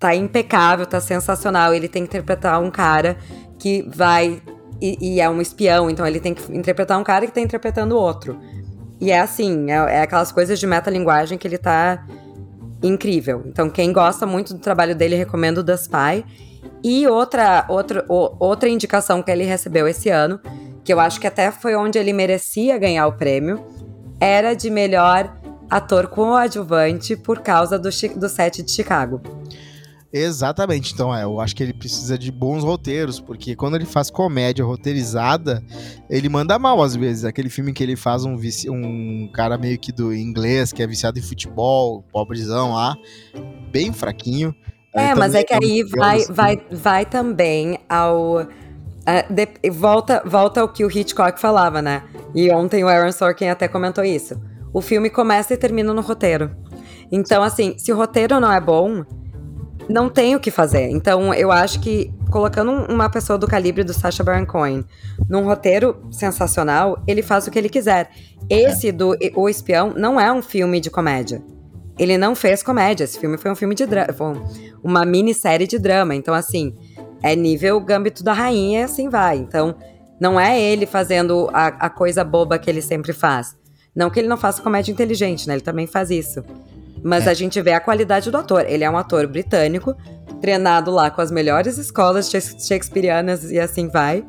tá 0.00 0.16
impecável, 0.16 0.84
tá 0.84 1.00
sensacional. 1.00 1.72
Ele 1.72 1.86
tem 1.86 2.02
que 2.02 2.08
interpretar 2.08 2.60
um 2.60 2.72
cara 2.72 3.16
que 3.56 3.88
vai 3.94 4.42
e, 4.80 4.98
e, 5.00 5.20
é 5.20 5.30
um 5.30 5.40
espião, 5.40 5.88
então 5.88 6.04
ele 6.04 6.18
tem 6.18 6.34
que 6.34 6.52
interpretar 6.52 6.98
um 6.98 7.04
cara 7.04 7.24
que 7.24 7.32
tá 7.32 7.40
interpretando 7.40 7.96
outro. 7.96 8.36
E 9.00 9.12
é 9.12 9.20
assim, 9.20 9.70
é, 9.70 9.74
é 9.74 10.02
aquelas 10.02 10.32
coisas 10.32 10.58
de 10.58 10.66
metalinguagem 10.66 11.38
que 11.38 11.46
ele 11.46 11.56
tá 11.56 12.04
incrível. 12.82 13.44
Então, 13.46 13.70
quem 13.70 13.92
gosta 13.92 14.26
muito 14.26 14.54
do 14.54 14.58
trabalho 14.58 14.96
dele, 14.96 15.14
recomendo 15.14 15.58
o 15.58 15.64
The 15.64 15.74
Spy. 15.74 16.24
E 16.82 17.06
outra, 17.06 17.64
outra, 17.68 18.04
outra 18.08 18.68
indicação 18.68 19.22
que 19.22 19.30
ele 19.30 19.44
recebeu 19.44 19.86
esse 19.86 20.08
ano 20.08 20.40
que 20.84 20.92
eu 20.92 21.00
acho 21.00 21.20
que 21.20 21.26
até 21.26 21.50
foi 21.50 21.76
onde 21.76 21.98
ele 21.98 22.12
merecia 22.12 22.78
ganhar 22.78 23.06
o 23.06 23.12
prêmio, 23.12 23.64
era 24.20 24.54
de 24.54 24.70
melhor 24.70 25.36
ator 25.70 26.06
coadjuvante 26.06 27.16
por 27.16 27.40
causa 27.40 27.78
do, 27.78 27.88
do 28.16 28.28
set 28.28 28.62
de 28.62 28.70
Chicago. 28.70 29.20
Exatamente, 30.12 30.92
então 30.92 31.14
é, 31.14 31.24
eu 31.24 31.40
acho 31.40 31.56
que 31.56 31.62
ele 31.62 31.72
precisa 31.72 32.18
de 32.18 32.30
bons 32.30 32.62
roteiros, 32.62 33.18
porque 33.18 33.56
quando 33.56 33.76
ele 33.76 33.86
faz 33.86 34.10
comédia 34.10 34.62
roteirizada, 34.62 35.64
ele 36.10 36.28
manda 36.28 36.58
mal 36.58 36.82
às 36.82 36.94
vezes. 36.94 37.24
Aquele 37.24 37.48
filme 37.48 37.72
que 37.72 37.82
ele 37.82 37.96
faz 37.96 38.26
um, 38.26 38.38
um 38.68 39.30
cara 39.32 39.56
meio 39.56 39.78
que 39.78 39.90
do 39.90 40.14
inglês, 40.14 40.70
que 40.70 40.82
é 40.82 40.86
viciado 40.86 41.18
em 41.18 41.22
futebol, 41.22 42.04
pobrezão 42.12 42.74
lá, 42.74 42.94
bem 43.70 43.90
fraquinho. 43.90 44.54
É, 44.94 45.14
mas 45.14 45.34
é 45.34 45.42
que 45.42 45.54
aí 45.54 45.82
vai, 45.82 46.26
vai, 46.26 46.62
vai 46.70 47.06
também 47.06 47.78
ao 47.88 48.46
é, 49.06 49.22
de, 49.30 49.70
volta, 49.70 50.22
volta 50.24 50.60
ao 50.60 50.68
que 50.68 50.84
o 50.84 50.90
Hitchcock 50.90 51.40
falava, 51.40 51.82
né? 51.82 52.02
E 52.34 52.50
ontem 52.50 52.84
o 52.84 52.88
Aaron 52.88 53.12
Sorkin 53.12 53.48
até 53.48 53.68
comentou 53.68 54.04
isso. 54.04 54.40
O 54.72 54.80
filme 54.80 55.10
começa 55.10 55.52
e 55.54 55.56
termina 55.56 55.92
no 55.92 56.00
roteiro. 56.00 56.50
Então, 57.10 57.42
assim, 57.42 57.74
se 57.78 57.92
o 57.92 57.96
roteiro 57.96 58.40
não 58.40 58.50
é 58.50 58.60
bom, 58.60 59.04
não 59.88 60.08
tem 60.08 60.34
o 60.34 60.40
que 60.40 60.50
fazer. 60.50 60.88
Então, 60.90 61.34
eu 61.34 61.52
acho 61.52 61.80
que 61.80 62.12
colocando 62.30 62.70
uma 62.90 63.10
pessoa 63.10 63.38
do 63.38 63.46
calibre 63.46 63.84
do 63.84 63.92
Sacha 63.92 64.24
Baron 64.24 64.46
Cohen 64.46 64.84
num 65.28 65.44
roteiro 65.44 66.02
sensacional, 66.10 67.02
ele 67.06 67.22
faz 67.22 67.46
o 67.46 67.50
que 67.50 67.58
ele 67.58 67.68
quiser. 67.68 68.10
Esse 68.48 68.90
do 68.90 69.16
O 69.34 69.48
Espião 69.48 69.92
não 69.94 70.18
é 70.18 70.32
um 70.32 70.40
filme 70.40 70.80
de 70.80 70.90
comédia. 70.90 71.42
Ele 71.98 72.16
não 72.16 72.34
fez 72.34 72.62
comédia. 72.62 73.04
Esse 73.04 73.18
filme 73.18 73.36
foi 73.36 73.50
um 73.50 73.54
filme 73.54 73.74
de 73.74 73.84
drama, 73.84 74.42
uma 74.82 75.04
minissérie 75.04 75.66
de 75.66 75.78
drama. 75.78 76.14
Então, 76.14 76.32
assim, 76.32 76.74
é 77.22 77.36
nível 77.36 77.80
Gambito 77.80 78.24
da 78.24 78.32
Rainha 78.32 78.80
e 78.80 78.82
assim 78.84 79.08
vai. 79.08 79.38
Então, 79.38 79.76
não 80.20 80.38
é 80.38 80.60
ele 80.60 80.86
fazendo 80.86 81.48
a, 81.52 81.66
a, 81.66 81.90
coisa 81.90 82.22
boba 82.22 82.58
que 82.58 82.70
ele 82.70 82.82
sempre 82.82 83.12
faz. 83.12 83.56
Não 83.94 84.08
que 84.08 84.20
ele 84.20 84.28
não 84.28 84.36
faça 84.36 84.62
comédia 84.62 84.92
inteligente, 84.92 85.46
né? 85.46 85.54
Ele 85.54 85.62
também 85.62 85.86
faz 85.86 86.10
isso. 86.10 86.44
Mas 87.02 87.26
é. 87.26 87.30
a 87.30 87.34
gente 87.34 87.60
vê 87.60 87.72
a 87.72 87.80
qualidade 87.80 88.30
do 88.30 88.36
ator. 88.36 88.64
Ele 88.66 88.84
é 88.84 88.90
um 88.90 88.96
ator 88.96 89.26
britânico, 89.26 89.96
treinado 90.40 90.90
lá 90.90 91.10
com 91.10 91.20
as 91.20 91.30
melhores 91.30 91.76
escolas 91.76 92.30
shakespearianas 92.30 93.50
e 93.50 93.58
assim 93.58 93.88
vai. 93.88 94.24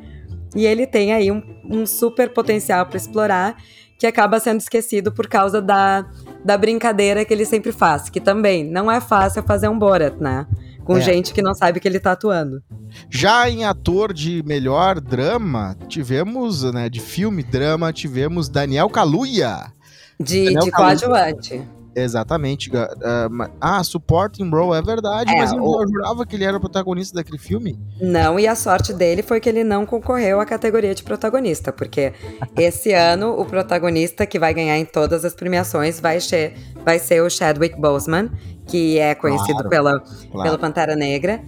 E 0.54 0.66
ele 0.66 0.86
tem 0.86 1.12
aí 1.12 1.30
um, 1.30 1.42
um 1.64 1.86
super 1.86 2.32
potencial 2.32 2.86
para 2.86 2.96
explorar, 2.96 3.56
que 3.98 4.06
acaba 4.06 4.38
sendo 4.40 4.60
esquecido 4.60 5.12
por 5.12 5.28
causa 5.28 5.62
da, 5.62 6.04
da 6.44 6.58
brincadeira 6.58 7.24
que 7.24 7.32
ele 7.32 7.44
sempre 7.44 7.72
faz. 7.72 8.08
Que 8.10 8.20
também 8.20 8.64
não 8.64 8.90
é 8.90 9.00
fácil 9.00 9.42
fazer 9.42 9.68
um 9.68 9.78
Borat, 9.78 10.16
né? 10.18 10.46
Com 10.84 10.98
é. 10.98 11.00
gente 11.00 11.32
que 11.32 11.42
não 11.42 11.54
sabe 11.54 11.80
que 11.80 11.88
ele 11.88 11.98
tá 11.98 12.12
atuando. 12.12 12.62
Já 13.10 13.48
em 13.48 13.64
ator 13.64 14.12
de 14.12 14.42
melhor 14.44 15.00
drama, 15.00 15.76
tivemos, 15.88 16.62
né, 16.72 16.88
de 16.88 17.00
filme 17.00 17.42
drama, 17.42 17.92
tivemos 17.92 18.48
Daniel 18.48 18.88
Kaluuya. 18.88 19.72
De, 20.20 20.44
Daniel 20.44 20.64
de 20.64 20.70
coadjuvante. 20.70 21.62
Exatamente. 21.96 22.70
Uh, 22.70 23.50
ah, 23.60 23.82
supporting 23.84 24.50
role, 24.50 24.76
é 24.76 24.82
verdade, 24.82 25.32
é, 25.32 25.38
mas 25.38 25.52
eu 25.52 25.62
o... 25.62 25.86
jurava 25.86 26.26
que 26.26 26.34
ele 26.34 26.44
era 26.44 26.56
o 26.56 26.60
protagonista 26.60 27.16
daquele 27.16 27.38
filme. 27.38 27.78
Não, 28.00 28.38
e 28.38 28.46
a 28.46 28.54
sorte 28.54 28.92
dele 28.92 29.22
foi 29.22 29.40
que 29.40 29.48
ele 29.48 29.62
não 29.62 29.86
concorreu 29.86 30.40
à 30.40 30.46
categoria 30.46 30.94
de 30.94 31.02
protagonista, 31.02 31.72
porque 31.72 32.12
esse 32.58 32.92
ano 32.92 33.38
o 33.38 33.44
protagonista 33.44 34.26
que 34.26 34.38
vai 34.38 34.52
ganhar 34.52 34.76
em 34.76 34.84
todas 34.84 35.24
as 35.24 35.34
premiações 35.34 36.00
vai 36.00 36.20
ser, 36.20 36.54
vai 36.84 36.98
ser 36.98 37.22
o 37.22 37.30
Chadwick 37.30 37.80
Boseman, 37.80 38.30
que 38.66 38.98
é 38.98 39.14
conhecido 39.14 39.54
claro, 39.54 39.68
pela, 39.68 40.00
claro. 40.00 40.42
pela 40.42 40.58
Pantera 40.58 40.96
Negra. 40.96 41.42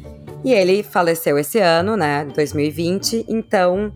E 0.44 0.52
ele 0.52 0.83
faleceu 0.83 1.38
esse 1.38 1.59
ano, 1.59 1.96
né, 1.96 2.24
2020, 2.35 3.24
então 3.29 3.92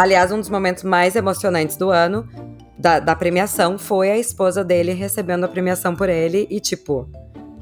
Aliás, 0.00 0.32
um 0.32 0.40
dos 0.40 0.48
momentos 0.48 0.82
mais 0.82 1.14
emocionantes 1.14 1.76
do 1.76 1.90
ano, 1.90 2.26
da, 2.78 2.98
da 3.00 3.14
premiação, 3.14 3.78
foi 3.78 4.10
a 4.10 4.16
esposa 4.16 4.64
dele 4.64 4.94
recebendo 4.94 5.44
a 5.44 5.48
premiação 5.48 5.94
por 5.94 6.08
ele 6.08 6.46
e, 6.50 6.58
tipo, 6.58 7.06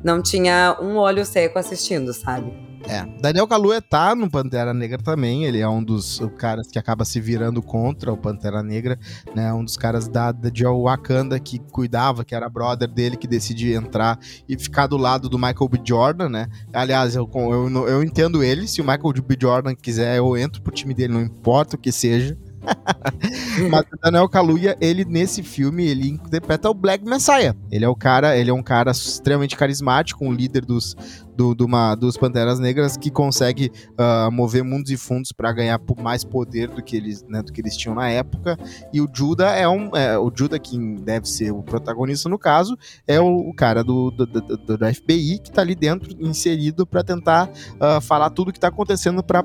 não 0.04 0.22
tinha 0.22 0.76
um 0.80 0.96
olho 0.98 1.26
seco 1.26 1.58
assistindo, 1.58 2.14
sabe? 2.14 2.52
É. 2.88 3.04
Daniel 3.20 3.46
Kaluuya 3.46 3.82
tá 3.82 4.14
no 4.14 4.30
Pantera 4.30 4.72
Negra 4.72 4.98
também. 4.98 5.44
Ele 5.44 5.60
é 5.60 5.68
um 5.68 5.84
dos 5.84 6.22
caras 6.38 6.68
que 6.68 6.78
acaba 6.78 7.04
se 7.04 7.20
virando 7.20 7.60
contra 7.60 8.12
o 8.12 8.16
Pantera 8.16 8.62
Negra, 8.62 8.98
né? 9.34 9.52
Um 9.52 9.62
dos 9.62 9.76
caras 9.76 10.08
da, 10.08 10.32
da 10.32 10.48
de 10.48 10.64
Wakanda 10.64 11.38
que 11.38 11.58
cuidava, 11.58 12.24
que 12.24 12.34
era 12.34 12.48
brother 12.48 12.88
dele, 12.88 13.16
que 13.16 13.26
decidiu 13.26 13.78
entrar 13.78 14.18
e 14.48 14.58
ficar 14.58 14.86
do 14.86 14.96
lado 14.96 15.28
do 15.28 15.38
Michael 15.38 15.68
B. 15.68 15.80
Jordan, 15.84 16.30
né? 16.30 16.48
Aliás, 16.72 17.14
eu, 17.14 17.30
eu, 17.34 17.86
eu 17.86 18.02
entendo 18.02 18.42
ele. 18.42 18.66
Se 18.66 18.80
o 18.80 18.84
Michael 18.84 19.12
B. 19.22 19.36
Jordan 19.40 19.74
quiser, 19.74 20.16
eu 20.16 20.36
entro 20.36 20.62
pro 20.62 20.72
time 20.72 20.94
dele, 20.94 21.12
não 21.12 21.22
importa 21.22 21.76
o 21.76 21.78
que 21.78 21.92
seja. 21.92 22.36
Mas 23.70 23.82
o 23.92 23.98
Daniel 24.02 24.28
Kaluuya, 24.28 24.76
ele 24.80 25.04
nesse 25.04 25.42
filme, 25.42 25.86
ele 25.86 26.08
interpreta 26.08 26.68
o 26.68 26.74
Black 26.74 27.04
Messiah. 27.04 27.54
Ele 27.70 27.84
é 27.84 27.88
o 27.88 27.94
cara, 27.94 28.36
ele 28.36 28.50
é 28.50 28.54
um 28.54 28.62
cara 28.62 28.90
extremamente 28.90 29.56
carismático, 29.56 30.24
um 30.24 30.32
líder 30.32 30.64
dos, 30.64 30.96
do, 31.38 31.54
do 31.54 31.66
uma, 31.66 31.94
dos 31.94 32.16
Panteras 32.16 32.58
Negras 32.58 32.96
que 32.96 33.12
consegue 33.12 33.70
uh, 33.92 34.28
mover 34.32 34.64
mundos 34.64 34.90
e 34.90 34.96
fundos 34.96 35.30
para 35.30 35.52
ganhar 35.52 35.80
mais 36.02 36.24
poder 36.24 36.68
do 36.68 36.82
que 36.82 36.96
eles, 36.96 37.24
né, 37.28 37.40
do 37.44 37.52
que 37.52 37.60
eles 37.60 37.76
tinham 37.76 37.94
na 37.94 38.10
época. 38.10 38.58
E 38.92 39.00
o 39.00 39.08
Judah 39.10 39.54
é 39.54 39.68
um, 39.68 39.96
é, 39.96 40.18
o 40.18 40.32
Judah 40.34 40.58
que 40.58 40.76
deve 40.96 41.28
ser 41.28 41.52
o 41.52 41.62
protagonista 41.62 42.28
no 42.28 42.40
caso, 42.40 42.76
é 43.06 43.20
o, 43.20 43.48
o 43.48 43.54
cara 43.54 43.84
do, 43.84 44.10
do, 44.10 44.26
do, 44.26 44.56
do, 44.56 44.94
FBI 44.94 45.38
que 45.38 45.52
tá 45.52 45.62
ali 45.62 45.76
dentro 45.76 46.10
inserido 46.18 46.84
para 46.84 47.04
tentar 47.04 47.48
uh, 47.48 48.00
falar 48.00 48.30
tudo 48.30 48.52
que 48.52 48.58
tá 48.58 48.66
acontecendo 48.66 49.22
para 49.22 49.44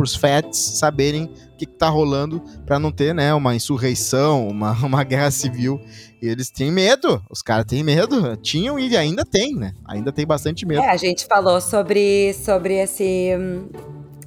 os 0.00 0.16
FETs 0.16 0.58
saberem 0.78 1.24
o 1.24 1.56
que, 1.58 1.66
que 1.66 1.74
tá 1.74 1.90
rolando 1.90 2.42
para 2.64 2.78
não 2.78 2.90
ter, 2.90 3.14
né, 3.14 3.34
uma 3.34 3.54
insurreição, 3.54 4.48
uma, 4.48 4.72
uma 4.86 5.04
guerra 5.04 5.30
civil. 5.30 5.78
Eles 6.20 6.50
têm 6.50 6.70
medo, 6.72 7.22
os 7.30 7.42
caras 7.42 7.66
têm 7.66 7.82
medo, 7.84 8.36
tinham 8.36 8.78
e 8.78 8.96
ainda 8.96 9.24
tem, 9.24 9.54
né? 9.54 9.72
Ainda 9.84 10.10
tem 10.10 10.26
bastante 10.26 10.64
medo. 10.64 10.80
É, 10.80 10.90
a 10.90 10.96
gente 10.96 11.26
falou 11.26 11.60
sobre, 11.60 12.32
sobre 12.34 12.74
esse 12.74 13.30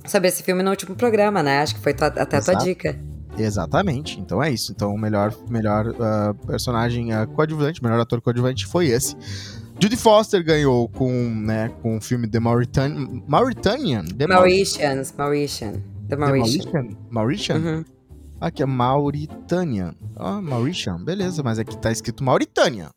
sobre 0.06 0.28
esse 0.28 0.44
filme 0.44 0.64
no 0.64 0.72
último 0.72 0.96
programa, 0.96 1.44
né? 1.44 1.60
Acho 1.60 1.76
que 1.76 1.82
foi 1.82 1.94
tua, 1.94 2.08
até 2.08 2.38
a 2.38 2.42
tua 2.42 2.56
dica. 2.56 3.00
Exatamente. 3.38 4.20
Então 4.20 4.42
é 4.42 4.52
isso. 4.52 4.72
Então 4.72 4.94
o 4.94 4.98
melhor, 4.98 5.34
melhor 5.50 5.88
uh, 5.88 6.48
personagem 6.48 7.14
uh, 7.14 7.28
coadjuvante, 7.28 7.82
melhor 7.82 8.00
ator 8.00 8.22
coadjuvante 8.22 8.66
foi 8.66 8.88
esse. 8.88 9.16
Judy 9.82 9.96
Foster 9.96 10.44
ganhou 10.44 10.90
com, 10.90 11.12
né, 11.12 11.72
com 11.82 11.98
o 11.98 12.02
filme 12.02 12.28
The 12.28 12.40
Mauritanian. 12.40 13.24
Mauritanian? 13.26 14.04
The 14.04 14.28
Mauritians, 14.28 15.14
Mauritian. 15.18 15.74
The 16.10 16.18
Mauritian. 16.18 16.64
The 16.66 16.72
Mauritian? 16.72 16.98
Mauritian? 17.10 17.58
Uhum. 17.58 17.86
Aqui 18.40 18.64
é 18.64 18.66
Mauritânia. 18.66 19.94
Ah, 20.16 20.38
oh, 20.38 20.42
Mauritian, 20.42 21.04
beleza, 21.04 21.44
mas 21.44 21.60
aqui 21.60 21.78
tá 21.78 21.92
escrito 21.92 22.24
Mauritânia. 22.24 22.90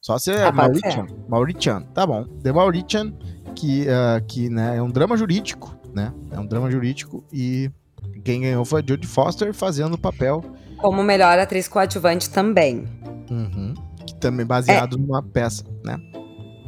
Só 0.00 0.18
se 0.18 0.30
é 0.30 0.44
ah, 0.44 0.52
Mauritian. 0.52 1.06
Mauritian, 1.28 1.80
tá 1.94 2.06
bom. 2.06 2.24
The 2.42 2.52
Mauritian, 2.52 3.12
que, 3.56 3.86
uh, 3.86 4.24
que 4.26 4.48
né, 4.48 4.76
é 4.76 4.82
um 4.82 4.90
drama 4.90 5.16
jurídico, 5.16 5.74
né? 5.92 6.12
É 6.30 6.38
um 6.38 6.46
drama 6.46 6.70
jurídico 6.70 7.24
e 7.32 7.70
quem 8.24 8.42
ganhou 8.42 8.64
foi 8.64 8.82
a 8.82 8.84
Jodie 8.86 9.06
Foster 9.06 9.52
fazendo 9.52 9.94
o 9.94 9.98
papel. 9.98 10.44
Como 10.78 11.02
melhor 11.02 11.38
atriz 11.38 11.66
coadjuvante 11.66 12.30
também. 12.30 12.86
Uhum. 13.30 13.74
Que 14.06 14.14
também 14.16 14.46
baseado 14.46 14.96
é. 14.96 15.00
numa 15.00 15.22
peça, 15.22 15.64
né? 15.84 15.98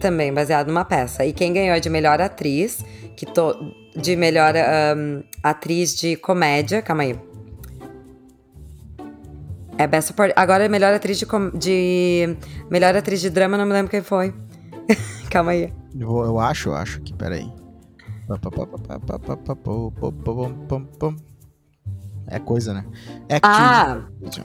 Também 0.01 0.33
baseado 0.33 0.69
numa 0.69 0.85
peça. 0.85 1.25
E 1.25 1.33
quem 1.33 1.53
ganhou 1.53 1.79
de 1.79 1.89
melhor 1.89 2.21
atriz, 2.21 2.85
que 3.17 3.27
to... 3.27 3.55
de 3.95 4.17
melhor 4.17 4.55
um, 4.55 5.23
atriz 5.43 5.95
de 5.95 6.17
comédia, 6.17 6.83
calma 6.83 7.03
aí. 7.03 7.19
É 9.79 9.87
Best 9.87 10.09
Support. 10.09 10.33
Agora 10.37 10.65
é 10.65 10.69
melhor 10.69 10.95
atriz 10.95 11.19
de, 11.19 11.27
com... 11.27 11.51
de. 11.51 12.37
Melhor 12.71 12.97
atriz 12.97 13.21
de 13.21 13.31
drama, 13.31 13.57
não 13.57 13.67
me 13.67 13.73
lembro 13.73 13.91
quem 13.91 14.03
foi. 14.03 14.35
calma 15.31 15.53
aí. 15.53 15.73
Eu, 15.99 16.25
eu 16.25 16.39
acho, 16.39 16.71
eu 16.71 16.75
acho 16.75 17.01
que, 17.01 17.12
peraí. 17.12 17.51
É 22.29 22.41
coisa, 22.41 22.75
né? 22.75 22.85
É 23.29 23.39
ah, 23.41 24.01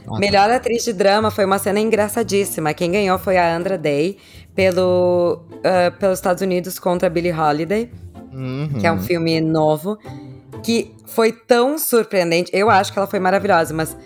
ah, 0.08 0.20
melhor 0.20 0.52
atriz 0.52 0.84
de 0.84 0.94
drama 0.94 1.32
foi 1.32 1.46
uma 1.46 1.58
cena 1.58 1.80
engraçadíssima. 1.80 2.74
Quem 2.76 2.92
ganhou 2.92 3.18
foi 3.18 3.38
a 3.38 3.56
Andra 3.56 3.76
Day 3.76 4.18
pelo, 4.54 5.44
uh, 5.56 5.98
pelos 5.98 6.20
Estados 6.20 6.44
Unidos 6.44 6.78
contra 6.78 7.10
Billie 7.10 7.34
Holiday, 7.34 7.92
uhum. 8.32 8.70
que 8.80 8.86
é 8.86 8.92
um 8.92 9.02
filme 9.02 9.42
novo, 9.42 9.98
que 10.62 10.94
foi 11.08 11.32
tão 11.32 11.80
surpreendente. 11.80 12.52
Eu 12.54 12.70
acho 12.70 12.94
que 12.94 13.00
ela 13.00 13.08
foi 13.08 13.20
maravilhosa, 13.20 13.74
mas 13.74 13.98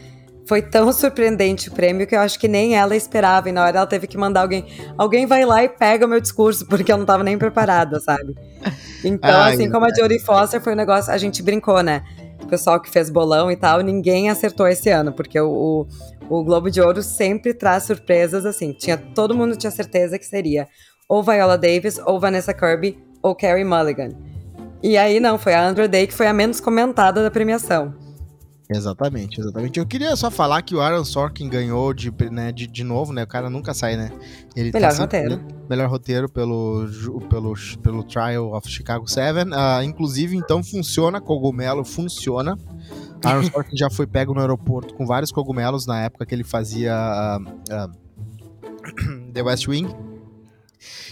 foi 0.47 0.61
tão 0.61 0.91
surpreendente 0.93 1.69
o 1.69 1.71
prêmio 1.71 2.05
que 2.05 2.15
eu 2.15 2.19
acho 2.19 2.39
que 2.39 2.47
nem 2.47 2.75
ela 2.75 2.95
esperava. 2.95 3.49
E 3.49 3.51
na 3.51 3.63
hora 3.63 3.77
ela 3.77 3.87
teve 3.87 4.07
que 4.07 4.17
mandar 4.17 4.41
alguém. 4.41 4.65
Alguém 4.97 5.25
vai 5.25 5.45
lá 5.45 5.63
e 5.63 5.69
pega 5.69 6.05
o 6.05 6.09
meu 6.09 6.19
discurso, 6.19 6.65
porque 6.69 6.91
eu 6.91 6.97
não 6.97 7.05
tava 7.05 7.23
nem 7.23 7.37
preparada, 7.37 7.99
sabe? 7.99 8.35
Então, 9.03 9.41
Ai, 9.41 9.53
assim 9.53 9.69
como 9.69 9.85
a 9.85 9.93
Jodie 9.93 10.19
Foster 10.19 10.61
foi 10.61 10.73
um 10.73 10.77
negócio. 10.77 11.11
A 11.11 11.17
gente 11.17 11.41
brincou, 11.41 11.81
né? 11.81 12.03
O 12.43 12.47
pessoal 12.47 12.79
que 12.79 12.89
fez 12.89 13.09
bolão 13.09 13.51
e 13.51 13.55
tal, 13.55 13.81
ninguém 13.81 14.29
acertou 14.29 14.67
esse 14.67 14.89
ano, 14.89 15.11
porque 15.11 15.39
o, 15.39 15.87
o, 16.29 16.37
o 16.37 16.43
Globo 16.43 16.69
de 16.69 16.79
Ouro 16.79 17.01
sempre 17.01 17.53
traz 17.53 17.83
surpresas 17.83 18.45
assim. 18.45 18.71
Tinha, 18.71 18.97
todo 18.97 19.33
mundo 19.33 19.55
tinha 19.55 19.71
certeza 19.71 20.19
que 20.19 20.25
seria 20.25 20.67
ou 21.07 21.23
Viola 21.23 21.57
Davis, 21.57 21.99
ou 22.03 22.19
Vanessa 22.19 22.53
Kirby, 22.53 22.97
ou 23.21 23.35
Carrie 23.35 23.63
Mulligan. 23.63 24.09
E 24.81 24.97
aí 24.97 25.19
não, 25.19 25.37
foi 25.37 25.53
a 25.53 25.63
Andra 25.63 25.87
Day 25.87 26.07
que 26.07 26.13
foi 26.13 26.27
a 26.27 26.33
menos 26.33 26.59
comentada 26.59 27.23
da 27.23 27.31
premiação. 27.31 27.93
Exatamente, 28.69 29.39
exatamente. 29.39 29.79
Eu 29.79 29.85
queria 29.85 30.15
só 30.15 30.31
falar 30.31 30.61
que 30.63 30.73
o 30.73 30.81
Aaron 30.81 31.05
Sorkin 31.05 31.47
ganhou 31.47 31.93
de, 31.93 32.11
né, 32.31 32.51
de, 32.51 32.65
de 32.65 32.83
novo, 32.83 33.13
né? 33.13 33.23
O 33.23 33.27
cara 33.27 33.49
nunca 33.49 33.73
sai, 33.73 33.95
né? 33.95 34.11
Ele 34.55 34.71
melhor 34.71 34.91
tá 34.91 34.97
roteiro. 34.97 35.41
Melhor 35.69 35.89
roteiro 35.89 36.27
pelo, 36.27 36.87
pelo, 37.29 37.53
pelo 37.83 38.03
Trial 38.03 38.53
of 38.53 38.67
Chicago 38.67 39.07
7. 39.07 39.49
Uh, 39.49 39.83
inclusive, 39.83 40.35
então, 40.35 40.63
funciona, 40.63 41.21
cogumelo 41.21 41.85
funciona. 41.85 42.57
Aaron 43.23 43.43
Sorkin 43.51 43.77
já 43.77 43.89
foi 43.89 44.07
pego 44.07 44.33
no 44.33 44.41
aeroporto 44.41 44.95
com 44.95 45.05
vários 45.05 45.31
cogumelos 45.31 45.85
na 45.85 46.01
época 46.01 46.25
que 46.25 46.33
ele 46.33 46.43
fazia 46.43 46.95
uh, 46.95 47.41
uh, 47.71 49.29
The 49.31 49.43
West 49.43 49.67
Wing. 49.67 49.87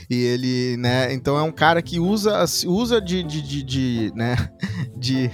E 0.09 0.15
ele, 0.15 0.77
né, 0.77 1.13
então 1.13 1.37
é 1.37 1.43
um 1.43 1.51
cara 1.51 1.81
que 1.81 1.99
usa, 1.99 2.43
usa 2.65 2.99
de, 2.99 3.23
de, 3.23 3.41
de, 3.41 3.63
de 3.63 4.11
né, 4.15 4.35
de 4.97 5.31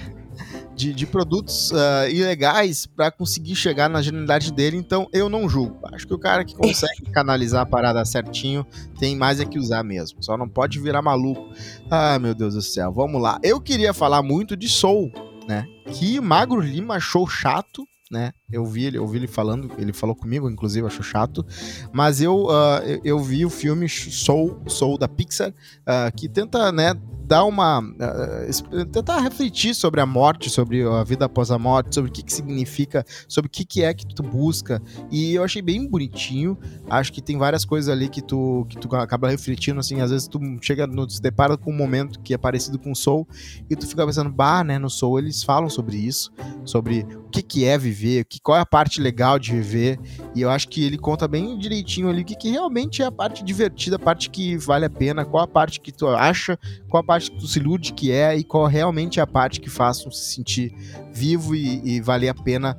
de, 0.80 0.94
de 0.94 1.06
produtos 1.06 1.70
uh, 1.72 2.08
ilegais 2.10 2.86
para 2.86 3.10
conseguir 3.10 3.54
chegar 3.54 3.88
na 3.88 4.00
genialidade 4.00 4.50
dele, 4.50 4.78
então 4.78 5.06
eu 5.12 5.28
não 5.28 5.46
julgo. 5.46 5.78
Acho 5.92 6.06
que 6.06 6.14
o 6.14 6.18
cara 6.18 6.42
que 6.42 6.54
consegue 6.54 7.02
canalizar 7.12 7.62
a 7.62 7.66
parada 7.66 8.02
certinho 8.06 8.66
tem 8.98 9.14
mais 9.14 9.40
é 9.40 9.44
que 9.44 9.58
usar 9.58 9.84
mesmo. 9.84 10.22
Só 10.22 10.38
não 10.38 10.48
pode 10.48 10.80
virar 10.80 11.02
maluco. 11.02 11.50
Ah, 11.90 12.18
meu 12.18 12.34
Deus 12.34 12.54
do 12.54 12.62
céu. 12.62 12.90
Vamos 12.90 13.20
lá. 13.20 13.38
Eu 13.42 13.60
queria 13.60 13.92
falar 13.92 14.22
muito 14.22 14.56
de 14.56 14.68
Soul, 14.68 15.12
né? 15.46 15.66
Que 15.92 16.18
Magro 16.18 16.60
Lima 16.60 16.94
achou 16.94 17.26
chato, 17.26 17.86
né? 18.10 18.32
Eu 18.50 18.64
vi 18.64 18.86
ele, 18.86 18.96
eu 18.96 19.06
vi 19.06 19.18
ele 19.18 19.26
falando, 19.26 19.70
ele 19.76 19.92
falou 19.92 20.16
comigo, 20.16 20.48
inclusive, 20.48 20.86
achou 20.86 21.02
chato. 21.02 21.44
Mas 21.92 22.22
eu, 22.22 22.46
uh, 22.46 22.82
eu, 22.86 23.00
eu, 23.04 23.18
vi 23.18 23.44
o 23.44 23.50
filme 23.50 23.86
Soul, 23.88 24.62
Soul 24.66 24.96
da 24.96 25.06
Pixar, 25.06 25.50
uh, 25.50 26.16
que 26.16 26.28
tenta, 26.28 26.72
né, 26.72 26.94
dar 27.30 27.44
uma. 27.44 27.78
Uh, 27.78 28.84
tentar 28.86 29.20
refletir 29.20 29.72
sobre 29.72 30.00
a 30.00 30.06
morte, 30.06 30.50
sobre 30.50 30.82
a 30.82 31.04
vida 31.04 31.26
após 31.26 31.52
a 31.52 31.58
morte, 31.58 31.94
sobre 31.94 32.10
o 32.10 32.12
que, 32.12 32.24
que 32.24 32.32
significa, 32.32 33.04
sobre 33.28 33.46
o 33.46 33.50
que, 33.50 33.64
que 33.64 33.84
é 33.84 33.94
que 33.94 34.04
tu 34.04 34.20
busca. 34.20 34.82
E 35.12 35.34
eu 35.34 35.44
achei 35.44 35.62
bem 35.62 35.86
bonitinho. 35.86 36.58
Acho 36.88 37.12
que 37.12 37.22
tem 37.22 37.38
várias 37.38 37.64
coisas 37.64 37.88
ali 37.88 38.08
que 38.08 38.20
tu, 38.20 38.66
que 38.68 38.76
tu 38.76 38.92
acaba 38.96 39.28
refletindo, 39.28 39.78
assim, 39.78 40.00
às 40.00 40.10
vezes 40.10 40.26
tu 40.26 40.40
chega, 40.60 40.88
no, 40.88 41.08
se 41.08 41.22
depara 41.22 41.56
com 41.56 41.70
um 41.70 41.76
momento 41.76 42.18
que 42.18 42.34
é 42.34 42.38
parecido 42.38 42.80
com 42.80 42.90
o 42.90 42.96
Soul, 42.96 43.28
e 43.68 43.76
tu 43.76 43.86
fica 43.86 44.04
pensando, 44.04 44.30
bah, 44.30 44.64
né, 44.64 44.76
no 44.76 44.90
Soul 44.90 45.20
eles 45.20 45.44
falam 45.44 45.70
sobre 45.70 45.98
isso, 45.98 46.32
sobre 46.64 47.06
o 47.26 47.30
que, 47.30 47.42
que 47.42 47.64
é 47.64 47.78
viver, 47.78 48.24
que, 48.24 48.40
qual 48.40 48.58
é 48.58 48.60
a 48.60 48.66
parte 48.66 49.00
legal 49.00 49.38
de 49.38 49.52
viver. 49.52 50.00
E 50.34 50.40
eu 50.40 50.50
acho 50.50 50.66
que 50.68 50.84
ele 50.84 50.98
conta 50.98 51.28
bem 51.28 51.56
direitinho 51.56 52.08
ali 52.08 52.22
o 52.22 52.24
que, 52.24 52.34
que 52.34 52.50
realmente 52.50 53.02
é 53.02 53.04
a 53.04 53.12
parte 53.12 53.44
divertida, 53.44 53.94
a 53.94 53.98
parte 54.00 54.28
que 54.30 54.56
vale 54.56 54.84
a 54.84 54.90
pena, 54.90 55.24
qual 55.24 55.44
a 55.44 55.46
parte 55.46 55.80
que 55.80 55.92
tu 55.92 56.08
acha, 56.08 56.58
qual 56.88 57.02
a 57.02 57.04
parte 57.04 57.19
parte 57.20 57.30
que 57.30 57.38
tu 57.38 57.46
se 57.46 57.58
ilude 57.58 57.92
que 57.92 58.10
é 58.10 58.36
e 58.36 58.42
qual 58.42 58.66
realmente 58.66 59.20
é 59.20 59.22
a 59.22 59.26
parte 59.26 59.60
que 59.60 59.68
faz 59.68 59.98
tu 59.98 60.10
se 60.10 60.34
sentir 60.34 60.72
vivo 61.12 61.54
e, 61.54 61.96
e 61.96 62.00
valer 62.00 62.28
a 62.28 62.34
pena 62.34 62.78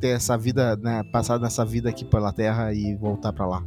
ter 0.00 0.08
essa 0.08 0.38
vida, 0.38 0.74
né, 0.76 1.02
passar 1.12 1.38
nessa 1.38 1.66
vida 1.66 1.90
aqui 1.90 2.02
pela 2.02 2.32
Terra 2.32 2.72
e 2.72 2.94
voltar 2.96 3.30
para 3.32 3.46
lá. 3.46 3.62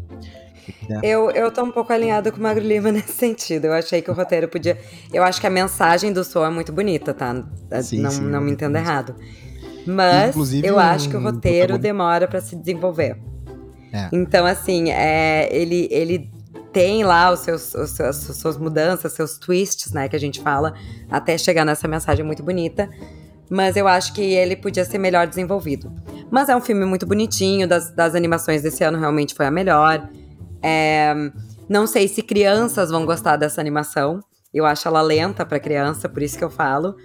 É. 0.89 1.07
Eu, 1.07 1.29
eu 1.29 1.51
tô 1.51 1.63
um 1.63 1.71
pouco 1.71 1.93
alinhada 1.93 2.31
com 2.31 2.39
o 2.39 2.41
Magro 2.41 2.65
Lima 2.65 2.89
nesse 2.91 3.13
sentido. 3.13 3.65
Eu 3.65 3.73
achei 3.73 4.01
que 4.01 4.09
o 4.09 4.13
roteiro 4.13 4.47
podia. 4.47 4.77
Eu 5.13 5.21
acho 5.21 5.39
que 5.39 5.45
a 5.45 5.49
mensagem 5.51 6.11
do 6.11 6.23
som 6.23 6.43
é 6.43 6.49
muito 6.49 6.71
bonita, 6.71 7.13
tá? 7.13 7.45
Sim, 7.83 7.99
não, 7.99 8.09
sim, 8.09 8.21
não 8.21 8.41
me 8.41 8.51
entenda 8.51 8.79
errado. 8.79 9.13
Mas 9.85 10.29
Inclusive, 10.29 10.65
eu 10.65 10.79
acho 10.79 11.09
que 11.09 11.17
o 11.17 11.21
roteiro 11.21 11.77
demora 11.77 12.27
para 12.27 12.41
se 12.41 12.55
desenvolver. 12.55 13.19
É. 13.91 14.09
Então, 14.11 14.45
assim, 14.45 14.89
é, 14.89 15.47
ele, 15.55 15.87
ele 15.91 16.32
tem 16.73 17.03
lá 17.03 17.31
os 17.31 17.41
seus, 17.41 17.73
os 17.75 17.91
seus, 17.91 18.15
suas 18.17 18.57
mudanças, 18.57 19.13
seus 19.13 19.37
twists, 19.37 19.93
né, 19.93 20.09
que 20.09 20.15
a 20.15 20.19
gente 20.19 20.41
fala, 20.41 20.73
até 21.09 21.37
chegar 21.37 21.63
nessa 21.63 21.87
mensagem 21.87 22.25
muito 22.25 22.41
bonita. 22.41 22.89
Mas 23.49 23.75
eu 23.75 23.87
acho 23.87 24.13
que 24.13 24.21
ele 24.21 24.55
podia 24.55 24.83
ser 24.83 24.97
melhor 24.97 25.27
desenvolvido. 25.27 25.93
Mas 26.31 26.49
é 26.49 26.55
um 26.55 26.61
filme 26.61 26.85
muito 26.85 27.05
bonitinho, 27.05 27.67
das, 27.67 27.91
das 27.91 28.15
animações 28.15 28.63
desse 28.63 28.83
ano 28.83 28.97
realmente 28.97 29.35
foi 29.35 29.45
a 29.45 29.51
melhor. 29.51 30.09
É, 30.61 31.13
não 31.69 31.85
sei 31.85 32.07
se 32.07 32.23
crianças 32.23 32.89
vão 32.89 33.05
gostar 33.05 33.35
dessa 33.35 33.61
animação. 33.61 34.19
Eu 34.51 34.65
acho 34.65 34.87
ela 34.87 35.01
lenta 35.01 35.45
para 35.45 35.59
criança, 35.59 36.09
por 36.09 36.23
isso 36.23 36.37
que 36.37 36.43
eu 36.43 36.49
falo. 36.49 36.95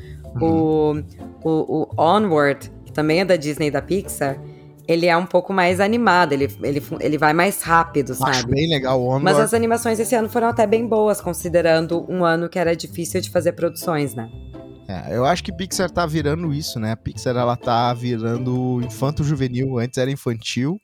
Uhum. 0.40 1.02
O, 1.42 1.48
o, 1.50 1.92
o 1.96 2.02
Onward, 2.02 2.70
que 2.84 2.92
também 2.92 3.20
é 3.20 3.24
da 3.24 3.36
Disney 3.36 3.68
e 3.68 3.70
da 3.70 3.82
Pixar, 3.82 4.38
ele 4.88 5.04
é 5.04 5.14
um 5.14 5.26
pouco 5.26 5.52
mais 5.52 5.80
animado, 5.80 6.32
ele, 6.32 6.50
ele, 6.62 6.82
ele 6.98 7.18
vai 7.18 7.34
mais 7.34 7.62
rápido, 7.62 8.14
sabe? 8.14 8.30
Acho 8.30 8.48
bem 8.48 8.70
legal 8.70 8.98
o 8.98 9.04
Onward. 9.04 9.22
Mas 9.22 9.38
as 9.38 9.52
animações 9.52 10.00
esse 10.00 10.14
ano 10.14 10.30
foram 10.30 10.48
até 10.48 10.66
bem 10.66 10.88
boas, 10.88 11.20
considerando 11.20 12.06
um 12.10 12.24
ano 12.24 12.48
que 12.48 12.58
era 12.58 12.74
difícil 12.74 13.20
de 13.20 13.28
fazer 13.28 13.52
produções, 13.52 14.14
né? 14.14 14.30
É, 14.88 15.14
eu 15.14 15.26
acho 15.26 15.44
que 15.44 15.52
Pixar 15.52 15.90
tá 15.90 16.06
virando 16.06 16.54
isso, 16.54 16.80
né? 16.80 16.92
A 16.92 16.96
Pixar 16.96 17.36
ela 17.36 17.54
tá 17.54 17.92
virando 17.92 18.80
infanto 18.82 19.22
juvenil, 19.22 19.78
antes 19.78 19.98
era 19.98 20.10
infantil, 20.10 20.80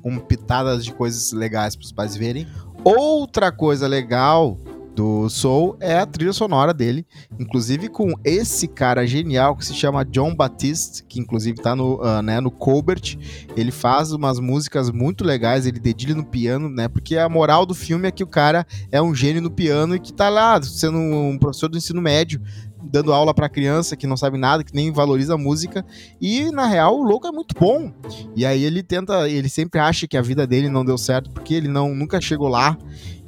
com 0.00 0.16
pitadas 0.20 0.84
de 0.84 0.92
coisas 0.92 1.32
legais 1.32 1.74
para 1.74 1.84
os 1.84 1.90
pais 1.90 2.16
verem. 2.16 2.46
Outra 2.84 3.50
coisa 3.50 3.88
legal 3.88 4.56
do 4.98 5.28
Soul 5.28 5.76
é 5.78 5.96
a 5.96 6.04
trilha 6.04 6.32
sonora 6.32 6.74
dele, 6.74 7.06
inclusive 7.38 7.88
com 7.88 8.12
esse 8.24 8.66
cara 8.66 9.06
genial 9.06 9.54
que 9.54 9.64
se 9.64 9.72
chama 9.72 10.04
John 10.04 10.34
Batiste, 10.34 11.04
que 11.04 11.20
inclusive 11.20 11.62
tá 11.62 11.76
no, 11.76 12.02
uh, 12.02 12.20
né, 12.20 12.40
no 12.40 12.50
Colbert. 12.50 13.16
Ele 13.56 13.70
faz 13.70 14.10
umas 14.10 14.40
músicas 14.40 14.90
muito 14.90 15.22
legais, 15.22 15.66
ele 15.66 15.78
dedilha 15.78 16.16
no 16.16 16.24
piano, 16.24 16.68
né? 16.68 16.88
Porque 16.88 17.16
a 17.16 17.28
moral 17.28 17.64
do 17.64 17.76
filme 17.76 18.08
é 18.08 18.10
que 18.10 18.24
o 18.24 18.26
cara 18.26 18.66
é 18.90 19.00
um 19.00 19.14
gênio 19.14 19.40
no 19.40 19.52
piano 19.52 19.94
e 19.94 20.00
que 20.00 20.12
tá 20.12 20.28
lá 20.28 20.60
sendo 20.60 20.98
um 20.98 21.38
professor 21.38 21.68
do 21.68 21.78
ensino 21.78 22.02
médio, 22.02 22.42
dando 22.82 23.12
aula 23.12 23.32
para 23.32 23.48
criança 23.48 23.96
que 23.96 24.06
não 24.06 24.16
sabe 24.16 24.36
nada, 24.36 24.64
que 24.64 24.74
nem 24.74 24.90
valoriza 24.90 25.34
a 25.34 25.38
música. 25.38 25.86
E 26.20 26.50
na 26.50 26.66
real, 26.66 26.98
o 26.98 27.04
louco 27.04 27.26
é 27.28 27.30
muito 27.30 27.54
bom. 27.58 27.92
E 28.34 28.44
aí 28.44 28.64
ele 28.64 28.82
tenta, 28.82 29.28
ele 29.28 29.48
sempre 29.48 29.78
acha 29.78 30.08
que 30.08 30.16
a 30.16 30.22
vida 30.22 30.44
dele 30.44 30.68
não 30.68 30.84
deu 30.84 30.98
certo 30.98 31.30
porque 31.30 31.54
ele 31.54 31.68
não 31.68 31.94
nunca 31.94 32.20
chegou 32.20 32.48
lá 32.48 32.76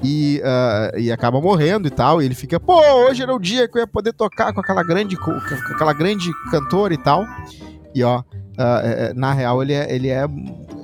e, 0.02 0.40
uh, 0.40 0.98
e 0.98 1.12
acaba 1.12 1.40
morrendo 1.40 1.86
e 1.86 1.90
tal. 1.90 2.20
E 2.22 2.24
ele 2.24 2.34
fica, 2.34 2.58
pô, 2.58 2.80
hoje 3.06 3.22
era 3.22 3.34
o 3.34 3.38
dia 3.38 3.68
que 3.68 3.76
eu 3.76 3.80
ia 3.80 3.86
poder 3.86 4.12
tocar 4.12 4.52
com 4.52 4.60
aquela 4.60 4.82
grande, 4.82 5.16
com 5.16 5.30
aquela 5.30 5.92
grande 5.92 6.30
cantora 6.50 6.94
e 6.94 6.98
tal. 6.98 7.26
E 7.94 8.02
ó, 8.02 8.20
uh, 8.20 8.24
na 9.14 9.32
real 9.32 9.62
ele 9.62 9.72
é, 9.72 9.94
ele 9.94 10.08
é, 10.08 10.24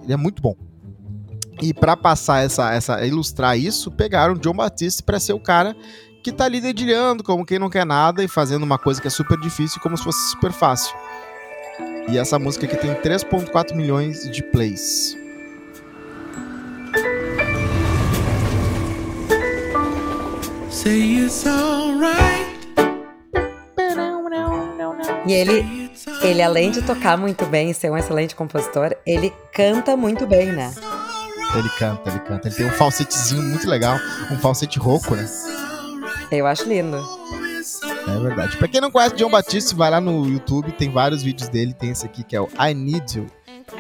ele 0.03 0.13
é 0.13 0.17
muito 0.17 0.43
bom. 0.43 0.55
E 1.63 1.73
para 1.73 1.97
passar 1.97 2.45
essa, 2.45 2.73
essa, 2.73 3.07
ilustrar 3.07 3.59
isso, 3.59 3.91
pegaram 3.91 4.35
John 4.35 4.53
Batiste 4.53 5.03
para 5.03 5.19
ser 5.19 5.33
o 5.33 5.41
cara 5.41 5.75
que 6.23 6.31
tá 6.31 6.45
ali 6.45 6.61
dedilhando 6.61 7.23
como 7.23 7.47
quem 7.47 7.59
não 7.59 7.71
quer 7.71 7.87
nada 7.87 8.23
e 8.23 8.29
fazendo 8.29 8.65
uma 8.65 8.79
coisa 8.79 9.01
que 9.01 9.07
é 9.07 9.11
super 9.11 9.39
difícil 9.39 9.81
como 9.81 9.97
se 9.97 10.05
fosse 10.05 10.31
super 10.31 10.53
fácil. 10.53 10.95
E 12.09 12.19
essa 12.19 12.39
música 12.39 12.67
aqui 12.67 12.77
tem 12.77 12.95
3.4 12.95 13.75
milhões 13.75 14.31
de 14.31 14.43
plays. 14.43 15.17
E 25.27 25.33
ele, 25.33 25.91
ele 26.23 26.41
além 26.41 26.71
de 26.71 26.83
tocar 26.83 27.19
muito 27.19 27.45
bem 27.47 27.71
e 27.71 27.75
ser 27.75 27.91
um 27.91 27.97
excelente 27.97 28.37
compositor, 28.37 28.95
ele 29.05 29.33
canta 29.53 29.97
muito 29.97 30.25
bem, 30.25 30.53
né? 30.53 30.73
Ele 31.57 31.69
canta, 31.71 32.11
ele 32.11 32.21
canta. 32.21 32.47
Ele 32.47 32.55
tem 32.55 32.67
um 32.67 32.71
falsetezinho 32.71 33.43
muito 33.43 33.69
legal, 33.69 33.99
um 34.31 34.39
falsete 34.39 34.79
rouco, 34.79 35.17
né? 35.17 35.29
Eu 36.31 36.47
acho 36.47 36.69
lindo. 36.69 36.97
É 38.07 38.21
verdade. 38.21 38.57
Pra 38.57 38.69
quem 38.69 38.81
não 38.81 38.91
conhece 38.91 39.17
John 39.17 39.31
Batiste, 39.31 39.75
vai 39.75 39.91
lá 39.91 40.01
no 40.01 40.29
YouTube, 40.29 40.71
tem 40.73 40.91
vários 40.91 41.23
vídeos 41.23 41.49
dele. 41.49 41.75
Tem 41.75 41.91
esse 41.91 42.07
aqui 42.07 42.23
que 42.23 42.37
é 42.37 42.41
o 42.41 42.49
I 42.61 42.73
Need 42.73 43.19
You 43.19 43.27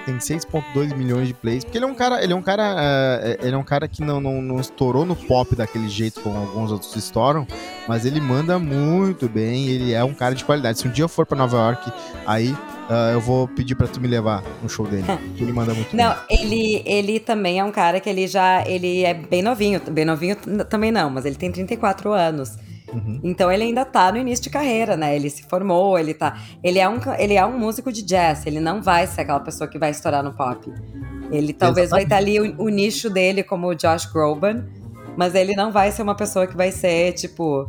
tem 0.07 0.19
6.2 0.19 0.97
milhões 0.97 1.27
de 1.27 1.35
plays, 1.35 1.65
porque 1.65 1.77
ele 1.77 1.85
é 1.85 1.89
um 1.89 1.95
cara, 1.95 2.23
ele 2.23 2.33
é 2.33 2.37
um 2.37 2.43
cara, 2.43 2.75
uh, 2.75 3.45
ele 3.45 3.55
é 3.55 3.59
um 3.59 3.65
cara 3.65 3.89
que 3.89 4.03
não, 4.03 4.21
não, 4.21 4.41
não 4.41 4.61
estourou 4.61 5.05
no 5.05 5.17
pop 5.17 5.55
daquele 5.57 5.89
jeito 5.89 6.21
como 6.21 6.39
alguns 6.39 6.71
outros 6.71 6.95
estouram, 6.95 7.45
mas 7.89 8.07
ele 8.07 8.21
manda 8.21 8.57
muito 8.57 9.29
bem, 9.29 9.69
ele 9.69 9.93
é 9.93 10.05
um 10.05 10.15
cara 10.15 10.35
de 10.35 10.45
qualidade. 10.45 10.79
Se 10.79 10.87
um 10.87 10.91
dia 10.93 11.03
eu 11.05 11.09
for 11.09 11.27
para 11.27 11.37
Nova 11.37 11.57
York, 11.57 11.93
aí 12.25 12.53
uh, 12.53 13.13
eu 13.13 13.21
vou 13.21 13.49
pedir 13.49 13.75
para 13.75 13.89
tu 13.89 14.01
me 14.01 14.07
levar 14.07 14.45
no 14.63 14.69
show 14.69 14.87
dele, 14.87 15.05
que 15.37 15.43
ele 15.43 15.53
manda 15.53 15.75
muito 15.75 15.95
não, 15.95 16.15
bem. 16.29 16.41
ele 16.41 16.83
ele 16.87 17.21
também 17.21 17.59
é 17.59 17.65
um 17.65 17.73
cara 17.73 17.99
que 17.99 18.09
ele 18.09 18.29
já, 18.29 18.65
ele 18.67 19.03
é 19.03 19.13
bem 19.13 19.43
novinho, 19.43 19.81
bem 19.91 20.05
novinho 20.05 20.37
também 20.71 20.93
não, 20.93 21.11
mas 21.11 21.27
ele 21.27 21.35
tem 21.35 21.51
34 21.51 22.13
anos. 22.13 22.57
Uhum. 22.93 23.21
Então 23.23 23.51
ele 23.51 23.65
ainda 23.65 23.85
tá 23.85 24.13
no 24.13 24.19
início 24.19 24.45
de 24.45 24.51
carreira, 24.51 24.97
né? 24.97 25.17
Ele 25.17 25.29
se 25.29 25.43
formou, 25.43 25.99
ele 25.99 26.15
tá. 26.15 26.39
Ele 26.63 26.79
é 26.79 26.89
um, 26.89 26.99
ele 27.19 27.35
é 27.35 27.45
um 27.45 27.59
músico 27.59 27.93
de 27.93 28.03
jazz, 28.03 28.47
ele 28.47 28.61
não 28.61 28.81
vai 28.81 29.07
ser 29.07 29.23
aquela 29.23 29.41
pessoa 29.41 29.69
que 29.69 29.79
vai 29.79 29.91
estourar 29.91 30.23
no 30.23 30.33
pop. 30.33 30.73
Ele 31.31 31.53
talvez 31.53 31.89
Exatamente. 31.89 31.91
vai 31.91 32.03
estar 32.03 32.17
ali 32.17 32.41
o, 32.41 32.63
o, 32.63 32.69
nicho 32.69 33.11
dele 33.11 33.43
como 33.43 33.67
o 33.67 33.75
Josh 33.75 34.07
Groban, 34.07 34.65
mas 35.17 35.35
ele 35.35 35.57
não 35.57 35.73
vai 35.73 35.91
ser 35.91 36.03
uma 36.03 36.15
pessoa 36.15 36.47
que 36.47 36.57
vai 36.57 36.71
ser, 36.71 37.13
tipo, 37.15 37.69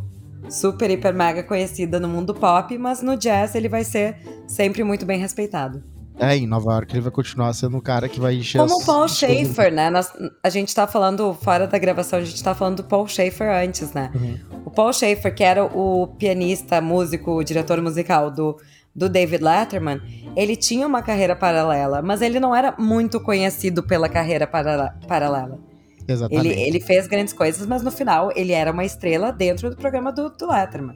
super, 0.49 0.91
hiper, 0.91 1.13
mega 1.13 1.43
conhecida 1.43 1.99
no 1.99 2.07
mundo 2.07 2.33
pop, 2.33 2.77
mas 2.77 3.01
no 3.01 3.17
jazz 3.17 3.55
ele 3.55 3.67
vai 3.67 3.83
ser 3.83 4.17
sempre 4.47 4.83
muito 4.83 5.05
bem 5.05 5.19
respeitado. 5.19 5.83
É, 6.19 6.35
em 6.35 6.47
Nova 6.47 6.73
York 6.73 6.93
ele 6.93 7.01
vai 7.01 7.11
continuar 7.11 7.53
sendo 7.53 7.77
um 7.77 7.81
cara 7.81 8.09
que 8.09 8.19
vai 8.19 8.35
encher 8.35 8.59
Como 8.59 8.81
o 8.81 8.85
Paul 8.85 9.07
Schaefer, 9.07 9.71
né? 9.71 9.89
Nós, 9.89 10.11
a 10.43 10.49
gente 10.49 10.73
tá 10.73 10.87
falando, 10.87 11.33
fora 11.33 11.67
da 11.67 11.77
gravação, 11.77 12.19
a 12.19 12.23
gente 12.23 12.43
tá 12.43 12.55
falando 12.55 12.77
do 12.77 12.83
Paul 12.83 13.07
Schaefer 13.07 13.49
antes, 13.49 13.93
né? 13.93 14.11
Uhum. 14.15 14.39
O 14.65 14.71
Paul 14.71 14.91
Schaefer, 14.91 15.33
que 15.33 15.43
era 15.43 15.63
o 15.63 16.07
pianista, 16.17 16.81
músico, 16.81 17.43
diretor 17.43 17.79
musical 17.81 18.31
do, 18.31 18.57
do 18.95 19.07
David 19.07 19.43
Letterman, 19.43 20.01
ele 20.35 20.55
tinha 20.55 20.87
uma 20.87 21.03
carreira 21.03 21.35
paralela, 21.35 22.01
mas 22.01 22.21
ele 22.21 22.39
não 22.39 22.55
era 22.55 22.73
muito 22.79 23.19
conhecido 23.19 23.83
pela 23.83 24.09
carreira 24.09 24.47
para, 24.47 24.95
paralela. 25.07 25.59
Exatamente. 26.07 26.47
Ele, 26.47 26.61
ele 26.61 26.79
fez 26.79 27.05
grandes 27.05 27.33
coisas, 27.33 27.67
mas 27.67 27.83
no 27.83 27.91
final 27.91 28.31
ele 28.35 28.53
era 28.53 28.71
uma 28.71 28.85
estrela 28.85 29.31
dentro 29.31 29.69
do 29.69 29.75
programa 29.75 30.11
do, 30.11 30.29
do 30.29 30.49
Letterman. 30.49 30.95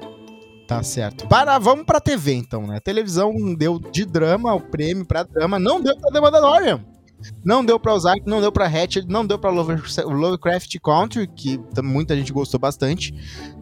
Tá 0.68 0.82
certo. 0.84 1.28
Para, 1.28 1.58
vamos 1.60 1.86
pra 1.86 2.00
TV 2.00 2.34
então, 2.34 2.66
né? 2.66 2.78
A 2.78 2.82
televisão 2.82 3.34
deu 3.56 3.80
de 3.80 4.06
drama 4.06 4.54
o 4.54 4.62
prêmio 4.62 5.06
pra 5.06 5.24
drama, 5.24 5.60
não 5.60 5.82
deu 5.82 5.98
pra 5.98 6.12
The 6.12 6.22
Mandalorian. 6.22 6.86
Não 7.44 7.64
deu 7.64 7.80
pra 7.80 7.94
Ozark, 7.94 8.24
não 8.26 8.42
deu 8.42 8.52
pra 8.52 8.66
Hatchet, 8.66 9.08
não 9.08 9.26
deu 9.26 9.38
pra 9.38 9.52
Lovecraft 9.52 10.76
Country, 10.84 11.28
que 11.28 11.60
muita 11.84 12.16
gente 12.16 12.32
gostou 12.32 12.60
bastante, 12.60 13.14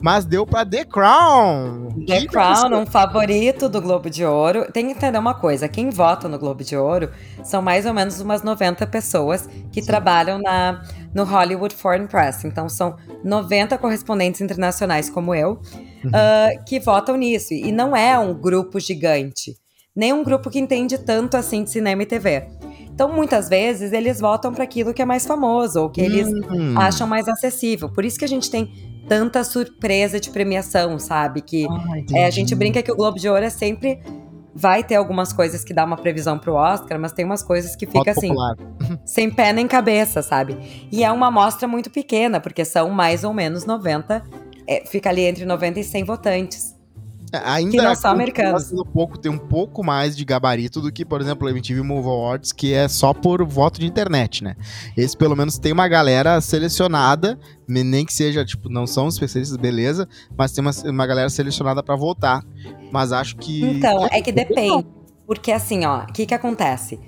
mas 0.02 0.26
deu 0.26 0.46
pra 0.46 0.66
The 0.66 0.86
Crown. 0.86 1.90
The 2.06 2.26
Crown, 2.28 2.74
um 2.74 2.86
favorito 2.86 3.68
do 3.68 3.82
Globo 3.82 4.10
de 4.10 4.24
Ouro. 4.26 4.72
Tem 4.72 4.86
que 4.86 4.92
entender 4.94 5.18
uma 5.18 5.34
coisa, 5.34 5.68
quem 5.68 5.90
vota 5.90 6.28
no 6.28 6.40
Globo 6.40 6.64
de 6.64 6.76
Ouro 6.76 7.10
são 7.44 7.62
mais 7.62 7.86
ou 7.86 7.94
menos 7.94 8.20
umas 8.22 8.44
90 8.44 8.86
pessoas 8.88 9.50
que 9.72 9.82
Sim. 9.82 9.88
trabalham 9.88 10.40
na, 10.40 10.82
no 11.14 11.24
Hollywood 11.24 11.76
Foreign 11.76 12.08
Press. 12.08 12.46
Então 12.46 12.70
são 12.70 12.96
90 13.24 13.78
correspondentes 13.78 14.42
internacionais 14.42 15.10
como 15.10 15.36
eu, 15.36 15.60
uhum. 16.04 16.12
uh, 16.12 16.64
que 16.66 16.80
votam 16.80 17.16
nisso. 17.16 17.54
E 17.54 17.72
não 17.72 17.96
é 17.96 18.18
um 18.18 18.34
grupo 18.34 18.80
gigante, 18.80 19.56
nem 19.96 20.14
um 20.14 20.24
grupo 20.24 20.50
que 20.50 20.60
entende 20.60 20.98
tanto 20.98 21.38
assim 21.38 21.64
de 21.64 21.70
cinema 21.70 22.04
e 22.04 22.06
TV. 22.06 22.48
Então, 23.00 23.14
muitas 23.14 23.48
vezes, 23.48 23.94
eles 23.94 24.20
votam 24.20 24.54
para 24.54 24.66
aquilo 24.66 24.94
que 24.94 25.02
é 25.02 25.06
mais 25.06 25.26
famoso, 25.26 25.84
ou 25.84 25.90
que 25.90 26.02
eles 26.02 26.28
uhum. 26.28 26.78
acham 26.78 27.08
mais 27.08 27.30
acessível. 27.30 27.90
Por 27.90 28.04
isso 28.04 28.20
que 28.20 28.26
a 28.26 28.28
gente 28.28 28.52
tem 28.52 28.70
tanta 29.08 29.44
surpresa 29.44 30.20
de 30.20 30.30
premiação, 30.30 31.00
sabe? 31.00 31.42
Que 31.42 31.66
ah, 31.66 32.18
é, 32.18 32.26
a 32.26 32.30
gente 32.30 32.54
brinca 32.54 32.84
que 32.84 32.92
o 32.92 32.96
Globo 32.96 33.18
de 33.18 33.30
Ouro 33.30 33.44
é 33.44 33.50
sempre 33.50 34.00
vai 34.54 34.84
ter 34.84 34.96
algumas 34.96 35.32
coisas 35.32 35.64
que 35.64 35.74
dá 35.74 35.86
uma 35.86 35.96
previsão 35.96 36.38
pro 36.38 36.54
Oscar, 36.54 37.00
mas 37.00 37.12
tem 37.14 37.24
umas 37.24 37.42
coisas 37.42 37.76
que 37.76 37.88
fica 37.88 38.12
assim, 38.12 38.34
sem 39.06 39.32
pé 39.32 39.54
nem 39.54 39.68
cabeça, 39.68 40.22
sabe? 40.22 40.58
E 40.92 41.04
é 41.04 41.12
uma 41.12 41.28
amostra 41.28 41.68
muito 41.68 41.90
pequena, 41.90 42.40
porque 42.40 42.66
são 42.66 42.90
mais 42.90 43.24
ou 43.24 43.34
menos 43.34 43.66
90, 43.66 44.24
é, 44.70 44.86
fica 44.86 45.10
ali 45.10 45.24
entre 45.24 45.46
90 45.46 45.80
e 45.80 45.84
100 45.84 46.04
votantes. 46.04 46.76
É, 47.34 47.42
ainda 47.44 47.72
que 47.72 47.78
não 47.82 47.96
são 47.96 48.12
americanos. 48.12 48.72
Um 48.72 48.84
pouco, 48.84 49.18
tem 49.18 49.32
um 49.32 49.38
pouco 49.38 49.84
mais 49.84 50.16
de 50.16 50.24
gabarito 50.24 50.80
do 50.80 50.92
que, 50.92 51.04
por 51.04 51.22
exemplo, 51.22 51.48
o 51.48 51.50
MTV 51.50 51.82
Move 51.82 52.08
Awards, 52.08 52.52
que 52.52 52.74
é 52.74 52.88
só 52.88 53.14
por 53.14 53.44
voto 53.46 53.80
de 53.80 53.88
internet, 53.88 54.44
né? 54.44 54.56
Esse 54.96 55.18
pelo 55.18 55.36
menos 55.36 55.58
tem 55.58 55.72
uma 55.72 55.88
galera 55.88 56.40
selecionada, 56.42 57.40
nem 57.68 58.06
que 58.06 58.14
seja, 58.14 58.46
tipo, 58.46 58.70
não 58.70 58.86
são 58.86 59.08
especialistas, 59.08 59.58
beleza, 59.58 60.08
mas 60.38 60.52
tem 60.52 60.64
uma, 60.64 60.72
uma 60.86 61.08
galera 61.08 61.30
selecionada 61.30 61.82
para 61.84 61.96
votar. 61.96 62.44
Mas 62.92 63.12
acho 63.12 63.38
que. 63.38 63.64
Então, 63.64 64.08
é 64.12 64.22
que 64.22 64.32
depende. 64.32 64.86
Porque 65.26 65.52
assim, 65.52 65.86
ó, 65.86 66.04
o 66.04 66.14
que 66.14 66.26
que 66.26 66.34
acontece? 66.34 67.00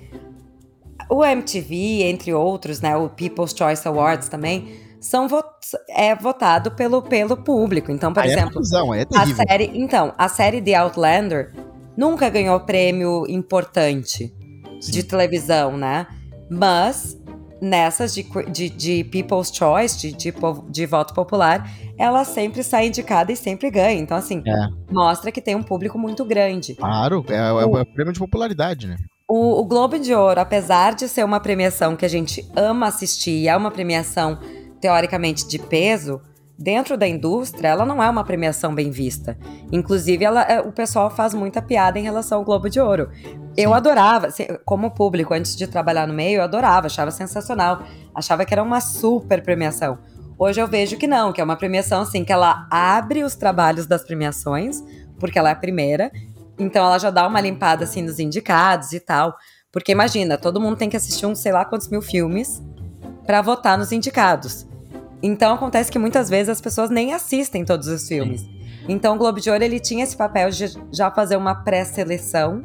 O 1.10 1.24
MTV, 1.24 2.04
entre 2.04 2.32
outros, 2.32 2.80
né, 2.80 2.96
o 2.96 3.08
People's 3.08 3.52
Choice 3.56 3.86
Awards 3.86 4.28
também, 4.28 4.91
são 5.02 5.26
vo 5.26 5.42
é 5.90 6.14
votado 6.14 6.70
pelo, 6.70 7.02
pelo 7.02 7.36
público. 7.36 7.90
Então, 7.90 8.12
por 8.12 8.24
é 8.24 8.28
exemplo, 8.28 8.62
é, 8.94 9.00
é 9.00 9.06
a 9.14 9.26
série, 9.26 9.70
então, 9.74 10.14
a 10.16 10.28
série 10.28 10.62
The 10.62 10.74
Outlander 10.76 11.52
nunca 11.96 12.30
ganhou 12.30 12.58
prêmio 12.60 13.26
importante 13.28 14.32
Sim. 14.80 14.92
de 14.92 15.02
televisão, 15.02 15.76
né? 15.76 16.06
Mas 16.48 17.18
nessas 17.60 18.14
de, 18.14 18.24
de, 18.50 18.70
de 18.70 19.04
People's 19.04 19.50
Choice, 19.52 19.98
de, 19.98 20.12
de, 20.12 20.34
de, 20.68 20.86
voto 20.86 21.14
popular, 21.14 21.68
ela 21.98 22.24
sempre 22.24 22.62
sai 22.62 22.88
indicada 22.88 23.30
e 23.30 23.36
sempre 23.36 23.70
ganha. 23.70 24.00
Então, 24.00 24.16
assim, 24.16 24.42
é. 24.46 24.68
mostra 24.90 25.30
que 25.30 25.40
tem 25.40 25.54
um 25.54 25.62
público 25.62 25.98
muito 25.98 26.24
grande. 26.24 26.74
Claro, 26.74 27.24
é, 27.28 27.36
é 27.36 27.52
o, 27.52 27.78
é 27.78 27.82
o 27.82 27.86
prêmio 27.86 28.12
de 28.12 28.18
popularidade, 28.18 28.88
né? 28.88 28.96
O, 29.28 29.60
o 29.60 29.64
Globo 29.64 29.98
de 29.98 30.12
Ouro, 30.12 30.40
apesar 30.40 30.94
de 30.94 31.08
ser 31.08 31.24
uma 31.24 31.40
premiação 31.40 31.96
que 31.96 32.04
a 32.04 32.08
gente 32.08 32.44
ama 32.54 32.88
assistir, 32.88 33.48
é 33.48 33.56
uma 33.56 33.70
premiação 33.70 34.38
teoricamente 34.82 35.46
de 35.46 35.60
peso, 35.60 36.20
dentro 36.58 36.96
da 36.96 37.06
indústria, 37.06 37.68
ela 37.68 37.86
não 37.86 38.02
é 38.02 38.10
uma 38.10 38.24
premiação 38.24 38.74
bem 38.74 38.90
vista. 38.90 39.38
Inclusive, 39.70 40.24
ela, 40.24 40.42
é, 40.42 40.60
o 40.60 40.72
pessoal 40.72 41.08
faz 41.08 41.32
muita 41.32 41.62
piada 41.62 42.00
em 42.00 42.02
relação 42.02 42.38
ao 42.38 42.44
Globo 42.44 42.68
de 42.68 42.80
Ouro. 42.80 43.08
Eu 43.56 43.72
adorava, 43.72 44.28
como 44.64 44.90
público, 44.90 45.32
antes 45.32 45.56
de 45.56 45.68
trabalhar 45.68 46.06
no 46.06 46.12
meio, 46.12 46.38
eu 46.38 46.42
adorava, 46.42 46.88
achava 46.88 47.12
sensacional. 47.12 47.84
Achava 48.12 48.44
que 48.44 48.52
era 48.52 48.62
uma 48.62 48.80
super 48.80 49.40
premiação. 49.40 49.98
Hoje 50.36 50.60
eu 50.60 50.66
vejo 50.66 50.96
que 50.96 51.06
não, 51.06 51.32
que 51.32 51.40
é 51.40 51.44
uma 51.44 51.56
premiação 51.56 52.02
assim, 52.02 52.24
que 52.24 52.32
ela 52.32 52.66
abre 52.68 53.22
os 53.22 53.36
trabalhos 53.36 53.86
das 53.86 54.02
premiações, 54.02 54.82
porque 55.20 55.38
ela 55.38 55.50
é 55.50 55.52
a 55.52 55.56
primeira. 55.56 56.10
Então 56.58 56.84
ela 56.84 56.98
já 56.98 57.10
dá 57.10 57.24
uma 57.26 57.40
limpada 57.40 57.84
assim 57.84 58.02
nos 58.02 58.18
indicados 58.18 58.92
e 58.92 58.98
tal. 58.98 59.36
Porque 59.70 59.92
imagina, 59.92 60.36
todo 60.36 60.60
mundo 60.60 60.76
tem 60.76 60.90
que 60.90 60.96
assistir 60.96 61.24
uns 61.24 61.38
sei 61.38 61.52
lá 61.52 61.64
quantos 61.64 61.88
mil 61.88 62.02
filmes 62.02 62.60
para 63.24 63.40
votar 63.40 63.78
nos 63.78 63.92
indicados. 63.92 64.66
Então 65.22 65.54
acontece 65.54 65.90
que 65.90 65.98
muitas 65.98 66.28
vezes 66.28 66.48
as 66.48 66.60
pessoas 66.60 66.90
nem 66.90 67.14
assistem 67.14 67.64
todos 67.64 67.86
os 67.86 68.08
filmes. 68.08 68.44
Então 68.88 69.14
o 69.14 69.18
Globo 69.18 69.40
de 69.40 69.48
Ouro 69.50 69.62
ele 69.62 69.78
tinha 69.78 70.02
esse 70.02 70.16
papel 70.16 70.50
de 70.50 70.66
já 70.92 71.10
fazer 71.10 71.36
uma 71.36 71.54
pré-seleção 71.54 72.64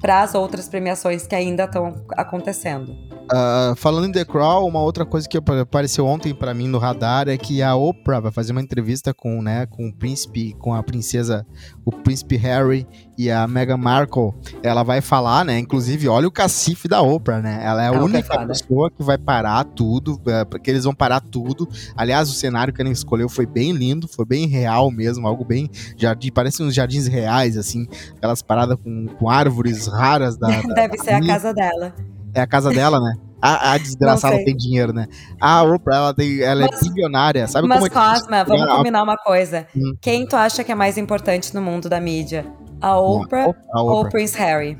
para 0.00 0.22
as 0.22 0.34
outras 0.34 0.68
premiações 0.68 1.26
que 1.26 1.34
ainda 1.34 1.64
estão 1.64 2.04
acontecendo. 2.16 2.94
Uh, 3.26 3.74
falando 3.74 4.06
em 4.06 4.12
The 4.12 4.24
Crown, 4.24 4.68
uma 4.68 4.80
outra 4.80 5.04
coisa 5.04 5.28
que 5.28 5.36
apareceu 5.36 6.06
ontem 6.06 6.32
para 6.32 6.54
mim 6.54 6.68
no 6.68 6.78
radar 6.78 7.28
é 7.28 7.36
que 7.36 7.60
a 7.60 7.74
Oprah 7.74 8.20
vai 8.20 8.30
fazer 8.30 8.52
uma 8.52 8.60
entrevista 8.60 9.12
com, 9.12 9.42
né, 9.42 9.66
com 9.66 9.88
o 9.88 9.92
príncipe, 9.92 10.54
com 10.60 10.72
a 10.72 10.82
princesa, 10.82 11.44
o 11.84 11.90
príncipe 11.90 12.36
Harry 12.36 12.86
e 13.18 13.28
a 13.28 13.46
Meghan 13.48 13.78
Markle. 13.78 14.32
Ela 14.62 14.84
vai 14.84 15.00
falar, 15.00 15.44
né? 15.44 15.58
Inclusive, 15.58 16.06
olha 16.08 16.28
o 16.28 16.30
cacife 16.30 16.86
da 16.86 17.02
Oprah, 17.02 17.40
né? 17.40 17.60
Ela 17.62 17.82
é 17.82 17.88
a 17.88 17.94
é 17.94 17.98
única 17.98 18.46
pessoa 18.46 18.90
que 18.90 19.02
vai 19.02 19.18
parar 19.18 19.64
tudo, 19.64 20.20
é, 20.26 20.44
porque 20.44 20.70
eles 20.70 20.84
vão 20.84 20.94
parar 20.94 21.20
tudo. 21.20 21.68
Aliás, 21.96 22.28
o 22.28 22.32
cenário 22.32 22.72
que 22.72 22.80
ela 22.80 22.90
escolheu 22.90 23.28
foi 23.28 23.46
bem 23.46 23.72
lindo, 23.72 24.06
foi 24.06 24.24
bem 24.24 24.46
real 24.46 24.90
mesmo, 24.90 25.26
algo 25.26 25.44
bem 25.44 25.68
jardim, 25.96 26.30
parece 26.30 26.62
uns 26.62 26.74
jardins 26.74 27.08
reais, 27.08 27.56
assim, 27.56 27.88
aquelas 28.16 28.40
paradas 28.40 28.76
com, 28.82 29.06
com 29.18 29.28
árvores 29.28 29.88
raras 29.88 30.36
da. 30.36 30.48
Deve 30.74 30.96
da 30.96 31.04
ser 31.04 31.14
a 31.14 31.26
casa 31.26 31.52
dela. 31.52 31.92
É 32.36 32.42
a 32.42 32.46
casa 32.46 32.68
dela, 32.68 33.00
né? 33.00 33.14
A, 33.40 33.72
a 33.72 33.78
desgraçada 33.78 34.36
tem 34.44 34.54
dinheiro, 34.54 34.92
né? 34.92 35.06
A 35.40 35.62
Oprah, 35.62 35.96
ela, 35.96 36.14
tem, 36.14 36.42
ela 36.42 36.64
é 36.64 36.68
mas, 36.70 36.82
é 36.82 36.88
bilionária. 36.88 37.46
Sabe 37.46 37.66
mas, 37.66 37.78
como 37.78 37.86
é 37.86 37.90
Cosma, 37.90 38.44
vamos 38.44 38.76
combinar 38.76 39.02
uma 39.02 39.16
coisa. 39.16 39.66
Hum. 39.74 39.96
Quem 40.02 40.26
tu 40.26 40.36
acha 40.36 40.62
que 40.62 40.70
é 40.70 40.74
mais 40.74 40.98
importante 40.98 41.54
no 41.54 41.62
mundo 41.62 41.88
da 41.88 41.98
mídia? 41.98 42.46
A 42.78 42.98
Oprah, 42.98 43.44
a 43.44 43.48
Oprah. 43.48 43.82
ou 43.82 44.00
o 44.02 44.08
Prince 44.10 44.36
Harry? 44.36 44.78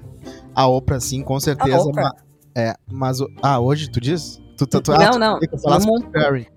A 0.54 0.66
Oprah, 0.66 1.00
sim, 1.00 1.22
com 1.22 1.40
certeza. 1.40 1.90
Mas, 1.94 2.10
é, 2.54 2.74
mas. 2.90 3.18
Ah, 3.42 3.58
hoje 3.58 3.90
tu 3.90 4.00
diz? 4.00 4.38
Tu, 4.58 4.66
tu, 4.66 4.82
tu, 4.82 4.90
não, 4.90 5.00
ah, 5.00 5.18
não. 5.18 5.38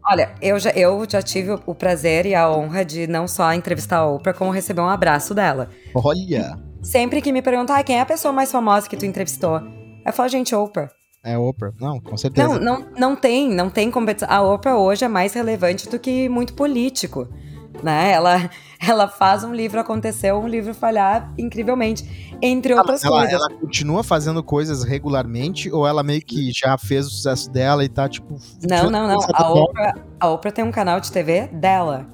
olha, 0.09 0.33
eu 0.41 0.59
já, 0.59 0.71
eu 0.71 1.05
já 1.09 1.21
tive 1.21 1.57
o 1.65 1.75
prazer 1.75 2.25
e 2.25 2.35
a 2.35 2.49
honra 2.49 2.83
de 2.83 3.07
não 3.07 3.25
só 3.25 3.53
entrevistar 3.53 3.99
a 3.99 4.07
Oprah, 4.07 4.33
como 4.33 4.51
receber 4.51 4.81
um 4.81 4.89
abraço 4.89 5.33
dela. 5.33 5.69
Olha! 5.95 6.57
Sempre 6.81 7.21
que 7.21 7.31
me 7.31 7.41
perguntam, 7.41 7.75
ah, 7.75 7.83
quem 7.83 7.97
é 7.97 8.01
a 8.01 8.05
pessoa 8.05 8.33
mais 8.33 8.51
famosa 8.51 8.88
que 8.89 8.97
tu 8.97 9.05
entrevistou? 9.05 9.78
Eu 10.05 10.13
falo, 10.13 10.29
gente, 10.29 10.55
Oprah. 10.55 10.89
É 11.23 11.38
Oprah. 11.38 11.73
Não, 11.79 11.99
com 11.99 12.15
certeza. 12.15 12.47
Não, 12.47 12.59
não, 12.59 12.88
não 12.97 13.15
tem, 13.15 13.49
não 13.49 13.69
tem 13.69 13.91
competição. 13.91 14.29
A 14.29 14.41
Oprah 14.41 14.77
hoje 14.77 15.03
é 15.03 15.07
mais 15.07 15.33
relevante 15.33 15.89
do 15.89 15.99
que 15.99 16.29
muito 16.29 16.53
político. 16.53 17.27
Né? 17.83 18.12
Ela, 18.12 18.49
ela 18.85 19.07
faz 19.07 19.43
um 19.43 19.53
livro 19.53 19.79
acontecer, 19.79 20.33
um 20.33 20.47
livro 20.47 20.73
falhar 20.73 21.31
incrivelmente, 21.38 22.38
entre 22.41 22.73
outras 22.73 23.03
ela, 23.03 23.17
coisas. 23.17 23.33
Ela 23.33 23.49
continua 23.59 24.03
fazendo 24.03 24.41
coisas 24.41 24.83
regularmente 24.83 25.71
ou 25.71 25.85
ela 25.85 26.03
meio 26.03 26.21
que 26.21 26.51
já 26.51 26.77
fez 26.77 27.05
o 27.05 27.09
sucesso 27.09 27.49
dela 27.51 27.83
e 27.83 27.89
tá 27.89 28.07
tipo. 28.07 28.38
Não, 28.67 28.89
não, 28.89 29.07
não. 29.07 29.19
A 29.33 29.51
Oprah, 29.51 29.95
a 30.19 30.29
Oprah 30.29 30.51
tem 30.51 30.63
um 30.63 30.71
canal 30.71 30.99
de 30.99 31.12
TV 31.12 31.47
dela. 31.47 32.07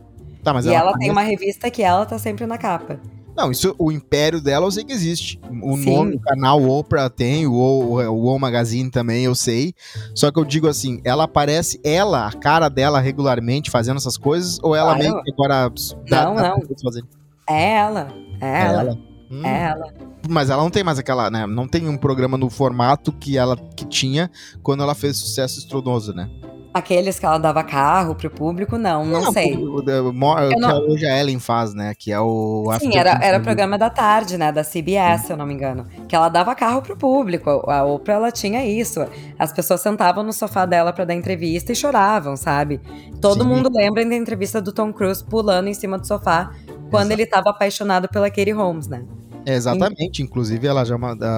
Tá, 0.44 0.54
mas 0.54 0.66
e 0.66 0.70
ela, 0.70 0.90
ela 0.90 0.98
tem 0.98 1.10
uma 1.10 1.24
revista 1.24 1.72
que 1.72 1.82
ela 1.82 2.06
tá 2.06 2.20
sempre 2.20 2.46
na 2.46 2.58
capa. 2.58 3.00
Não, 3.36 3.52
isso, 3.52 3.76
o 3.78 3.92
império 3.92 4.40
dela 4.40 4.66
eu 4.66 4.72
sei 4.72 4.84
que 4.84 4.94
existe. 4.94 5.40
O 5.62 5.78
Sim. 5.78 5.94
nome, 5.94 6.16
o 6.16 6.20
canal 6.20 6.64
Oprah 6.64 7.10
tem, 7.10 7.46
o, 7.46 7.54
o, 7.54 8.02
o 8.02 8.26
O 8.36 8.40
Magazine 8.40 8.90
também 8.90 9.26
eu 9.26 9.36
sei. 9.36 9.74
Só 10.14 10.32
que 10.32 10.40
eu 10.40 10.46
digo 10.46 10.68
assim, 10.68 11.02
ela 11.04 11.26
aparece, 11.26 11.80
ela, 11.84 12.28
a 12.28 12.32
cara 12.32 12.70
dela 12.70 13.00
regularmente 13.00 13.70
fazendo 13.70 13.98
essas 13.98 14.18
coisas, 14.18 14.58
ou 14.64 14.76
ela 14.76 14.96
claro. 14.96 15.00
meio 15.00 15.24
que 15.24 15.32
agora 15.34 15.70
dá, 16.10 16.26
não, 16.26 16.36
dá 16.36 16.50
não. 16.50 16.62
Fazer? 16.82 17.04
É 17.48 17.72
ela, 17.74 18.08
é, 18.40 18.48
é 18.48 18.66
ela. 18.66 18.82
ela. 18.82 18.98
Hum. 19.30 19.46
É 19.46 19.64
ela. 19.64 19.94
Mas 20.28 20.50
ela 20.50 20.64
não 20.64 20.70
tem 20.70 20.84
mais 20.84 20.98
aquela, 20.98 21.30
né? 21.30 21.46
Não 21.46 21.68
tem 21.68 21.88
um 21.88 21.98
programa 21.98 22.38
no 22.38 22.50
formato 22.50 23.12
que 23.12 23.38
ela 23.38 23.56
que 23.76 23.86
tinha 23.86 24.30
quando 24.64 24.82
ela 24.82 24.96
fez 24.96 25.18
sucesso 25.18 25.60
estrondoso, 25.60 26.14
né? 26.14 26.30
Aqueles 26.76 27.18
que 27.18 27.26
ela 27.26 27.38
dava 27.38 27.64
carro 27.64 28.14
pro 28.16 28.30
público, 28.30 28.78
não, 28.78 29.06
não, 29.06 29.22
não 29.22 29.32
sei. 29.32 29.56
O, 29.56 29.76
o, 29.76 29.78
o, 29.78 30.50
que 30.50 30.56
não... 30.60 30.80
hoje 30.90 31.06
a 31.06 31.18
Ellen 31.18 31.40
faz, 31.40 31.74
né? 31.74 31.94
Que 31.98 32.12
é 32.12 32.20
o. 32.20 32.70
Sim, 32.82 32.98
era, 32.98 33.18
era 33.24 33.38
o 33.38 33.42
programa 33.42 33.78
da 33.78 33.90
tarde, 33.90 34.38
né? 34.38 34.52
Da 34.52 34.62
CBS, 34.62 35.28
se 35.28 35.32
eu 35.32 35.38
não 35.38 35.46
me 35.46 35.54
engano. 35.54 35.86
Que 36.06 36.14
ela 36.14 36.28
dava 36.28 36.54
carro 36.54 36.82
pro 36.82 36.98
público. 36.98 37.50
A 37.50 37.86
Oprah, 37.86 38.16
ela 38.16 38.30
tinha 38.30 38.66
isso. 38.66 39.08
As 39.40 39.54
pessoas 39.54 39.80
sentavam 39.80 40.22
no 40.22 40.34
sofá 40.34 40.66
dela 40.66 40.92
para 40.92 41.06
dar 41.06 41.14
entrevista 41.14 41.72
e 41.72 41.76
choravam, 41.76 42.36
sabe? 42.36 42.82
Todo 43.22 43.44
Sim. 43.44 43.50
mundo 43.50 43.72
lembra 43.74 44.04
da 44.04 44.14
entrevista 44.14 44.62
do 44.62 44.74
Tom 44.74 44.92
Cruise 44.92 45.24
pulando 45.24 45.70
em 45.70 45.74
cima 45.74 45.98
do 45.98 46.06
sofá 46.06 46.52
quando 46.92 47.06
Exato. 47.06 47.22
ele 47.22 47.26
tava 47.26 47.52
apaixonado 47.52 48.10
pela 48.10 48.30
Katie 48.30 48.52
Holmes, 48.52 48.90
né? 48.90 49.06
exatamente. 49.46 50.22
Inclusive, 50.22 50.68
ela 50.68 50.84
já, 50.84 50.98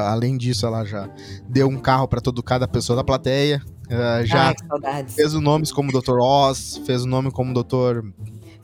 além 0.09 0.37
disso, 0.37 0.65
ela 0.65 0.83
já 0.85 1.09
deu 1.47 1.67
um 1.67 1.77
carro 1.77 2.07
para 2.07 2.21
todo 2.21 2.41
cada 2.41 2.67
pessoa 2.67 2.95
da 2.95 3.03
plateia. 3.03 3.61
Uh, 3.87 4.25
já 4.25 4.53
Ai, 4.83 5.05
fez 5.07 5.33
nomes 5.33 5.71
como 5.71 5.91
Dr. 5.91 6.19
Oz, 6.19 6.81
fez 6.85 7.03
o 7.03 7.07
nome 7.07 7.31
como 7.31 7.53
Dr. 7.53 8.01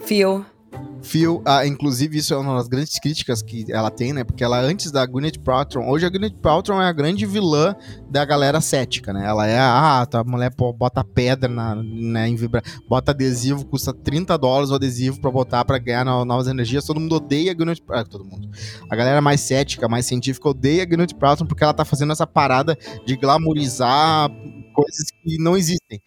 Phil. 0.06 0.46
Phil, 1.02 1.42
ah, 1.46 1.68
inclusive 1.68 2.18
isso 2.18 2.34
é 2.34 2.38
uma 2.38 2.56
das 2.56 2.68
grandes 2.68 2.98
críticas 2.98 3.42
que 3.42 3.66
ela 3.70 3.92
tem, 3.92 4.14
né? 4.14 4.24
Porque 4.24 4.44
ela 4.44 4.60
antes 4.62 4.90
da 4.90 5.06
Gwyneth 5.06 5.38
Paltrow, 5.44 5.88
hoje 5.88 6.06
a 6.06 6.10
Gwyneth 6.10 6.38
Paltrow 6.42 6.82
é 6.82 6.86
a 6.86 6.92
grande 6.94 7.26
vilã 7.26 7.76
da 8.10 8.24
galera 8.24 8.62
cética, 8.62 9.12
né? 9.12 9.26
Ela 9.26 9.46
é, 9.46 9.60
ah, 9.60 10.06
tá, 10.10 10.22
a 10.22 10.24
mulher 10.24 10.52
bota 10.56 11.04
pedra 11.04 11.50
na, 11.50 11.76
né, 11.76 12.30
em 12.30 12.36
vibra, 12.36 12.64
bota 12.88 13.12
adesivo, 13.12 13.66
custa 13.66 13.94
30 13.94 14.38
dólares 14.38 14.72
o 14.72 14.76
adesivo 14.76 15.20
pra 15.20 15.30
botar 15.30 15.66
pra 15.66 15.78
ganhar 15.78 16.06
novas 16.06 16.48
energias. 16.48 16.86
Todo 16.86 17.02
mundo 17.02 17.16
odeia 17.16 17.52
a 17.52 17.54
Gwyneth 17.54 17.82
Paltrow, 17.86 18.02
ah, 18.02 18.06
todo 18.06 18.26
mundo. 18.26 18.50
A 18.90 18.96
galera 18.96 19.22
mais 19.22 19.42
cética, 19.42 19.90
mais 19.90 20.06
científica 20.06 20.48
odeia 20.50 20.84
a 20.84 20.86
Gwyneth 20.86 21.16
Paltrow 21.20 21.48
porque 21.48 21.64
ela 21.64 21.74
tá 21.74 21.84
fazendo 21.84 22.14
essa 22.14 22.26
parada 22.26 22.78
de 23.06 23.18
glamourizar 23.18 24.32
coisas 24.74 25.12
que 25.24 25.38
não 25.38 25.56
existem. 25.56 26.02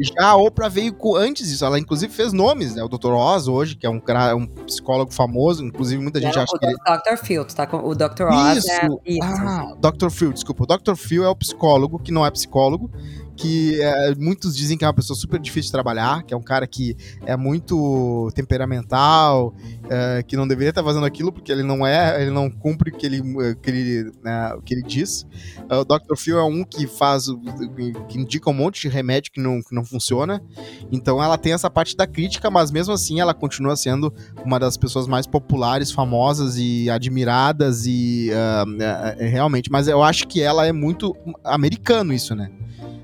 Já 0.00 0.28
a 0.28 0.36
Oprah 0.36 0.68
veio 0.68 0.96
antes 1.16 1.48
disso, 1.48 1.62
ela 1.62 1.78
inclusive 1.78 2.10
fez 2.12 2.32
nomes, 2.32 2.74
né? 2.74 2.82
O 2.82 2.88
Dr. 2.88 3.12
Oz 3.12 3.48
hoje, 3.48 3.76
que 3.76 3.86
é 3.86 3.90
um, 3.90 4.00
um 4.36 4.46
psicólogo 4.64 5.12
famoso, 5.12 5.62
inclusive 5.62 6.02
muita 6.02 6.18
gente 6.18 6.38
é, 6.38 6.42
acha 6.42 6.56
o 6.56 6.58
que. 6.58 6.66
Dr. 6.66 7.22
Phil, 7.22 7.44
tá 7.44 7.66
com 7.66 7.76
o 7.86 7.94
Dr. 7.94 8.24
Oz. 8.30 8.58
Isso. 8.58 8.70
É, 8.70 8.88
isso. 9.04 9.20
Ah, 9.22 9.74
Dr. 9.78 10.08
Phil, 10.10 10.32
desculpa. 10.32 10.64
O 10.64 10.66
Dr. 10.66 10.94
Phil 10.94 11.22
é 11.22 11.28
o 11.28 11.36
psicólogo 11.36 11.98
que 11.98 12.10
não 12.10 12.24
é 12.24 12.30
psicólogo 12.30 12.90
que 13.40 13.80
é, 13.80 14.14
muitos 14.16 14.54
dizem 14.54 14.76
que 14.76 14.84
é 14.84 14.86
uma 14.86 14.92
pessoa 14.92 15.16
super 15.16 15.40
difícil 15.40 15.68
de 15.68 15.72
trabalhar, 15.72 16.22
que 16.24 16.34
é 16.34 16.36
um 16.36 16.42
cara 16.42 16.66
que 16.66 16.94
é 17.24 17.36
muito 17.36 18.30
temperamental, 18.34 19.54
é, 19.88 20.22
que 20.22 20.36
não 20.36 20.46
deveria 20.46 20.70
estar 20.70 20.84
fazendo 20.84 21.06
aquilo 21.06 21.32
porque 21.32 21.50
ele 21.50 21.62
não 21.62 21.86
é, 21.86 22.20
ele 22.20 22.30
não 22.30 22.50
cumpre 22.50 22.90
o 22.90 22.94
que 22.94 23.06
ele, 23.06 23.22
que 23.62 23.70
ele, 23.70 24.12
né, 24.22 24.56
que 24.64 24.74
ele 24.74 24.82
diz. 24.82 25.26
É, 25.70 25.76
o 25.76 25.84
Dr. 25.84 26.16
Phil 26.16 26.38
é 26.38 26.44
um 26.44 26.64
que 26.64 26.86
faz, 26.86 27.26
que 28.08 28.18
indica 28.18 28.50
um 28.50 28.54
monte 28.54 28.82
de 28.82 28.88
remédio 28.88 29.32
que 29.32 29.40
não, 29.40 29.62
que 29.62 29.74
não 29.74 29.84
funciona. 29.84 30.42
Então 30.92 31.22
ela 31.22 31.38
tem 31.38 31.54
essa 31.54 31.70
parte 31.70 31.96
da 31.96 32.06
crítica, 32.06 32.50
mas 32.50 32.70
mesmo 32.70 32.92
assim 32.92 33.20
ela 33.20 33.32
continua 33.32 33.74
sendo 33.74 34.12
uma 34.44 34.58
das 34.58 34.76
pessoas 34.76 35.06
mais 35.06 35.26
populares, 35.26 35.90
famosas 35.90 36.58
e 36.58 36.90
admiradas 36.90 37.86
e 37.86 38.30
uh, 38.30 39.18
realmente. 39.18 39.70
Mas 39.70 39.88
eu 39.88 40.02
acho 40.02 40.28
que 40.28 40.42
ela 40.42 40.66
é 40.66 40.72
muito 40.72 41.16
americano 41.42 42.12
isso, 42.12 42.34
né? 42.34 42.50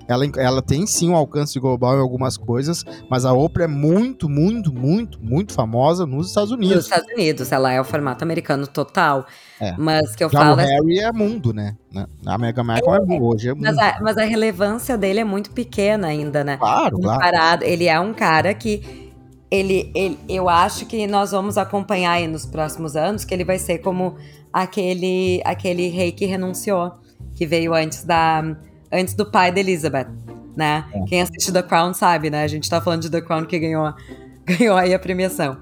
Ela, 0.09 0.25
ela 0.37 0.63
tem 0.63 0.87
sim 0.87 1.11
um 1.11 1.17
alcance 1.17 1.59
global 1.59 1.97
em 1.97 2.01
algumas 2.01 2.37
coisas, 2.37 2.85
mas 3.11 3.25
a 3.25 3.33
Oprah 3.33 3.65
é 3.65 3.69
muito, 3.69 4.29
muito, 4.29 4.73
muito, 4.73 5.19
muito 5.21 5.53
famosa 5.53 6.07
nos 6.07 6.29
Estados 6.29 6.53
Unidos. 6.53 6.77
Nos 6.77 6.85
Estados 6.85 7.13
Unidos, 7.13 7.53
ela 7.53 7.73
é 7.73 7.81
o 7.81 7.85
formato 7.85 8.23
americano 8.23 8.67
total. 8.67 9.27
É. 9.61 9.75
Mas 9.77 10.15
que 10.15 10.23
eu 10.23 10.31
Já 10.31 10.41
falo. 10.41 10.57
O 10.57 10.61
é 10.61 10.67
Harry 10.67 10.99
é 11.01 11.13
mundo, 11.13 11.53
né? 11.53 11.77
A 12.25 12.39
Mega 12.39 12.63
Michael 12.63 13.07
é, 13.09 13.17
é 13.17 13.21
hoje. 13.21 13.49
É 13.49 13.55
mundo. 13.55 13.65
Mas, 13.65 13.79
a, 13.79 13.99
mas 14.01 14.19
a 14.19 14.25
relevância 14.25 14.97
dele 14.97 15.21
é 15.21 15.25
muito 15.25 15.51
pequena 15.51 16.09
ainda, 16.09 16.45
né? 16.45 16.57
Claro, 16.57 16.99
claro. 17.01 17.21
Parado, 17.21 17.65
ele 17.65 17.87
é 17.87 17.99
um 17.99 18.13
cara 18.15 18.55
que. 18.55 19.07
Ele, 19.49 19.93
ele, 19.95 20.19
eu 20.29 20.49
acho 20.49 20.87
que 20.87 21.07
nós 21.07 21.31
vamos 21.31 21.57
acompanhar 21.57 22.13
aí 22.13 22.27
nos 22.27 22.45
próximos 22.45 22.97
anos 22.97 23.25
que 23.25 23.33
ele 23.33 23.45
vai 23.45 23.61
ser 23.61 23.79
como 23.79 24.17
aquele, 24.53 25.41
aquele 25.45 25.87
rei 25.87 26.11
que 26.11 26.27
renunciou, 26.27 26.93
que 27.33 27.47
veio 27.47 27.73
antes 27.73 28.03
da 28.03 28.57
antes 28.93 29.15
do 29.15 29.31
pai 29.31 29.53
da 29.53 29.61
Elizabeth. 29.61 30.09
né? 30.57 30.87
É. 30.93 31.01
Quem 31.05 31.23
assiste 31.23 31.53
The 31.53 31.63
Crown 31.63 31.93
sabe, 31.93 32.31
né? 32.31 32.43
A 32.43 32.49
gente 32.49 32.69
tá 32.69 32.81
falando 32.81 33.03
de 33.03 33.11
The 33.11 33.21
Crown 33.21 33.45
que 33.45 33.59
ganhou, 33.59 33.93
ganhou 34.45 34.77
aí 34.77 34.95
a 34.95 34.99
premiação. 34.99 35.59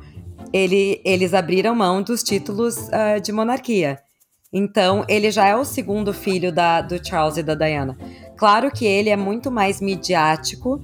Ele, 0.52 1.00
eles 1.04 1.34
abriram 1.34 1.74
mão 1.74 2.00
dos 2.00 2.22
títulos 2.22 2.76
uh, 2.76 3.20
de 3.20 3.32
monarquia. 3.32 3.98
Então, 4.52 5.04
ele 5.08 5.32
já 5.32 5.48
é 5.48 5.56
o 5.56 5.64
segundo 5.64 6.14
filho 6.14 6.52
da, 6.52 6.80
do 6.80 7.04
Charles 7.04 7.36
e 7.36 7.42
da 7.42 7.56
Diana. 7.56 7.98
Claro 8.36 8.70
que 8.70 8.86
ele 8.86 9.10
é 9.10 9.16
muito 9.16 9.50
mais 9.50 9.80
midiático 9.80 10.80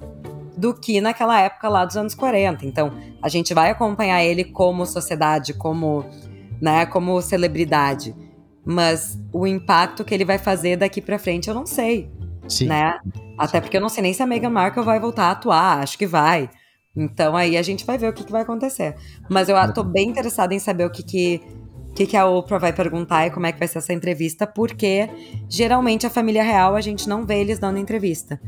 do 0.57 0.74
que 0.74 1.01
naquela 1.01 1.41
época 1.41 1.68
lá 1.68 1.84
dos 1.84 1.97
anos 1.97 2.12
40. 2.12 2.66
Então, 2.66 2.93
a 3.22 3.28
gente 3.28 3.55
vai 3.55 3.70
acompanhar 3.70 4.24
ele 4.24 4.43
como 4.43 4.84
sociedade, 4.84 5.55
como, 5.55 6.05
né, 6.61 6.84
como 6.84 7.22
celebridade. 7.22 8.12
Mas 8.64 9.16
o 9.32 9.47
impacto 9.47 10.05
que 10.05 10.12
ele 10.12 10.24
vai 10.24 10.36
fazer 10.36 10.76
daqui 10.76 11.01
para 11.01 11.16
frente 11.16 11.49
eu 11.49 11.55
não 11.55 11.64
sei. 11.64 12.11
Sim. 12.51 12.67
Né? 12.67 12.99
Até 13.39 13.61
porque 13.61 13.77
eu 13.77 13.81
não 13.81 13.89
sei 13.89 14.03
nem 14.03 14.13
se 14.13 14.23
a 14.23 14.27
Meghan 14.27 14.51
Markle 14.51 14.83
vai 14.83 14.99
voltar 14.99 15.27
a 15.27 15.31
atuar, 15.31 15.79
acho 15.79 15.97
que 15.97 16.07
vai. 16.07 16.51
Então 16.95 17.37
aí 17.37 17.57
a 17.57 17.63
gente 17.63 17.87
vai 17.87 17.97
ver 17.97 18.09
o 18.09 18.13
que, 18.13 18.25
que 18.25 18.33
vai 18.33 18.43
acontecer. 18.43 18.97
Mas 19.29 19.49
eu 19.49 19.57
tô 19.73 19.85
bem 19.85 20.09
interessada 20.09 20.55
em 20.55 20.59
saber 20.59 20.85
o 20.85 20.91
que, 20.91 21.03
que, 21.03 21.41
que, 21.95 22.07
que 22.07 22.17
a 22.17 22.27
Oprah 22.27 22.59
vai 22.59 22.73
perguntar 22.73 23.27
e 23.27 23.31
como 23.31 23.47
é 23.47 23.53
que 23.53 23.59
vai 23.59 23.69
ser 23.69 23.79
essa 23.79 23.93
entrevista, 23.93 24.47
porque 24.47 25.09
geralmente 25.49 26.07
a 26.07 26.11
família 26.11 26.43
real 26.43 26.75
a 26.75 26.81
gente 26.81 27.09
não 27.09 27.25
vê 27.25 27.41
eles 27.41 27.59
dando 27.59 27.79
entrevista. 27.79 28.41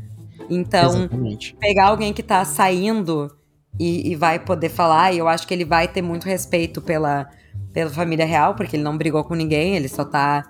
Então, 0.50 0.90
Exatamente. 0.90 1.56
pegar 1.58 1.86
alguém 1.86 2.12
que 2.12 2.22
tá 2.22 2.44
saindo 2.44 3.30
e, 3.78 4.10
e, 4.10 4.16
vai 4.16 4.38
poder 4.38 4.68
falar, 4.68 5.12
e 5.12 5.18
eu 5.18 5.28
acho 5.28 5.46
que 5.46 5.54
ele 5.54 5.64
vai 5.64 5.88
ter 5.88 6.02
muito 6.02 6.24
respeito 6.24 6.82
pela, 6.82 7.30
pela 7.72 7.88
família 7.88 8.26
real, 8.26 8.54
porque 8.54 8.76
ele 8.76 8.82
não 8.82 8.98
brigou 8.98 9.24
com 9.24 9.34
ninguém, 9.34 9.76
ele 9.76 9.88
só 9.88 10.04
tá 10.04 10.44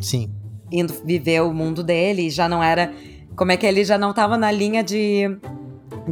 Sim. 0.00 0.32
Indo 0.70 0.92
viver 1.04 1.42
o 1.42 1.52
mundo 1.52 1.82
dele, 1.82 2.26
e 2.26 2.30
já 2.30 2.48
não 2.48 2.62
era. 2.62 2.92
Como 3.36 3.52
é 3.52 3.56
que 3.56 3.66
ele 3.66 3.84
já 3.84 3.96
não 3.96 4.12
tava 4.12 4.36
na 4.36 4.50
linha 4.50 4.82
de, 4.82 5.24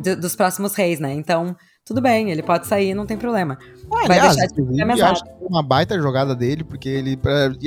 de 0.01 0.15
dos 0.15 0.37
próximos 0.37 0.75
reis, 0.75 1.01
né? 1.01 1.13
Então, 1.13 1.57
tudo 1.85 2.01
bem, 2.01 2.31
ele 2.31 2.43
pode 2.43 2.67
sair, 2.67 2.95
não 2.95 3.07
tem 3.07 3.17
problema. 3.17 3.59
Ah, 3.93 4.07
Vai 4.07 4.19
aliás, 4.19 4.37
deixar 4.37 4.47
de 4.47 4.55
ser 4.55 4.65
uma 5.47 5.63
baita 5.63 5.99
jogada 6.01 6.35
dele, 6.35 6.65
porque 6.65 6.89
ele 6.89 7.19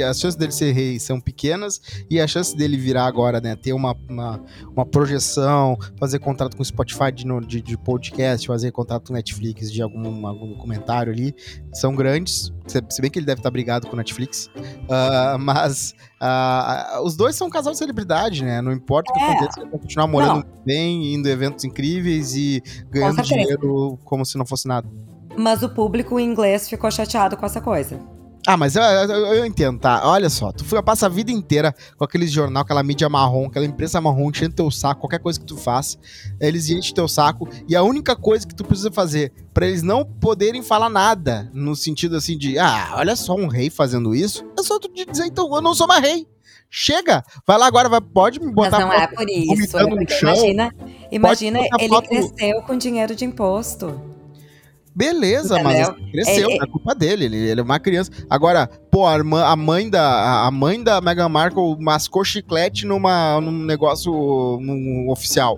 as 0.08 0.20
chances 0.20 0.36
dele 0.36 0.52
ser 0.52 0.72
rei 0.72 1.00
são 1.00 1.20
pequenas 1.20 1.82
e 2.10 2.20
a 2.20 2.28
chance 2.28 2.56
dele 2.56 2.78
virar 2.78 3.06
agora, 3.06 3.40
né, 3.40 3.56
ter 3.56 3.74
uma, 3.74 3.96
uma, 4.10 4.44
uma 4.72 4.86
projeção, 4.86 5.78
fazer 5.98 6.20
contrato 6.20 6.56
com 6.56 6.62
o 6.62 6.66
Spotify 6.66 7.12
de, 7.14 7.26
de, 7.48 7.62
de, 7.62 7.78
podcast, 7.78 8.46
fazer 8.48 8.72
contrato 8.72 9.08
com 9.08 9.14
Netflix 9.14 9.72
de 9.72 9.82
algum, 9.82 10.26
algum 10.26 10.50
documentário 10.50 11.12
ali, 11.12 11.36
são 11.74 11.96
grandes. 11.96 12.52
Se 12.68 13.02
bem 13.02 13.10
que 13.10 13.18
ele 13.18 13.26
deve 13.26 13.40
estar 13.40 13.50
brigado 13.50 13.88
com 13.88 13.94
o 13.94 13.98
Netflix, 13.98 14.48
uh, 14.56 15.40
mas 15.40 15.96
uh, 16.22 17.04
os 17.04 17.16
dois 17.16 17.36
são 17.36 17.48
um 17.48 17.50
casal 17.50 17.74
de 17.74 17.80
celebridade, 17.80 18.44
né? 18.44 18.62
Não 18.62 18.72
importa 18.72 19.12
o 19.12 19.14
que 19.14 19.20
é. 19.20 19.32
aconteça, 19.32 19.60
ele 19.60 19.72
vai 19.72 19.80
continuar 19.80 20.08
morando 20.08 20.46
Não. 20.46 20.64
bem, 20.64 21.16
indo 21.16 21.28
a 21.28 21.32
eventos 21.32 21.64
incríveis 21.66 22.36
e 22.36 22.62
ganhando 22.92 23.24
dinheiro 23.24 23.98
como 24.04 24.24
se 24.24 24.38
não 24.38 24.46
fosse 24.46 24.68
nada. 24.68 24.88
Mas 25.40 25.64
o 25.64 25.70
público 25.70 26.20
inglês 26.20 26.68
ficou 26.68 26.92
chateado 26.92 27.38
com 27.38 27.46
essa 27.46 27.62
coisa. 27.62 27.98
Ah, 28.46 28.58
mas 28.58 28.76
eu, 28.76 28.84
eu, 28.84 29.10
eu, 29.36 29.46
entendo, 29.46 29.80
tá? 29.80 30.02
Olha 30.04 30.30
só, 30.30 30.52
tu 30.52 30.66
passa 30.84 31.06
a 31.06 31.10
vida 31.10 31.32
inteira 31.32 31.74
com 31.98 32.04
aquele 32.04 32.28
jornal, 32.28 32.64
aquela 32.64 32.84
mídia 32.84 33.08
marrom, 33.08 33.46
aquela 33.46 33.66
imprensa 33.66 34.02
marrom 34.02 34.30
enchendo 34.30 34.56
teu 34.56 34.70
saco, 34.70 35.02
qualquer 35.02 35.20
coisa 35.20 35.40
que 35.40 35.46
tu 35.46 35.56
faça, 35.56 35.98
eles 36.42 36.70
enchem 36.70 36.94
teu 36.94 37.08
saco, 37.08 37.48
e 37.70 37.76
a 37.76 37.84
única 37.84 38.16
coisa 38.16 38.46
que 38.46 38.56
tu 38.56 38.66
precisa 38.66 38.92
fazer 38.92 39.32
para 39.54 39.68
eles 39.68 39.82
não 39.82 40.04
poderem 40.04 40.62
falar 40.62 40.90
nada, 40.90 41.50
no 41.54 41.76
sentido 41.76 42.18
assim 42.18 42.38
de, 42.38 42.58
ah, 42.58 42.94
olha 42.96 43.16
só 43.16 43.34
um 43.36 43.48
rei 43.48 43.70
fazendo 43.70 44.16
isso, 44.16 44.44
é 44.58 44.64
só 44.64 44.80
tu 44.80 44.90
dizer, 44.94 45.26
então, 45.26 45.54
eu 45.56 45.62
não 45.62 45.74
sou 45.74 45.88
mais 45.88 46.02
rei. 46.02 46.28
Chega, 46.70 47.24
vai 47.48 47.58
lá 47.58 47.68
agora, 47.68 47.88
vai, 47.88 48.02
pode 48.02 48.40
me 48.40 48.52
botar 48.52 48.72
Mas 48.72 48.80
não 48.80 48.94
é 48.94 49.08
por 49.08 49.30
isso. 49.30 49.78
É 49.78 49.84
imagina, 49.84 50.74
imagina 51.12 51.60
ele 51.80 51.90
foto... 51.90 52.10
cresceu 52.10 52.62
com 52.64 52.78
dinheiro 52.78 53.16
de 53.16 53.26
imposto. 53.26 54.18
Beleza, 55.00 55.64
mas 55.64 55.89
cresceu, 56.12 56.50
é, 56.50 56.56
é 56.56 56.68
culpa 56.68 56.93
dele, 56.93 57.24
ele, 57.24 57.38
ele, 57.38 57.62
é 57.62 57.64
uma 57.64 57.80
criança. 57.80 58.12
Agora, 58.30 58.70
pô, 58.91 59.08
a, 59.08 59.56
mãe 59.56 59.89
da 59.89 60.45
a 60.45 60.52
mãe 60.52 60.84
da 60.84 61.00
Meghan 61.00 61.30
Markle 61.30 61.78
mascou 61.80 62.26
chiclete 62.26 62.86
numa, 62.86 63.39
num 63.39 63.64
negócio 63.64 64.12
num 64.60 65.10
oficial. 65.10 65.58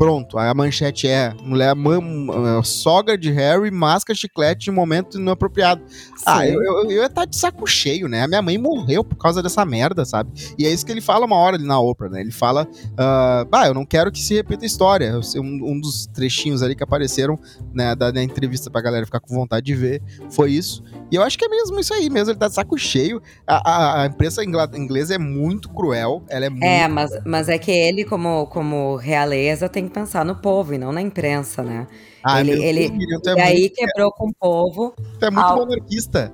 Pronto, 0.00 0.38
a 0.38 0.54
manchete 0.54 1.06
é: 1.06 1.34
mulher, 1.42 1.76
man, 1.76 2.62
sogra 2.64 3.18
de 3.18 3.30
Harry 3.32 3.70
masca 3.70 4.14
chiclete 4.14 4.70
em 4.70 4.72
momento 4.72 5.18
inapropriado. 5.20 5.82
Sim. 5.86 6.24
Ah, 6.24 6.48
eu, 6.48 6.54
eu, 6.62 6.84
eu 6.84 6.90
ia 6.90 7.04
estar 7.04 7.20
tá 7.20 7.24
de 7.26 7.36
saco 7.36 7.66
cheio, 7.66 8.08
né? 8.08 8.22
A 8.22 8.26
minha 8.26 8.40
mãe 8.40 8.56
morreu 8.56 9.04
por 9.04 9.18
causa 9.18 9.42
dessa 9.42 9.62
merda, 9.62 10.06
sabe? 10.06 10.30
E 10.58 10.64
é 10.64 10.72
isso 10.72 10.86
que 10.86 10.92
ele 10.92 11.02
fala 11.02 11.26
uma 11.26 11.36
hora 11.36 11.56
ali 11.56 11.66
na 11.66 11.78
Oprah, 11.78 12.08
né? 12.08 12.22
Ele 12.22 12.30
fala: 12.30 12.62
uh, 12.62 13.46
ah, 13.52 13.66
eu 13.66 13.74
não 13.74 13.84
quero 13.84 14.10
que 14.10 14.20
se 14.20 14.32
repita 14.32 14.64
a 14.64 14.66
história. 14.66 15.20
Um, 15.36 15.72
um 15.72 15.78
dos 15.78 16.06
trechinhos 16.06 16.62
ali 16.62 16.74
que 16.74 16.82
apareceram 16.82 17.38
né, 17.70 17.94
da, 17.94 18.10
da 18.10 18.22
entrevista 18.22 18.70
pra 18.70 18.80
galera 18.80 19.04
ficar 19.04 19.20
com 19.20 19.34
vontade 19.34 19.66
de 19.66 19.74
ver 19.74 20.02
foi 20.30 20.52
isso. 20.52 20.82
E 21.10 21.16
eu 21.16 21.22
acho 21.22 21.36
que 21.36 21.44
é 21.44 21.48
mesmo 21.48 21.78
isso 21.80 21.92
aí 21.92 22.08
mesmo, 22.08 22.30
ele 22.30 22.38
tá 22.38 22.48
de 22.48 22.54
saco 22.54 22.78
cheio. 22.78 23.20
A, 23.46 23.70
a, 23.70 24.02
a 24.02 24.06
imprensa 24.06 24.42
inglesa 24.44 25.14
é 25.14 25.18
muito 25.18 25.68
cruel, 25.68 26.22
ela 26.28 26.46
é, 26.46 26.50
muito. 26.50 26.64
É, 26.64 26.86
mas, 26.86 27.10
mas 27.24 27.48
é 27.48 27.58
que 27.58 27.70
ele, 27.70 28.04
como, 28.04 28.46
como 28.46 28.96
realeza, 28.96 29.68
tem 29.68 29.88
que 29.88 29.94
pensar 29.94 30.24
no 30.24 30.36
povo 30.36 30.74
e 30.74 30.78
não 30.78 30.92
na 30.92 31.00
imprensa, 31.00 31.62
né? 31.62 31.86
Ah, 32.22 32.40
ele, 32.40 32.62
ele, 32.62 32.88
filho, 32.88 33.20
é 33.26 33.32
e 33.32 33.40
aí 33.40 33.70
quebrou 33.70 34.12
com 34.12 34.28
o 34.28 34.34
povo. 34.38 34.94
Tu 35.18 35.26
é 35.26 35.30
muito 35.30 35.44
ao... 35.44 35.56
monarquista. 35.58 36.32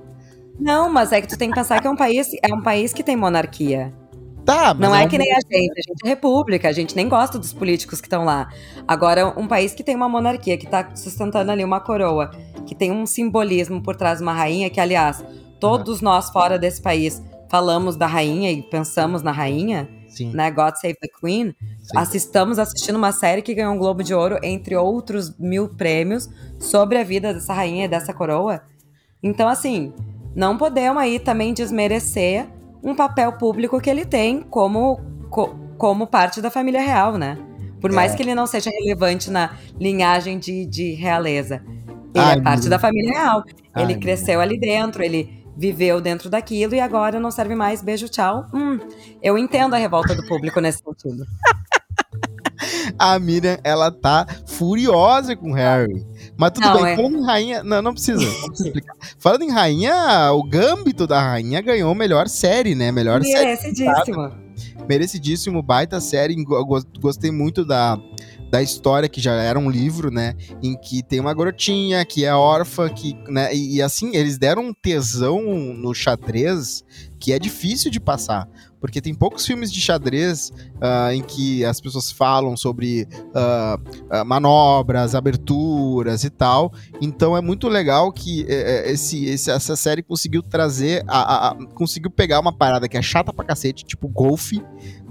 Não, 0.59 0.89
mas 0.89 1.11
é 1.11 1.21
que 1.21 1.27
tu 1.27 1.37
tem 1.37 1.49
que 1.49 1.55
pensar 1.55 1.81
que 1.81 1.87
é 1.87 1.89
um 1.89 1.95
país, 1.95 2.27
é 2.43 2.53
um 2.53 2.61
país 2.61 2.93
que 2.93 3.03
tem 3.03 3.15
monarquia. 3.15 3.93
Tá, 4.47 4.73
não 4.73 4.95
é, 4.95 5.03
é 5.03 5.07
que 5.09 5.17
nem 5.17 5.29
a 5.33 5.39
gente, 5.41 5.71
a 5.77 5.81
gente 5.81 6.05
é 6.05 6.07
república, 6.07 6.69
a 6.69 6.71
gente 6.71 6.95
nem 6.95 7.09
gosta 7.09 7.37
dos 7.37 7.51
políticos 7.51 7.99
que 7.99 8.07
estão 8.07 8.23
lá. 8.23 8.47
Agora, 8.87 9.37
um 9.37 9.45
país 9.45 9.73
que 9.73 9.83
tem 9.83 9.93
uma 9.93 10.07
monarquia, 10.07 10.57
que 10.57 10.65
está 10.65 10.95
sustentando 10.95 11.51
ali 11.51 11.65
uma 11.65 11.81
coroa, 11.81 12.31
que 12.67 12.75
tem 12.75 12.91
um 12.91 13.05
simbolismo 13.05 13.81
por 13.81 13.95
trás 13.95 14.17
de 14.17 14.23
uma 14.23 14.33
rainha, 14.33 14.69
que, 14.69 14.79
aliás, 14.79 15.23
todos 15.59 15.99
uhum. 15.99 16.05
nós 16.05 16.29
fora 16.29 16.59
desse 16.59 16.81
país 16.81 17.23
falamos 17.49 17.95
da 17.95 18.05
rainha 18.05 18.51
e 18.51 18.61
pensamos 18.61 19.23
na 19.23 19.31
rainha, 19.31 19.89
Sim. 20.09 20.31
né? 20.33 20.51
God 20.51 20.75
Save 20.75 20.95
the 20.95 21.07
Queen. 21.07 21.55
Sim. 21.81 21.97
Assistamos 21.97 22.59
assistindo 22.59 22.97
uma 22.97 23.11
série 23.11 23.41
que 23.41 23.55
ganhou 23.55 23.73
um 23.73 23.77
Globo 23.77 24.03
de 24.03 24.13
Ouro, 24.13 24.37
entre 24.43 24.75
outros 24.75 25.35
mil 25.39 25.69
prêmios, 25.69 26.29
sobre 26.59 26.97
a 26.97 27.03
vida 27.03 27.33
dessa 27.33 27.53
rainha 27.53 27.85
e 27.85 27.87
dessa 27.87 28.13
coroa. 28.13 28.61
Então, 29.23 29.47
assim, 29.47 29.93
não 30.35 30.57
podemos 30.57 31.01
aí 31.01 31.19
também 31.19 31.53
desmerecer 31.53 32.47
um 32.83 32.93
papel 32.93 33.33
público 33.33 33.79
que 33.79 33.89
ele 33.89 34.05
tem 34.05 34.41
como, 34.41 34.99
co, 35.29 35.55
como 35.77 36.05
parte 36.05 36.41
da 36.41 36.51
família 36.51 36.81
real, 36.81 37.17
né? 37.17 37.37
Por 37.81 37.91
mais 37.91 38.13
é. 38.13 38.15
que 38.15 38.23
ele 38.23 38.35
não 38.35 38.47
seja 38.47 38.69
relevante 38.69 39.29
na 39.29 39.55
linhagem 39.79 40.39
de, 40.39 40.65
de 40.65 40.93
realeza. 40.93 41.63
Ele 42.17 42.25
Ai, 42.25 42.37
é 42.37 42.41
parte 42.41 42.61
meu. 42.61 42.69
da 42.71 42.79
família 42.79 43.11
real. 43.11 43.43
Ai, 43.73 43.83
ele 43.83 43.95
cresceu 43.95 44.35
meu. 44.35 44.41
ali 44.41 44.59
dentro, 44.59 45.03
ele 45.03 45.45
viveu 45.55 46.01
dentro 46.01 46.29
daquilo 46.29 46.75
e 46.75 46.79
agora 46.79 47.19
não 47.19 47.31
serve 47.31 47.55
mais. 47.55 47.81
Beijo, 47.81 48.09
tchau. 48.09 48.45
Hum, 48.53 48.79
eu 49.21 49.37
entendo 49.37 49.73
a 49.73 49.77
revolta 49.77 50.15
do 50.15 50.25
público 50.27 50.59
nesse 50.59 50.79
sentido. 50.79 51.25
a 52.97 53.19
Miriam, 53.19 53.57
ela 53.63 53.91
tá 53.91 54.25
furiosa 54.47 55.35
com 55.35 55.51
o 55.51 55.53
Harry. 55.53 56.05
Mas 56.35 56.51
tudo 56.51 56.67
não, 56.67 56.81
bem, 56.81 56.93
é... 56.93 56.95
falando 56.95 57.17
em 57.17 57.25
rainha. 57.25 57.63
Não, 57.63 57.81
não 57.81 57.93
precisa, 57.93 58.23
não 58.23 58.47
precisa 58.47 58.69
explicar. 58.69 58.95
Falando 59.19 59.43
em 59.43 59.51
rainha, 59.51 60.31
o 60.31 60.43
Gambito 60.43 61.05
da 61.05 61.21
rainha 61.21 61.61
ganhou 61.61 61.93
melhor 61.93 62.27
série, 62.27 62.73
né? 62.73 62.91
Melhor 62.91 63.21
Merecidíssimo. 63.21 64.29
série. 64.29 64.46
Merecidíssimo, 64.87 65.61
baita 65.61 65.99
série. 65.99 66.35
Gostei 66.99 67.31
muito 67.31 67.65
da, 67.65 67.99
da 68.49 68.61
história 68.61 69.09
que 69.09 69.19
já 69.19 69.33
era 69.33 69.59
um 69.59 69.69
livro, 69.69 70.09
né, 70.09 70.35
em 70.61 70.75
que 70.75 71.03
tem 71.03 71.19
uma 71.19 71.33
garotinha 71.33 72.05
que 72.05 72.25
é 72.25 72.33
órfã, 72.33 72.89
que, 72.89 73.15
né, 73.27 73.53
e, 73.53 73.75
e, 73.75 73.81
assim, 73.81 74.15
eles 74.15 74.37
deram 74.37 74.67
um 74.67 74.73
tesão 74.73 75.41
no 75.73 75.93
xadrez 75.93 76.83
que 77.19 77.33
é 77.33 77.39
difícil 77.39 77.91
de 77.91 77.99
passar, 77.99 78.47
porque 78.79 79.01
tem 79.01 79.13
poucos 79.13 79.45
filmes 79.45 79.71
de 79.71 79.81
xadrez 79.81 80.51
uh, 80.77 81.11
em 81.11 81.21
que 81.21 81.65
as 81.65 81.79
pessoas 81.79 82.11
falam 82.11 82.55
sobre 82.55 83.07
uh, 83.29 84.25
manobras, 84.25 85.15
aberturas 85.15 86.23
e 86.23 86.29
tal. 86.29 86.71
Então 87.01 87.35
é 87.35 87.41
muito 87.41 87.67
legal 87.67 88.11
que 88.11 88.45
eh, 88.47 88.87
eh, 88.87 88.91
esse, 88.91 89.25
esse, 89.25 89.51
essa 89.51 89.75
série 89.75 90.01
conseguiu 90.01 90.41
trazer, 90.41 91.03
a, 91.07 91.19
a, 91.19 91.51
a, 91.51 91.55
conseguiu 91.73 92.09
pegar 92.09 92.39
uma 92.39 92.51
parada 92.51 92.87
que 92.87 92.97
é 92.97 93.01
chata 93.01 93.33
pra 93.33 93.45
cacete, 93.45 93.85
tipo 93.85 94.07
golfe, 94.07 94.61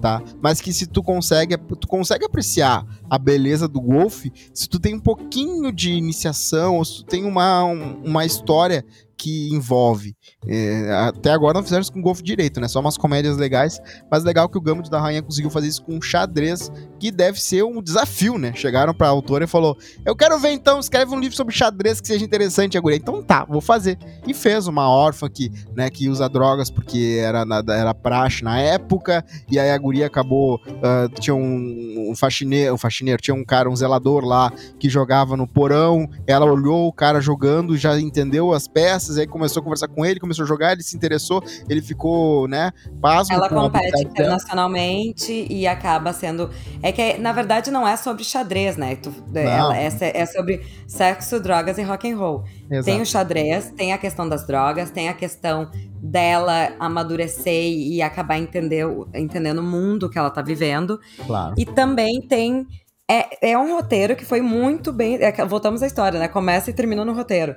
tá? 0.00 0.22
Mas 0.42 0.60
que 0.60 0.72
se 0.72 0.86
tu 0.86 1.02
consegue, 1.02 1.56
tu 1.56 1.86
consegue 1.86 2.24
apreciar 2.24 2.86
a 3.08 3.18
beleza 3.18 3.68
do 3.68 3.80
golfe, 3.80 4.32
se 4.52 4.68
tu 4.68 4.78
tem 4.78 4.94
um 4.94 5.00
pouquinho 5.00 5.72
de 5.72 5.92
iniciação, 5.92 6.76
ou 6.76 6.84
se 6.84 6.96
tu 6.96 7.04
tem 7.04 7.24
uma, 7.24 7.64
um, 7.64 8.02
uma 8.04 8.24
história 8.24 8.84
que 9.16 9.48
envolve. 9.48 10.14
É, 10.46 10.92
até 10.92 11.30
agora 11.30 11.54
não 11.54 11.62
fizeram 11.62 11.80
isso 11.80 11.92
com 11.92 12.02
golfe 12.02 12.22
direito, 12.22 12.60
né? 12.60 12.68
Só 12.68 12.80
umas 12.80 12.98
comédias 12.98 13.36
legais. 13.36 13.80
Mas 14.10 14.22
legal 14.24 14.48
que 14.48 14.58
o 14.58 14.60
Gambit 14.60 14.90
da 14.90 15.00
Rainha 15.00 15.22
conseguiu 15.22 15.50
fazer 15.56 15.68
isso 15.68 15.82
com 15.82 16.00
xadrez, 16.00 16.70
que 16.98 17.10
deve 17.10 17.40
ser 17.40 17.62
um 17.62 17.82
desafio, 17.82 18.38
né? 18.38 18.52
Chegaram 18.54 18.94
pra 18.94 19.08
autora 19.08 19.44
e 19.44 19.46
falou: 19.46 19.76
Eu 20.04 20.14
quero 20.14 20.38
ver 20.38 20.50
então, 20.50 20.78
escreve 20.78 21.14
um 21.14 21.20
livro 21.20 21.36
sobre 21.36 21.54
xadrez 21.54 22.00
que 22.00 22.06
seja 22.06 22.24
interessante, 22.24 22.76
a 22.76 22.80
guria. 22.80 22.96
Então 22.96 23.22
tá, 23.22 23.44
vou 23.44 23.60
fazer. 23.60 23.98
E 24.26 24.34
fez 24.34 24.66
uma 24.66 24.88
órfã 24.88 25.28
que, 25.28 25.50
né, 25.74 25.88
que 25.90 26.08
usa 26.08 26.28
drogas 26.28 26.70
porque 26.70 27.18
era, 27.22 27.44
era 27.68 27.94
praxe 27.94 28.42
na 28.42 28.58
época. 28.60 29.24
E 29.50 29.58
aí 29.58 29.70
a 29.70 29.78
guria 29.78 30.06
acabou. 30.06 30.60
Uh, 30.66 31.20
tinha 31.20 31.34
um, 31.34 32.10
um, 32.10 32.16
faxineiro, 32.16 32.74
um 32.74 32.78
faxineiro, 32.78 33.20
tinha 33.20 33.34
um 33.34 33.44
cara, 33.44 33.70
um 33.70 33.76
zelador 33.76 34.24
lá 34.24 34.52
que 34.78 34.88
jogava 34.88 35.36
no 35.36 35.46
porão. 35.46 36.08
Ela 36.26 36.46
olhou 36.46 36.88
o 36.88 36.92
cara 36.92 37.20
jogando, 37.20 37.76
já 37.76 37.98
entendeu 37.98 38.52
as 38.52 38.68
peças, 38.68 39.18
aí 39.18 39.26
começou 39.26 39.60
a 39.60 39.64
conversar 39.64 39.88
com 39.88 40.04
ele, 40.04 40.20
começou 40.20 40.44
a 40.44 40.48
jogar, 40.48 40.72
ele 40.72 40.82
se 40.82 40.96
interessou, 40.96 41.42
ele 41.68 41.80
ficou, 41.80 42.48
né, 42.48 42.72
pasmo. 43.00 43.34
Ela 43.34 43.48
compete 43.48 44.02
internacionalmente. 44.02 45.45
E 45.48 45.66
acaba 45.66 46.12
sendo. 46.12 46.50
É 46.82 46.92
que, 46.92 47.18
na 47.18 47.32
verdade, 47.32 47.70
não 47.70 47.86
é 47.86 47.96
sobre 47.96 48.24
xadrez, 48.24 48.76
né? 48.76 48.96
Tu, 48.96 49.12
ela, 49.34 49.76
é, 49.76 49.88
é 50.14 50.26
sobre 50.26 50.64
sexo, 50.86 51.40
drogas 51.40 51.78
e 51.78 51.82
rock 51.82 52.10
and 52.10 52.16
roll. 52.16 52.44
Exato. 52.70 52.84
Tem 52.84 53.00
o 53.00 53.06
xadrez, 53.06 53.70
tem 53.70 53.92
a 53.92 53.98
questão 53.98 54.28
das 54.28 54.46
drogas, 54.46 54.90
tem 54.90 55.08
a 55.08 55.14
questão 55.14 55.70
dela 56.00 56.72
amadurecer 56.78 57.72
e 57.72 58.00
acabar 58.02 58.38
entender, 58.38 58.86
entendendo 59.14 59.58
o 59.58 59.62
mundo 59.62 60.08
que 60.08 60.18
ela 60.18 60.30
tá 60.30 60.42
vivendo. 60.42 61.00
Claro. 61.26 61.54
E 61.56 61.64
também 61.64 62.20
tem. 62.20 62.66
É, 63.08 63.52
é 63.52 63.58
um 63.58 63.74
roteiro 63.74 64.16
que 64.16 64.24
foi 64.24 64.40
muito 64.40 64.92
bem. 64.92 65.18
É, 65.20 65.32
voltamos 65.44 65.82
à 65.82 65.86
história, 65.86 66.18
né? 66.18 66.28
Começa 66.28 66.70
e 66.70 66.72
termina 66.72 67.04
no 67.04 67.12
roteiro. 67.12 67.56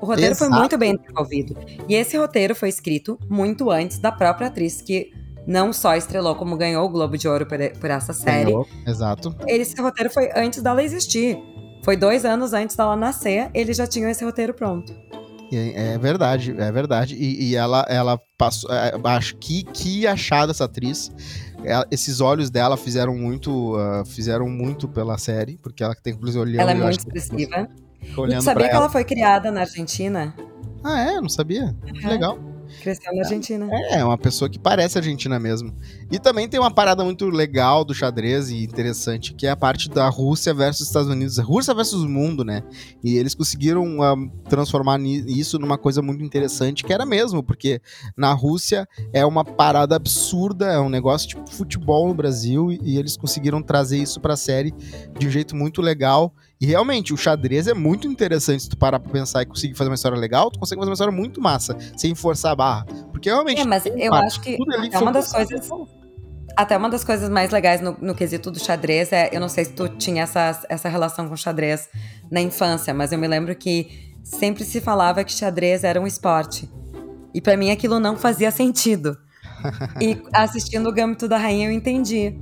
O 0.00 0.06
roteiro 0.06 0.32
Exato. 0.32 0.50
foi 0.50 0.60
muito 0.60 0.78
bem 0.78 0.96
desenvolvido. 0.96 1.56
E 1.88 1.94
esse 1.94 2.16
roteiro 2.16 2.54
foi 2.54 2.68
escrito 2.68 3.18
muito 3.28 3.70
antes 3.70 3.98
da 3.98 4.12
própria 4.12 4.48
atriz 4.48 4.82
que 4.82 5.10
não 5.46 5.72
só 5.72 5.94
estrelou, 5.94 6.34
como 6.34 6.56
ganhou 6.56 6.84
o 6.84 6.88
Globo 6.88 7.16
de 7.16 7.28
Ouro 7.28 7.46
por, 7.46 7.58
por 7.78 7.90
essa 7.90 8.12
série. 8.12 8.46
Ganhou. 8.46 8.66
Exato. 8.86 9.34
Esse 9.46 9.80
roteiro 9.80 10.10
foi 10.10 10.30
antes 10.34 10.62
dela 10.62 10.82
existir. 10.82 11.38
Foi 11.84 11.96
dois 11.96 12.24
anos 12.24 12.52
antes 12.52 12.74
dela 12.74 12.96
nascer, 12.96 13.48
eles 13.54 13.76
já 13.76 13.86
tinham 13.86 14.10
esse 14.10 14.24
roteiro 14.24 14.52
pronto. 14.52 14.92
É 15.52 15.96
verdade, 15.98 16.54
é 16.58 16.72
verdade. 16.72 17.14
E, 17.14 17.50
e 17.50 17.56
ela, 17.56 17.86
ela 17.88 18.20
passou. 18.36 18.68
É, 18.72 18.92
acho 19.04 19.36
que, 19.36 19.62
que 19.62 20.06
achada 20.06 20.50
essa 20.50 20.64
atriz. 20.64 21.12
Ela, 21.62 21.86
esses 21.90 22.20
olhos 22.20 22.50
dela 22.50 22.76
fizeram 22.76 23.14
muito. 23.14 23.76
Uh, 23.76 24.04
fizeram 24.04 24.48
muito 24.48 24.88
pela 24.88 25.16
série, 25.18 25.56
porque 25.58 25.84
ela 25.84 25.94
tem 25.94 26.12
inclusive 26.14 26.40
olhando. 26.42 26.60
Ela 26.60 26.72
é 26.72 26.74
muito 26.74 26.98
expressiva. 26.98 27.68
Que, 28.00 28.42
sabia 28.42 28.68
que 28.68 28.74
ela. 28.74 28.84
ela 28.84 28.90
foi 28.90 29.04
criada 29.04 29.50
na 29.50 29.60
Argentina? 29.60 30.34
Ah, 30.82 31.00
é? 31.00 31.20
Não 31.20 31.28
sabia. 31.28 31.74
Uhum. 31.86 31.92
Que 31.92 32.06
legal. 32.06 32.38
Cresceu 32.80 33.14
na 33.14 33.22
Argentina. 33.22 33.68
É, 33.70 33.98
é, 33.98 34.04
uma 34.04 34.18
pessoa 34.18 34.48
que 34.48 34.58
parece 34.58 34.98
argentina 34.98 35.38
mesmo. 35.38 35.74
E 36.10 36.18
também 36.18 36.48
tem 36.48 36.58
uma 36.58 36.70
parada 36.70 37.04
muito 37.04 37.26
legal 37.28 37.84
do 37.84 37.94
xadrez 37.94 38.50
e 38.50 38.62
interessante, 38.62 39.34
que 39.34 39.46
é 39.46 39.50
a 39.50 39.56
parte 39.56 39.88
da 39.88 40.08
Rússia 40.08 40.52
versus 40.54 40.86
Estados 40.86 41.08
Unidos. 41.08 41.38
Rússia 41.38 41.74
versus 41.74 42.02
o 42.02 42.08
mundo, 42.08 42.44
né? 42.44 42.62
E 43.02 43.16
eles 43.16 43.34
conseguiram 43.34 43.98
uh, 43.98 44.30
transformar 44.48 45.00
isso 45.00 45.58
numa 45.58 45.78
coisa 45.78 46.00
muito 46.02 46.22
interessante, 46.22 46.84
que 46.84 46.92
era 46.92 47.04
mesmo, 47.04 47.42
porque 47.42 47.80
na 48.16 48.32
Rússia 48.32 48.88
é 49.12 49.24
uma 49.24 49.44
parada 49.44 49.96
absurda, 49.96 50.66
é 50.66 50.78
um 50.78 50.88
negócio 50.88 51.28
tipo 51.28 51.50
futebol 51.50 52.08
no 52.08 52.14
Brasil, 52.14 52.70
e, 52.72 52.80
e 52.82 52.98
eles 52.98 53.16
conseguiram 53.16 53.62
trazer 53.62 53.98
isso 53.98 54.20
pra 54.20 54.36
série 54.36 54.74
de 55.18 55.26
um 55.26 55.30
jeito 55.30 55.54
muito 55.54 55.80
legal. 55.80 56.34
E 56.60 56.66
realmente, 56.66 57.12
o 57.12 57.16
xadrez 57.16 57.66
é 57.66 57.74
muito 57.74 58.08
interessante 58.08 58.62
se 58.62 58.68
tu 58.68 58.76
parar 58.76 58.98
pra 58.98 59.12
pensar 59.12 59.42
e 59.42 59.46
conseguir 59.46 59.74
fazer 59.74 59.90
uma 59.90 59.94
história 59.94 60.16
legal, 60.16 60.50
tu 60.50 60.58
consegue 60.58 60.78
fazer 60.78 60.90
uma 60.90 60.94
história 60.94 61.12
muito 61.12 61.40
massa, 61.40 61.76
sem 61.96 62.14
forçar 62.14 62.52
a 62.52 62.56
barra. 62.56 62.86
Porque 63.12 63.28
realmente. 63.28 63.60
É, 63.60 63.64
mas 63.64 63.84
eu 63.84 64.14
acho 64.14 64.40
que 64.40 64.56
é 64.92 64.98
uma 64.98 65.12
das 65.12 65.32
coisas. 65.32 65.68
Até 66.56 66.74
uma 66.74 66.88
das 66.88 67.04
coisas 67.04 67.28
mais 67.28 67.50
legais 67.50 67.82
no, 67.82 67.94
no, 68.00 68.14
quesito 68.14 68.50
do 68.50 68.58
xadrez 68.58 69.12
é. 69.12 69.28
Eu 69.30 69.40
não 69.40 69.48
sei 69.48 69.66
se 69.66 69.72
tu 69.72 69.88
tinha 69.88 70.22
essa, 70.22 70.64
essa 70.70 70.88
relação 70.88 71.28
com 71.28 71.36
xadrez 71.36 71.90
na 72.30 72.40
infância, 72.40 72.94
mas 72.94 73.12
eu 73.12 73.18
me 73.18 73.28
lembro 73.28 73.54
que 73.54 74.14
sempre 74.24 74.64
se 74.64 74.80
falava 74.80 75.22
que 75.22 75.32
xadrez 75.32 75.84
era 75.84 76.00
um 76.00 76.06
esporte. 76.06 76.70
E 77.34 77.40
para 77.42 77.58
mim 77.58 77.70
aquilo 77.70 78.00
não 78.00 78.16
fazia 78.16 78.50
sentido. 78.50 79.18
e 80.00 80.22
assistindo 80.32 80.88
o 80.88 80.92
Gâmbito 80.92 81.28
da 81.28 81.36
Rainha 81.36 81.68
eu 81.68 81.72
entendi. 81.72 82.40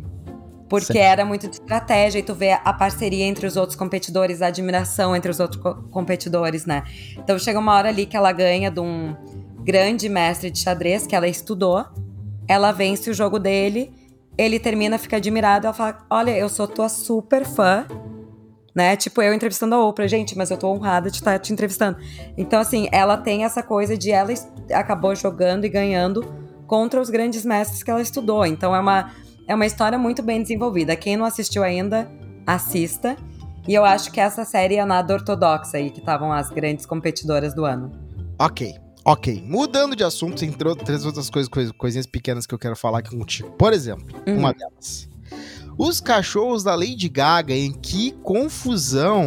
Porque 0.80 0.98
era 0.98 1.24
muito 1.24 1.48
de 1.48 1.56
estratégia 1.56 2.18
e 2.18 2.22
tu 2.22 2.34
vê 2.34 2.52
a 2.52 2.72
parceria 2.72 3.24
entre 3.24 3.46
os 3.46 3.56
outros 3.56 3.76
competidores, 3.76 4.42
a 4.42 4.46
admiração 4.46 5.14
entre 5.14 5.30
os 5.30 5.40
outros 5.40 5.60
co 5.62 5.74
competidores, 5.90 6.66
né? 6.66 6.84
Então 7.16 7.38
chega 7.38 7.58
uma 7.58 7.74
hora 7.74 7.88
ali 7.88 8.06
que 8.06 8.16
ela 8.16 8.32
ganha 8.32 8.70
de 8.70 8.80
um 8.80 9.14
grande 9.62 10.08
mestre 10.08 10.50
de 10.50 10.58
xadrez 10.58 11.06
que 11.06 11.16
ela 11.16 11.26
estudou, 11.26 11.84
ela 12.46 12.70
vence 12.72 13.10
o 13.10 13.14
jogo 13.14 13.38
dele, 13.38 13.92
ele 14.36 14.58
termina, 14.58 14.98
fica 14.98 15.16
admirado, 15.16 15.66
ela 15.66 15.74
fala: 15.74 15.98
Olha, 16.10 16.36
eu 16.36 16.48
sou 16.48 16.66
tua 16.66 16.88
super 16.88 17.44
fã, 17.44 17.86
né? 18.74 18.96
Tipo, 18.96 19.22
eu 19.22 19.32
entrevistando 19.32 19.74
a 19.74 19.86
Oprah, 19.86 20.06
gente, 20.06 20.36
mas 20.36 20.50
eu 20.50 20.56
tô 20.56 20.68
honrada 20.68 21.10
de 21.10 21.16
estar 21.16 21.38
te 21.38 21.52
entrevistando. 21.52 21.98
Então, 22.36 22.60
assim, 22.60 22.88
ela 22.90 23.16
tem 23.16 23.44
essa 23.44 23.62
coisa 23.62 23.96
de 23.96 24.10
ela 24.10 24.32
acabou 24.72 25.14
jogando 25.14 25.64
e 25.64 25.68
ganhando 25.68 26.24
contra 26.66 27.00
os 27.00 27.08
grandes 27.08 27.44
mestres 27.44 27.82
que 27.82 27.90
ela 27.90 28.02
estudou. 28.02 28.44
Então, 28.44 28.74
é 28.74 28.80
uma 28.80 29.12
é 29.46 29.54
uma 29.54 29.66
história 29.66 29.98
muito 29.98 30.22
bem 30.22 30.42
desenvolvida. 30.42 30.96
Quem 30.96 31.16
não 31.16 31.24
assistiu 31.24 31.62
ainda, 31.62 32.10
assista. 32.46 33.16
E 33.66 33.74
eu 33.74 33.84
acho 33.84 34.12
que 34.12 34.20
essa 34.20 34.44
série 34.44 34.76
é 34.76 34.84
nada 34.84 35.14
ortodoxa 35.14 35.78
aí, 35.78 35.90
que 35.90 36.00
estavam 36.00 36.32
as 36.32 36.50
grandes 36.50 36.84
competidoras 36.84 37.54
do 37.54 37.64
ano. 37.64 37.92
Ok, 38.38 38.74
ok. 39.04 39.42
Mudando 39.46 39.96
de 39.96 40.04
assunto, 40.04 40.38
tem 40.38 40.52
três 40.52 41.06
outras 41.06 41.30
coisas, 41.30 41.50
coisinhas 41.76 42.06
pequenas 42.06 42.46
que 42.46 42.54
eu 42.54 42.58
quero 42.58 42.76
falar 42.76 42.98
aqui 42.98 43.16
contigo. 43.16 43.50
Por 43.52 43.72
exemplo, 43.72 44.06
uhum. 44.26 44.38
uma 44.38 44.52
delas. 44.52 45.08
Os 45.76 46.00
cachorros 46.00 46.62
da 46.62 46.74
Lady 46.74 47.08
Gaga, 47.08 47.54
em 47.54 47.72
que 47.72 48.12
confusão 48.22 49.24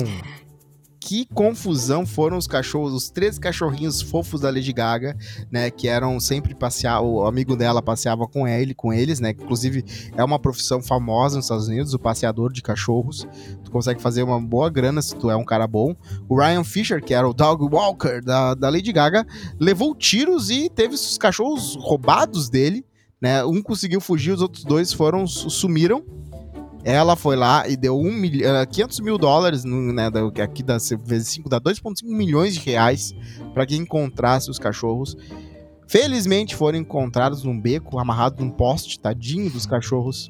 que 1.08 1.26
confusão 1.34 2.06
foram 2.06 2.38
os 2.38 2.48
cachorros, 2.48 2.92
os 2.92 3.10
três 3.10 3.40
cachorrinhos 3.40 4.02
fofos 4.02 4.42
da 4.42 4.50
Lady 4.50 4.74
Gaga, 4.74 5.18
né? 5.50 5.72
Que 5.72 5.88
eram 5.88 6.20
sempre 6.20 6.54
passear, 6.54 7.00
o 7.00 7.26
amigo 7.26 7.56
dela 7.56 7.82
passeava 7.82 8.28
com 8.28 8.46
ele, 8.46 8.74
com 8.74 8.92
eles, 8.92 9.22
né? 9.22 9.30
Inclusive 9.30 9.86
é 10.18 10.22
uma 10.22 10.38
profissão 10.38 10.84
famosa 10.84 11.38
nos 11.38 11.46
Estados 11.46 11.70
Unidos, 11.70 11.94
o 11.94 12.00
passeador 12.00 12.52
de 12.52 12.62
cachorros. 12.62 13.26
Tu 13.64 13.72
consegue 13.72 14.02
fazer 14.02 14.22
uma 14.22 14.38
boa 14.42 14.70
grana 14.70 15.02
se 15.02 15.16
tu 15.16 15.32
é 15.32 15.36
um 15.38 15.46
cara 15.46 15.66
bom. 15.66 15.96
O 16.28 16.38
Ryan 16.38 16.66
Fisher, 16.66 17.02
que 17.02 17.14
era 17.14 17.26
o 17.26 17.34
dog 17.34 17.64
walker 17.74 18.22
da, 18.22 18.54
da 18.54 18.68
Lady 18.68 18.92
Gaga, 18.92 19.26
levou 19.58 19.96
tiros 19.96 20.50
e 20.50 20.70
teve 20.70 20.96
os 20.96 21.18
cachorros 21.18 21.78
roubados 21.80 22.50
dele. 22.50 22.86
Né, 23.20 23.46
um 23.46 23.64
conseguiu 23.64 24.02
fugir, 24.02 24.34
os 24.34 24.42
outros 24.42 24.66
dois 24.66 24.92
foram 24.92 25.26
sumiram 25.26 26.04
ela 26.84 27.16
foi 27.16 27.36
lá 27.36 27.68
e 27.68 27.76
deu 27.76 27.98
um 27.98 28.12
mil, 28.12 28.32
uh, 28.42 28.68
500 28.70 29.00
mil 29.02 29.18
dólares, 29.18 29.64
né, 29.64 30.10
da, 30.10 30.28
aqui 30.44 30.64
da 30.64 30.78
vezes 31.04 31.28
5 31.30 31.50
dá 31.50 31.60
2,5 31.60 32.04
milhões 32.04 32.56
de 32.56 32.60
reais 32.62 33.14
para 33.54 33.66
quem 33.66 33.82
encontrasse 33.82 34.50
os 34.50 34.60
cachorros. 34.60 35.16
Felizmente 35.88 36.56
foram 36.56 36.78
encontrados 36.78 37.44
num 37.44 37.60
beco, 37.60 37.98
amarrados 37.98 38.40
num 38.40 38.50
poste, 38.50 39.00
tadinho 39.00 39.50
dos 39.50 39.66
cachorros. 39.66 40.28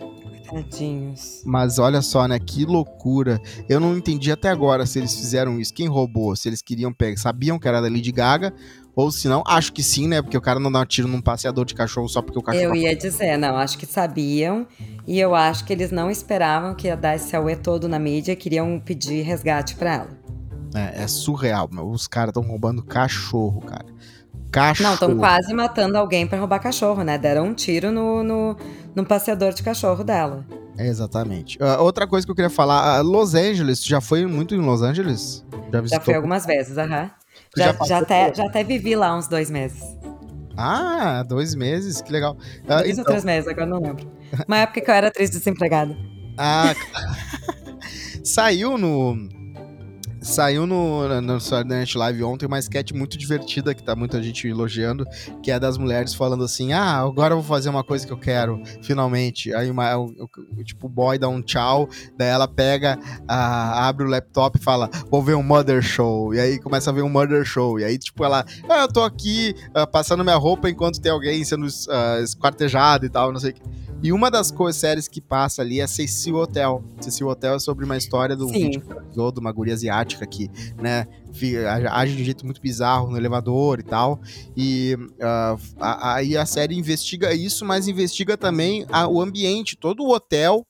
Tadinhos. 0.48 1.42
Mas 1.46 1.78
olha 1.78 2.02
só, 2.02 2.28
né? 2.28 2.40
Que 2.40 2.64
loucura. 2.64 3.42
Eu 3.68 3.80
não 3.80 3.98
entendi 3.98 4.32
até 4.32 4.50
agora 4.50 4.86
se 4.86 5.00
eles 5.00 5.14
fizeram 5.14 5.60
isso. 5.60 5.74
Quem 5.74 5.88
roubou? 5.88 6.36
Se 6.36 6.48
eles 6.48 6.62
queriam 6.62 6.94
pegar. 6.94 7.18
Sabiam 7.18 7.60
que 7.60 7.68
era 7.68 7.82
da 7.82 7.90
Lady 7.90 8.12
Gaga 8.12 8.54
ou 8.98 9.12
se 9.12 9.28
não, 9.28 9.44
acho 9.46 9.72
que 9.72 9.84
sim, 9.84 10.08
né? 10.08 10.24
Porque 10.24 10.36
o 10.36 10.42
cara 10.42 10.60
não 10.60 10.72
dá 10.72 10.80
um 10.80 10.86
tiro 10.86 11.08
num 11.08 11.22
passeador 11.22 11.64
de 11.66 11.76
cachorro 11.76 12.10
só 12.10 12.20
porque 12.20 12.40
o 12.40 12.42
cachorro. 12.42 12.66
Eu 12.66 12.76
ia 12.76 12.96
dizer, 12.96 13.38
não, 13.38 13.56
acho 13.56 13.78
que 13.78 13.86
sabiam. 13.86 14.66
E 15.06 15.20
eu 15.20 15.36
acho 15.36 15.66
que 15.66 15.72
eles 15.72 15.92
não 15.92 16.10
esperavam 16.10 16.74
que 16.74 16.88
ia 16.88 16.98
dar 16.98 17.16
esse 17.16 17.36
auê 17.36 17.56
todo 17.56 17.88
na 17.88 18.00
mídia 18.00 18.32
e 18.32 18.36
queriam 18.36 18.82
pedir 18.84 19.22
resgate 19.22 19.76
pra 19.76 19.94
ela. 19.94 20.08
É, 20.74 21.04
é 21.04 21.08
surreal, 21.08 21.70
meu. 21.72 21.88
Os 21.88 22.08
caras 22.08 22.30
estão 22.30 22.42
roubando 22.42 22.82
cachorro, 22.82 23.62
cara. 23.62 23.86
Cachorro. 24.50 24.88
Não, 24.88 24.94
estão 24.96 25.18
quase 25.18 25.54
matando 25.54 25.96
alguém 25.96 26.26
para 26.26 26.40
roubar 26.40 26.58
cachorro, 26.58 27.04
né? 27.04 27.20
Deram 27.20 27.46
um 27.46 27.54
tiro 27.54 27.92
no, 27.92 28.24
no, 28.24 28.58
no 28.96 29.06
passeador 29.06 29.54
de 29.54 29.62
cachorro 29.62 30.04
dela. 30.04 30.44
É, 30.76 30.88
exatamente. 30.88 31.60
Uh, 31.60 31.84
outra 31.84 32.08
coisa 32.08 32.26
que 32.26 32.32
eu 32.32 32.36
queria 32.36 32.50
falar, 32.50 33.00
uh, 33.00 33.04
Los 33.04 33.36
Angeles, 33.36 33.86
já 33.86 34.02
foi 34.02 34.26
muito 34.26 34.56
em 34.56 34.60
Los 34.60 34.82
Angeles? 34.82 35.46
Já, 35.72 35.86
já 35.86 36.00
fui 36.00 36.16
algumas 36.16 36.48
vezes, 36.48 36.80
aham. 36.80 37.12
Já, 37.58 37.74
já, 37.74 37.86
já, 37.86 37.98
até, 38.00 38.34
já 38.34 38.46
até 38.46 38.64
vivi 38.64 38.96
lá 38.96 39.18
uns 39.18 39.28
dois 39.28 39.50
meses. 39.50 39.82
Ah, 40.56 41.24
dois 41.24 41.54
meses, 41.54 42.02
que 42.02 42.12
legal. 42.12 42.36
Ah, 42.68 42.78
dois 42.78 42.90
então... 42.90 43.04
ou 43.04 43.06
três 43.06 43.24
meses, 43.24 43.48
agora 43.48 43.68
não 43.68 43.80
lembro. 43.80 44.10
Uma 44.48 44.58
época 44.58 44.82
que 44.82 44.90
eu 44.90 44.96
era 44.96 45.08
atriz 45.08 45.30
desempregada. 45.30 45.96
Ah, 46.38 46.74
saiu 48.24 48.78
no 48.78 49.30
Saiu 50.28 50.68
no, 50.68 51.22
no 51.22 51.40
Saturday 51.40 51.78
Night 51.78 51.98
Live 51.98 52.22
ontem 52.22 52.46
uma 52.46 52.60
sketch 52.60 52.92
muito 52.92 53.18
divertida 53.18 53.74
que 53.74 53.82
tá 53.82 53.96
muita 53.96 54.22
gente 54.22 54.46
elogiando, 54.46 55.06
que 55.42 55.50
é 55.50 55.58
das 55.58 55.78
mulheres 55.78 56.14
falando 56.14 56.44
assim: 56.44 56.74
Ah, 56.74 57.00
agora 57.00 57.34
eu 57.34 57.42
vou 57.42 57.48
fazer 57.48 57.70
uma 57.70 57.82
coisa 57.82 58.06
que 58.06 58.12
eu 58.12 58.18
quero, 58.20 58.62
finalmente. 58.82 59.54
Aí 59.56 59.72
uma, 59.72 59.98
o, 59.98 60.14
o, 60.58 60.64
tipo, 60.66 60.90
boy 60.90 61.18
dá 61.18 61.30
um 61.30 61.42
tchau, 61.42 61.88
daí 62.18 62.28
ela 62.28 62.46
pega, 62.46 63.00
a, 63.26 63.88
abre 63.88 64.06
o 64.06 64.10
laptop 64.10 64.60
e 64.60 64.62
fala: 64.62 64.90
Vou 65.10 65.24
ver 65.24 65.36
um 65.36 65.42
Mother 65.42 65.82
Show. 65.82 66.34
E 66.34 66.42
aí 66.42 66.60
começa 66.60 66.90
a 66.90 66.94
ver 66.94 67.04
um 67.04 67.10
Mother 67.10 67.46
Show. 67.46 67.80
E 67.80 67.86
aí, 67.86 67.98
tipo, 67.98 68.24
ela, 68.26 68.46
ah, 68.70 68.82
eu 68.82 68.92
tô 68.92 69.04
aqui 69.04 69.56
uh, 69.70 69.90
passando 69.90 70.26
minha 70.26 70.36
roupa 70.36 70.70
enquanto 70.70 71.00
tem 71.00 71.12
alguém 71.12 71.44
sendo 71.46 71.66
uh, 71.66 72.22
esquartejado 72.22 73.06
e 73.06 73.10
tal, 73.10 73.32
não 73.32 73.40
sei 73.40 73.52
o 73.52 73.54
que. 73.54 73.62
E 74.04 74.12
uma 74.14 74.30
das 74.30 74.52
coisas 74.52 74.80
séries 74.80 75.08
que 75.08 75.20
passa 75.20 75.62
ali 75.64 75.82
é 75.82 75.88
Cecil 75.88 76.36
Hotel. 76.36 76.84
Cecil 77.02 77.28
Hotel 77.28 77.56
é 77.56 77.60
sobre 77.60 77.84
uma 77.84 77.98
história 77.98 78.36
do 78.36 78.48
Sim. 78.48 78.54
vídeo 78.70 78.84
de 79.34 79.40
uma 79.40 79.52
guria 79.52 79.74
asiática 79.74 80.26
que, 80.28 80.50
né, 80.80 81.08
age 81.92 82.16
de 82.16 82.22
um 82.22 82.26
jeito 82.26 82.46
muito 82.46 82.62
bizarro 82.62 83.10
no 83.10 83.18
elevador 83.18 83.80
e 83.80 83.84
tal. 83.84 84.20
E 84.56 84.96
ah, 85.20 85.58
a- 85.80 86.14
aí 86.16 86.38
a 86.38 86.46
série 86.46 86.76
investiga 86.78 87.34
isso, 87.34 87.66
mas 87.66 87.88
investiga 87.88 88.38
também 88.38 88.86
a- 88.92 89.08
o 89.08 89.20
ambiente, 89.20 89.76
todo 89.76 90.04
o 90.04 90.14
hotel. 90.14 90.64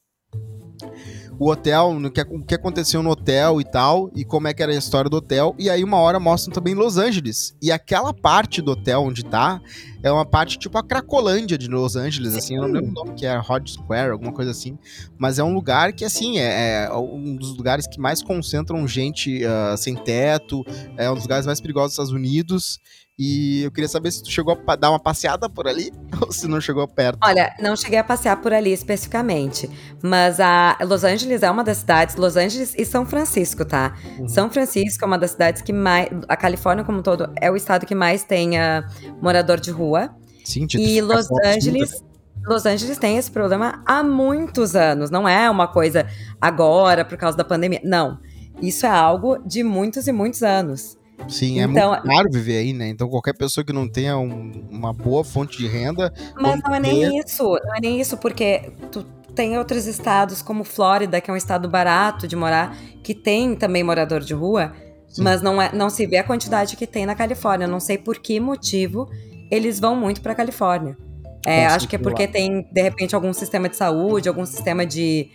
O 1.40 1.50
hotel, 1.50 2.00
no 2.00 2.10
que, 2.10 2.22
o 2.22 2.44
que 2.44 2.56
aconteceu 2.56 3.04
no 3.04 3.10
hotel 3.10 3.62
e 3.62 3.64
tal, 3.64 4.10
e 4.16 4.26
como 4.26 4.48
é 4.48 4.54
que 4.54 4.64
era 4.64 4.72
a 4.72 4.76
história 4.76 5.10
do 5.10 5.18
hotel. 5.18 5.56
E 5.58 5.70
aí, 5.70 5.84
uma 5.84 5.98
hora 5.98 6.20
mostram 6.20 6.54
também 6.54 6.74
Los 6.74 6.98
Angeles. 6.98 7.56
E 7.62 7.72
aquela 7.72 8.14
parte 8.14 8.62
do 8.62 8.72
hotel 8.72 9.02
onde 9.02 9.24
tá 9.24 9.62
é 10.04 10.12
uma 10.12 10.26
parte 10.26 10.58
tipo 10.58 10.78
a 10.78 10.84
Cracolândia 10.84 11.58
de 11.58 11.68
Los 11.68 11.96
Angeles, 11.96 12.36
assim, 12.36 12.56
eu 12.56 12.62
não 12.62 12.72
lembro 12.72 12.92
o 12.92 12.94
nome 12.94 13.14
que 13.16 13.26
é, 13.26 13.36
Rod 13.36 13.68
Square, 13.68 14.12
alguma 14.12 14.32
coisa 14.32 14.52
assim. 14.52 14.78
Mas 15.18 15.40
é 15.40 15.44
um 15.44 15.54
lugar 15.54 15.92
que, 15.94 16.06
assim, 16.06 16.40
é, 16.40 16.86
é 16.86 16.94
um 16.94 17.36
dos 17.36 17.56
lugares 17.58 17.88
que 17.88 18.00
mais 18.00 18.22
concentram 18.22 18.88
gente 18.88 19.44
ah, 19.44 19.76
sem 19.78 19.96
teto, 19.96 20.64
é 20.96 21.10
um 21.10 21.16
dos 21.16 21.24
lugares 21.24 21.46
mais 21.46 21.60
perigosos 21.60 21.90
dos 21.90 21.94
Estados 21.94 22.12
Unidos. 22.12 22.80
E 23.20 23.63
eu 23.63 23.72
queria 23.72 23.88
saber 23.88 24.11
se 24.11 24.22
tu 24.22 24.30
chegou 24.30 24.55
a 24.68 24.76
dar 24.76 24.91
uma 24.91 24.99
passeada 24.99 25.49
por 25.49 25.68
ali 25.68 25.91
ou 26.22 26.32
se 26.32 26.47
não 26.47 26.61
chegou 26.61 26.88
perto. 26.88 27.18
Olha, 27.24 27.51
não 27.59 27.76
cheguei 27.76 27.97
a 27.97 28.03
passear 28.03 28.39
por 28.39 28.53
ali 28.53 28.72
especificamente, 28.72 29.68
mas 30.03 30.39
a 30.39 30.78
Los 30.82 31.03
Angeles 31.03 31.41
é 31.41 31.49
uma 31.49 31.63
das 31.63 31.78
cidades, 31.78 32.15
Los 32.15 32.38
Angeles 32.38 32.76
e 32.78 32.86
São 32.86 33.07
Francisco, 33.07 33.65
tá? 33.65 33.95
Uhum. 34.20 34.28
São 34.28 34.51
Francisco 34.51 35.03
é 35.03 35.07
uma 35.07 35.18
das 35.18 35.32
cidades 35.32 35.63
que 35.63 35.74
mais, 35.74 36.09
a 36.28 36.38
Califórnia 36.38 36.86
como 36.86 36.99
um 36.99 37.01
todo 37.01 37.32
é 37.41 37.49
o 37.49 37.55
estado 37.55 37.88
que 37.88 37.95
mais 37.95 38.24
tem 38.24 38.59
ah, 38.59 38.88
morador 39.20 39.59
de 39.59 39.72
rua. 39.72 40.15
Sim, 40.45 40.68
de 40.68 40.78
E 40.78 41.01
Los 41.01 41.28
Angeles, 41.43 42.03
Los 42.45 42.68
Angeles 42.68 42.99
tem 42.99 43.18
esse 43.18 43.32
problema 43.32 43.82
há 43.84 44.03
muitos 44.03 44.76
anos, 44.76 45.09
não 45.09 45.28
é 45.28 45.49
uma 45.49 45.68
coisa 45.68 46.05
agora 46.39 47.03
por 47.03 47.18
causa 47.18 47.36
da 47.36 47.43
pandemia, 47.43 47.82
não. 47.84 48.20
Isso 48.61 48.86
é 48.86 48.89
algo 48.89 49.39
de 49.45 49.63
muitos 49.63 50.07
e 50.07 50.11
muitos 50.11 50.43
anos. 50.43 50.97
Sim, 51.28 51.59
é 51.59 51.63
Então- 51.63 51.91
muito 51.91 52.03
caro 52.07 52.30
viver 52.32 52.57
aí, 52.57 52.74
né? 52.74 52.88
Então 52.88 53.09
qualquer 53.09 53.34
pessoa 53.34 53.63
que 53.63 53.74
não 53.74 53.88
tenha 53.88 54.18
um- 54.18 54.51
uma 54.70 54.93
boa 54.93 55.24
fonte 55.24 55.57
de 55.57 55.68
renda. 55.68 56.13
Mas 56.39 56.61
não 56.63 56.74
é 56.76 56.80
nem 56.80 57.18
isso, 57.20 57.43
não 57.43 57.76
é 57.76 57.80
nem 57.82 57.99
isso, 57.99 58.18
porque 58.18 58.72
tu 58.91 59.03
tem 59.36 59.57
outros 59.57 59.86
estados, 59.88 60.41
como 60.41 60.63
Flórida, 60.63 61.20
que 61.20 61.30
é 61.30 61.34
um 61.34 61.38
estado 61.38 61.68
barato 61.68 62.28
de 62.28 62.36
morar, 62.36 62.76
que 63.03 63.13
tem 63.13 63.55
também 63.55 63.84
morador 63.84 64.22
de 64.22 64.34
rua, 64.34 64.74
Sim. 65.07 65.24
mas 65.24 65.41
não, 65.41 65.61
é, 65.61 65.72
não 65.74 65.89
se 65.89 66.05
vê 66.05 66.18
a 66.18 66.24
quantidade 66.24 66.76
que 66.76 66.88
tem 66.88 67.05
na 67.05 67.13
Califórnia. 67.15 67.68
Não 67.68 67.80
sei 67.80 67.97
por 67.97 68.18
que 68.20 68.39
motivo 68.39 69.09
eles 69.51 69.80
vão 69.80 69.95
muito 69.95 70.22
pra 70.22 70.34
Califórnia. 70.36 70.97
É, 71.45 71.65
acho 71.68 71.88
que 71.88 71.95
é 71.95 71.99
porque 71.99 72.28
tem, 72.28 72.68
de 72.72 72.82
repente, 72.82 73.15
algum 73.15 73.32
sistema 73.32 73.70
de 73.70 73.76
saúde, 73.78 74.28
algum 74.28 74.45
sistema 74.45 74.86
de. 74.86 75.30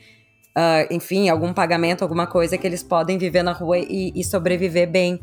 ah, 0.54 0.86
enfim, 0.90 1.28
algum 1.30 1.52
pagamento, 1.52 2.02
alguma 2.02 2.26
coisa 2.26 2.58
que 2.58 2.66
eles 2.66 2.82
podem 2.82 3.16
viver 3.16 3.42
na 3.42 3.52
rua 3.52 3.78
e, 3.78 4.12
e 4.14 4.22
sobreviver 4.24 4.90
bem. 4.90 5.18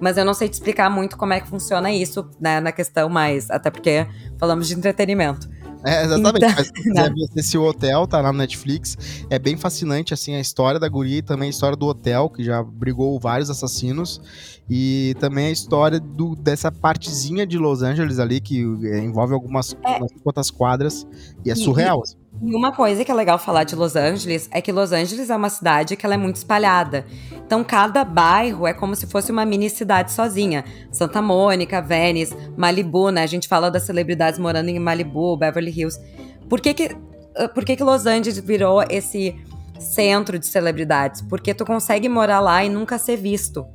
Mas 0.00 0.16
eu 0.16 0.24
não 0.24 0.34
sei 0.34 0.48
te 0.48 0.54
explicar 0.54 0.88
muito 0.90 1.16
como 1.16 1.32
é 1.32 1.40
que 1.40 1.48
funciona 1.48 1.90
isso, 1.92 2.28
né, 2.40 2.60
na 2.60 2.70
questão 2.72 3.08
mais. 3.08 3.50
Até 3.50 3.70
porque 3.70 4.06
falamos 4.38 4.68
de 4.68 4.74
entretenimento. 4.74 5.48
É, 5.84 6.04
exatamente. 6.04 6.44
Então, 6.44 6.54
Mas 6.56 6.66
se 6.66 6.72
quiser 6.72 7.14
ver 7.14 7.26
esse 7.36 7.56
hotel, 7.58 8.06
tá 8.06 8.20
lá 8.20 8.32
no 8.32 8.38
Netflix. 8.38 8.96
É 9.30 9.38
bem 9.38 9.56
fascinante, 9.56 10.12
assim, 10.12 10.34
a 10.34 10.40
história 10.40 10.78
da 10.80 10.88
guria 10.88 11.18
e 11.18 11.22
também 11.22 11.46
a 11.46 11.50
história 11.50 11.76
do 11.76 11.86
hotel, 11.86 12.28
que 12.28 12.42
já 12.42 12.62
brigou 12.64 13.18
vários 13.20 13.48
assassinos. 13.48 14.20
E 14.68 15.14
também 15.20 15.46
a 15.46 15.50
história 15.50 16.00
do, 16.00 16.34
dessa 16.34 16.70
partezinha 16.72 17.46
de 17.46 17.56
Los 17.58 17.82
Angeles 17.82 18.18
ali, 18.18 18.40
que 18.40 18.60
é, 18.86 18.98
envolve 18.98 19.32
algumas 19.32 19.76
É. 19.86 19.98
quantas 20.22 20.50
quadras. 20.50 21.06
E 21.44 21.50
é 21.50 21.52
E- 21.52 21.56
surreal. 21.56 22.02
assim. 22.02 22.16
E 22.40 22.54
uma 22.54 22.72
coisa 22.72 23.04
que 23.04 23.10
é 23.10 23.14
legal 23.14 23.38
falar 23.38 23.64
de 23.64 23.74
Los 23.74 23.96
Angeles 23.96 24.48
é 24.52 24.60
que 24.60 24.70
Los 24.70 24.92
Angeles 24.92 25.28
é 25.28 25.36
uma 25.36 25.50
cidade 25.50 25.96
que 25.96 26.06
ela 26.06 26.14
é 26.14 26.18
muito 26.18 26.36
espalhada. 26.36 27.04
Então 27.44 27.64
cada 27.64 28.04
bairro 28.04 28.66
é 28.66 28.72
como 28.72 28.94
se 28.94 29.06
fosse 29.06 29.32
uma 29.32 29.44
mini 29.44 29.68
cidade 29.68 30.12
sozinha. 30.12 30.64
Santa 30.92 31.20
Mônica, 31.20 31.82
Venice, 31.82 32.36
Malibu, 32.56 33.10
né? 33.10 33.22
A 33.22 33.26
gente 33.26 33.48
fala 33.48 33.70
das 33.70 33.82
celebridades 33.82 34.38
morando 34.38 34.68
em 34.68 34.78
Malibu, 34.78 35.36
Beverly 35.36 35.70
Hills. 35.70 36.00
Por 36.48 36.60
que 36.60 36.74
que, 36.74 36.96
ah, 37.36 37.48
por 37.48 37.64
que, 37.64 37.74
que 37.74 37.82
Los 37.82 38.06
Angeles 38.06 38.38
virou 38.38 38.82
esse 38.88 39.34
centro 39.78 40.38
de 40.38 40.46
celebridades? 40.46 41.20
Porque 41.22 41.52
tu 41.52 41.64
consegue 41.64 42.08
morar 42.08 42.40
lá 42.40 42.64
e 42.64 42.68
nunca 42.68 42.98
ser 42.98 43.16
visto, 43.16 43.66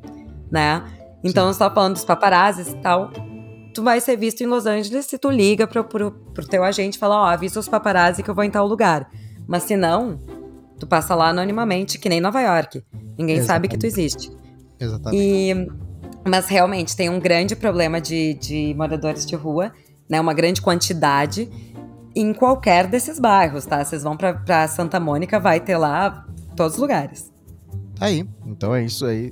né? 0.50 0.84
Então, 1.24 1.52
você 1.52 1.60
tá 1.60 1.70
falando 1.70 1.94
dos 1.94 2.04
paparazzis 2.04 2.70
e 2.70 2.76
tal. 2.78 3.10
Tu 3.74 3.82
vai 3.82 4.00
ser 4.00 4.16
visto 4.16 4.42
em 4.42 4.46
Los 4.46 4.66
Angeles 4.66 5.06
se 5.06 5.18
tu 5.18 5.30
liga 5.30 5.66
pro, 5.66 5.84
pro, 5.84 6.12
pro 6.12 6.48
teu 6.48 6.64
agente 6.64 6.96
e 6.96 7.00
fala, 7.00 7.22
ó, 7.22 7.26
avisa 7.26 7.60
os 7.60 7.68
paparazzi 7.68 8.22
que 8.22 8.30
eu 8.30 8.36
vou 8.36 8.44
em 8.44 8.52
tal 8.52 8.68
lugar. 8.68 9.10
Mas 9.48 9.64
se 9.64 9.76
não, 9.76 10.20
tu 10.80 10.86
passa 10.86 11.16
lá 11.16 11.30
anonimamente, 11.30 11.98
que 11.98 12.08
nem 12.08 12.22
Nova 12.22 12.42
York. 12.42 12.84
Ninguém 13.18 13.42
sabe 13.42 13.68
que 13.68 13.78
tu 13.78 13.86
existe. 13.86 14.32
Exatamente. 14.80 15.22
E, 15.22 15.68
mas 16.28 16.48
realmente 16.48 16.96
tem 16.96 17.10
um 17.10 17.20
grande 17.20 17.56
problema 17.56 18.00
de, 18.00 18.36
de 18.36 18.74
moradores 18.76 19.26
de 19.26 19.36
rua, 19.36 19.74
né? 20.10 20.22
Uma 20.22 20.34
grande 20.34 20.62
quantidade 20.62 21.50
em 22.16 22.34
qualquer 22.34 22.88
desses 22.88 23.20
bairros, 23.20 23.66
tá? 23.66 23.84
Vocês 23.84 24.04
vão 24.04 24.16
pra, 24.16 24.34
pra 24.34 24.68
Santa 24.68 25.00
Mônica, 25.00 25.40
vai 25.40 25.60
ter 25.60 25.78
lá 25.78 26.26
todos 26.56 26.76
os 26.76 26.80
lugares. 26.80 27.33
Aí. 28.04 28.28
Então 28.46 28.76
é 28.76 28.84
isso 28.84 29.06
aí. 29.06 29.32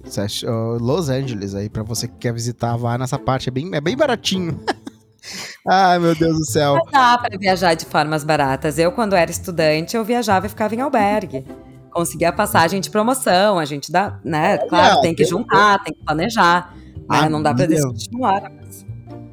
Los 0.80 1.10
Angeles 1.10 1.54
aí, 1.54 1.70
pra 1.70 1.84
você 1.84 2.08
que 2.08 2.16
quer 2.18 2.34
visitar, 2.34 2.76
vá 2.78 2.98
nessa 2.98 3.20
parte. 3.20 3.50
É 3.50 3.52
bem, 3.52 3.70
é 3.74 3.82
bem 3.82 3.98
baratinho. 3.98 4.60
Ai, 5.68 6.00
meu 6.00 6.16
Deus 6.16 6.38
do 6.38 6.46
céu. 6.46 6.76
Mas 6.86 6.92
dá 6.92 7.18
pra 7.18 7.38
viajar 7.38 7.74
de 7.76 7.86
formas 7.86 8.24
baratas. 8.24 8.80
Eu, 8.80 8.92
quando 8.92 9.14
era 9.16 9.30
estudante, 9.30 9.96
eu 9.96 10.04
viajava 10.04 10.46
e 10.46 10.50
ficava 10.50 10.74
em 10.74 10.82
albergue. 10.82 11.46
Conseguia 11.92 12.32
passagem 12.32 12.80
de 12.80 12.90
promoção, 12.90 13.60
a 13.60 13.66
gente 13.66 13.92
dá, 13.92 14.20
né? 14.24 14.58
Claro, 14.58 15.02
tem 15.02 15.14
que 15.14 15.26
juntar, 15.26 15.84
tem 15.84 15.94
que 15.94 16.04
planejar. 16.06 16.74
Né? 17.10 17.28
Não 17.30 17.44
dá 17.44 17.54
uma 18.14 18.28
hora. 18.30 18.50
mas- 18.50 18.86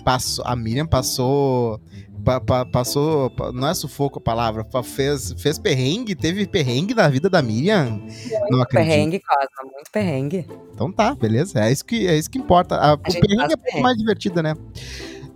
passou, 0.04 0.44
a 0.46 0.56
Miriam 0.56 0.86
passou. 0.86 1.80
Pa- 2.28 2.40
pa- 2.40 2.66
passou. 2.66 3.30
pa- 3.30 3.50
Não 3.52 3.66
é 3.68 3.72
sufoco 3.74 4.18
a 4.18 4.20
palavra. 4.22 4.62
pa- 4.64 4.82
Fez, 4.82 5.32
fez 5.38 5.58
perrengue? 5.58 6.14
Teve 6.14 6.46
perrengue 6.46 6.92
na 6.94 7.08
vida 7.08 7.30
da 7.30 7.40
Miriam? 7.40 8.02
não 8.50 8.60
acredito. 8.60 8.88
Perrengue, 8.90 9.20
Cosma, 9.20 9.72
muito 9.72 9.90
perrengue. 9.90 10.46
Então 10.74 10.92
tá, 10.92 11.14
beleza. 11.14 11.58
É 11.64 11.72
isso 11.72 11.84
que, 11.84 12.06
é 12.06 12.16
isso 12.18 12.28
que 12.30 12.38
importa. 12.38 12.76
A, 12.76 12.94
o 12.94 12.98
gente 13.10 13.20
perrengue 13.20 13.42
é 13.42 13.46
um 13.46 13.48
pouco 13.48 13.62
perrengue. 13.64 13.82
mais 13.82 13.96
divertido, 13.96 14.42
né? 14.42 14.54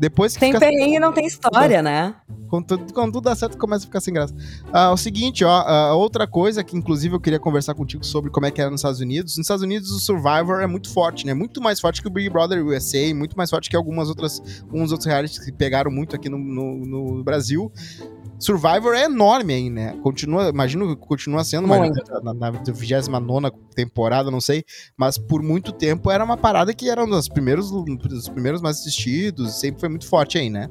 Depois 0.03 0.35
que 0.35 0.41
Tem 0.41 0.53
fica. 0.53 0.59
perrengue 0.59 0.97
e 0.97 0.99
não 0.99 1.13
tem 1.13 1.25
história, 1.25 1.81
né? 1.81 2.17
Quando 2.49 2.67
tudo, 2.67 2.93
quando 2.93 3.13
tudo 3.13 3.23
dá 3.23 3.37
certo, 3.37 3.57
começa 3.57 3.85
a 3.85 3.87
ficar 3.87 4.01
sem 4.01 4.13
graça. 4.13 4.35
Ah, 4.73 4.91
o 4.91 4.97
seguinte, 4.97 5.45
ó, 5.45 5.49
ah, 5.49 5.95
outra 5.95 6.27
coisa 6.27 6.65
que 6.65 6.77
inclusive 6.77 7.15
eu 7.15 7.21
queria 7.21 7.39
conversar 7.39 7.73
contigo 7.75 8.05
sobre 8.05 8.29
como 8.29 8.45
é 8.45 8.51
que 8.51 8.61
era 8.61 8.69
nos 8.69 8.81
Estados 8.81 8.99
Unidos. 8.99 9.37
Nos 9.37 9.45
Estados 9.45 9.63
Unidos 9.63 9.93
o 9.93 10.01
Survivor 10.01 10.61
é 10.61 10.67
muito 10.67 10.93
forte, 10.93 11.25
né? 11.25 11.33
Muito 11.35 11.63
mais 11.63 11.79
forte 11.79 12.03
que 12.03 12.09
o 12.09 12.11
Big 12.11 12.29
Brother 12.29 12.67
USA, 12.67 13.15
muito 13.15 13.37
mais 13.37 13.49
forte 13.49 13.71
que 13.71 13.77
algumas 13.77 14.09
outras, 14.09 14.43
uns 14.73 14.91
outros 14.91 15.07
realities 15.07 15.39
que 15.39 15.53
pegaram 15.53 15.89
muito 15.89 16.17
aqui 16.17 16.29
no, 16.29 16.37
no, 16.37 16.85
no 16.85 17.23
Brasil. 17.23 17.71
Survivor 18.43 18.93
é 18.93 19.05
enorme 19.05 19.55
aí, 19.55 19.71
né? 19.71 19.97
Continua, 20.03 20.49
imagino 20.49 20.89
que 20.89 20.97
continua 20.97 21.45
sendo 21.45 21.69
mas 21.69 21.93
na, 22.25 22.35
na 22.35 22.51
29 22.51 23.53
temporada, 23.73 24.33
não 24.33 24.41
sei, 24.41 24.65
mas 24.97 25.17
por 25.17 25.41
muito 25.41 25.71
tempo 25.71 26.11
era 26.11 26.25
uma 26.25 26.37
parada 26.37 26.75
que 26.75 26.91
era 26.91 27.05
um 27.05 27.09
dos 27.09 27.29
primeiros, 27.29 27.71
dos 27.71 28.29
primeiros 28.29 28.61
mais 28.61 28.81
assistidos, 28.81 29.61
sempre 29.61 29.79
foi 29.79 29.89
muito 29.89 30.09
forte 30.09 30.39
aí, 30.39 30.51
né? 30.51 30.69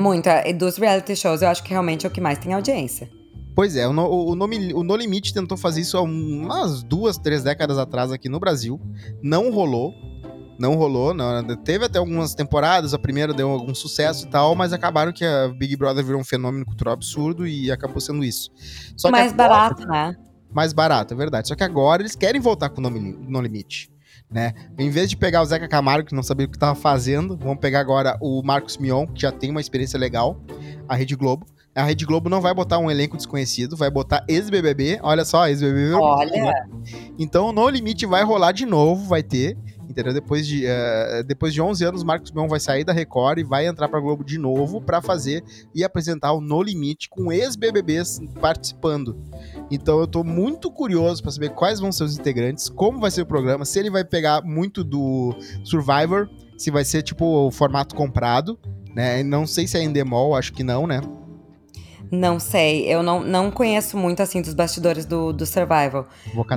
Muito. 0.00 0.26
E 0.26 0.54
dos 0.54 0.78
reality 0.78 1.14
shows, 1.14 1.42
eu 1.42 1.48
acho 1.48 1.62
que 1.62 1.68
realmente 1.68 2.06
é 2.06 2.08
o 2.08 2.12
que 2.12 2.20
mais 2.20 2.38
tem 2.38 2.54
audiência. 2.54 3.10
Pois 3.54 3.76
é, 3.76 3.86
o 3.86 3.92
No, 3.92 4.06
o, 4.06 4.34
no, 4.34 4.44
o 4.46 4.82
No 4.82 4.96
Limite 4.96 5.34
tentou 5.34 5.58
fazer 5.58 5.82
isso 5.82 5.98
há 5.98 6.02
umas 6.02 6.82
duas, 6.82 7.18
três 7.18 7.42
décadas 7.42 7.76
atrás 7.76 8.10
aqui 8.10 8.28
no 8.28 8.40
Brasil. 8.40 8.80
Não 9.22 9.50
rolou. 9.50 9.92
Não 10.58 10.74
rolou. 10.74 11.12
Não, 11.12 11.44
teve 11.56 11.84
até 11.84 11.98
algumas 11.98 12.34
temporadas, 12.34 12.94
a 12.94 12.98
primeira 12.98 13.32
deu 13.34 13.50
algum 13.50 13.74
sucesso 13.74 14.26
e 14.26 14.30
tal, 14.30 14.54
mas 14.54 14.72
acabaram 14.72 15.12
que 15.12 15.24
a 15.24 15.48
Big 15.48 15.76
Brother 15.76 16.04
virou 16.04 16.20
um 16.20 16.24
fenômeno 16.24 16.64
cultural 16.64 16.94
absurdo 16.94 17.46
e 17.46 17.70
acabou 17.70 18.00
sendo 18.00 18.24
isso. 18.24 18.50
Só 18.96 19.10
Mais 19.10 19.32
agora- 19.32 19.48
barato, 19.48 19.86
né? 19.86 20.16
mais 20.52 20.72
barato, 20.72 21.12
é 21.12 21.16
verdade. 21.16 21.48
Só 21.48 21.54
que 21.54 21.64
agora 21.64 22.00
eles 22.02 22.14
querem 22.16 22.40
voltar 22.40 22.70
com 22.70 22.78
o 22.80 22.82
No, 22.82 22.90
Mili- 22.90 23.18
No 23.28 23.40
Limite. 23.40 23.90
Né? 24.30 24.54
Em 24.78 24.90
vez 24.90 25.08
de 25.08 25.16
pegar 25.16 25.40
o 25.42 25.44
Zeca 25.44 25.68
Camargo, 25.68 26.08
que 26.08 26.14
não 26.14 26.22
sabia 26.22 26.46
o 26.46 26.48
que 26.50 26.56
estava 26.56 26.74
fazendo, 26.74 27.36
vão 27.36 27.56
pegar 27.56 27.78
agora 27.80 28.16
o 28.20 28.42
Marcos 28.42 28.76
Mion, 28.76 29.06
que 29.06 29.22
já 29.22 29.30
tem 29.30 29.50
uma 29.50 29.60
experiência 29.60 29.96
legal, 29.98 30.40
a 30.88 30.96
Rede 30.96 31.14
Globo. 31.14 31.46
A 31.74 31.82
Rede 31.84 32.04
Globo 32.06 32.28
não 32.30 32.40
vai 32.40 32.52
botar 32.54 32.78
um 32.78 32.90
elenco 32.90 33.16
desconhecido, 33.18 33.76
vai 33.76 33.90
botar 33.90 34.24
ex-BBB. 34.26 34.98
Olha 35.02 35.24
só, 35.26 35.46
ex-BBB. 35.46 35.92
Olha, 35.92 36.66
Então, 37.18 37.52
No 37.52 37.68
Limite 37.68 38.06
vai 38.06 38.24
rolar 38.24 38.52
de 38.52 38.64
novo, 38.66 39.06
vai 39.06 39.22
ter. 39.22 39.56
Entendeu? 39.96 40.12
Depois 40.12 40.46
de, 40.46 40.66
eh, 40.66 41.22
depois 41.26 41.54
de 41.54 41.62
11 41.62 41.82
anos, 41.82 42.04
Marcos 42.04 42.30
Mion 42.30 42.46
vai 42.46 42.60
sair 42.60 42.84
da 42.84 42.92
Record 42.92 43.38
e 43.38 43.42
vai 43.42 43.66
entrar 43.66 43.88
pra 43.88 43.98
Globo 43.98 44.22
de 44.22 44.36
novo 44.36 44.78
pra 44.78 45.00
fazer 45.00 45.42
e 45.74 45.82
apresentar 45.82 46.34
o 46.34 46.40
No 46.42 46.62
Limite 46.62 47.08
com 47.08 47.32
ex-BBBs 47.32 48.20
participando. 48.38 49.16
Então 49.70 49.98
eu 49.98 50.06
tô 50.06 50.22
muito 50.22 50.70
curioso 50.70 51.22
pra 51.22 51.32
saber 51.32 51.48
quais 51.48 51.80
vão 51.80 51.90
ser 51.90 52.04
os 52.04 52.18
integrantes, 52.18 52.68
como 52.68 53.00
vai 53.00 53.10
ser 53.10 53.22
o 53.22 53.26
programa, 53.26 53.64
se 53.64 53.78
ele 53.78 53.88
vai 53.88 54.04
pegar 54.04 54.42
muito 54.42 54.84
do 54.84 55.34
Survivor, 55.64 56.28
se 56.58 56.70
vai 56.70 56.84
ser 56.84 57.02
tipo 57.02 57.24
o 57.24 57.50
formato 57.50 57.94
comprado, 57.94 58.58
né? 58.94 59.22
Não 59.22 59.46
sei 59.46 59.66
se 59.66 59.78
é 59.78 59.82
Endemol, 59.82 60.36
acho 60.36 60.52
que 60.52 60.62
não, 60.62 60.86
né? 60.86 61.00
Não 62.12 62.38
sei, 62.38 62.84
eu 62.86 63.02
não, 63.02 63.24
não 63.24 63.50
conheço 63.50 63.96
muito 63.96 64.22
assim 64.22 64.42
dos 64.42 64.52
bastidores 64.52 65.06
do, 65.06 65.32
do 65.32 65.46
Survival. 65.46 66.06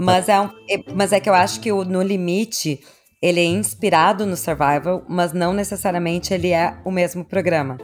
Mas 0.02 0.28
é, 0.28 0.42
um, 0.42 0.50
mas 0.94 1.14
é 1.14 1.22
que 1.22 1.30
eu 1.30 1.34
acho 1.34 1.62
que 1.62 1.72
o 1.72 1.86
No 1.86 2.02
Limite 2.02 2.82
ele 3.22 3.42
é 3.42 3.46
inspirado 3.46 4.26
no 4.26 4.38
Survival, 4.38 5.04
mas 5.08 5.34
não 5.34 5.54
necessariamente 5.54 6.34
ele 6.34 6.52
é 6.52 6.78
o 6.86 6.92
mesmo 6.92 7.26
programa. 7.26 7.78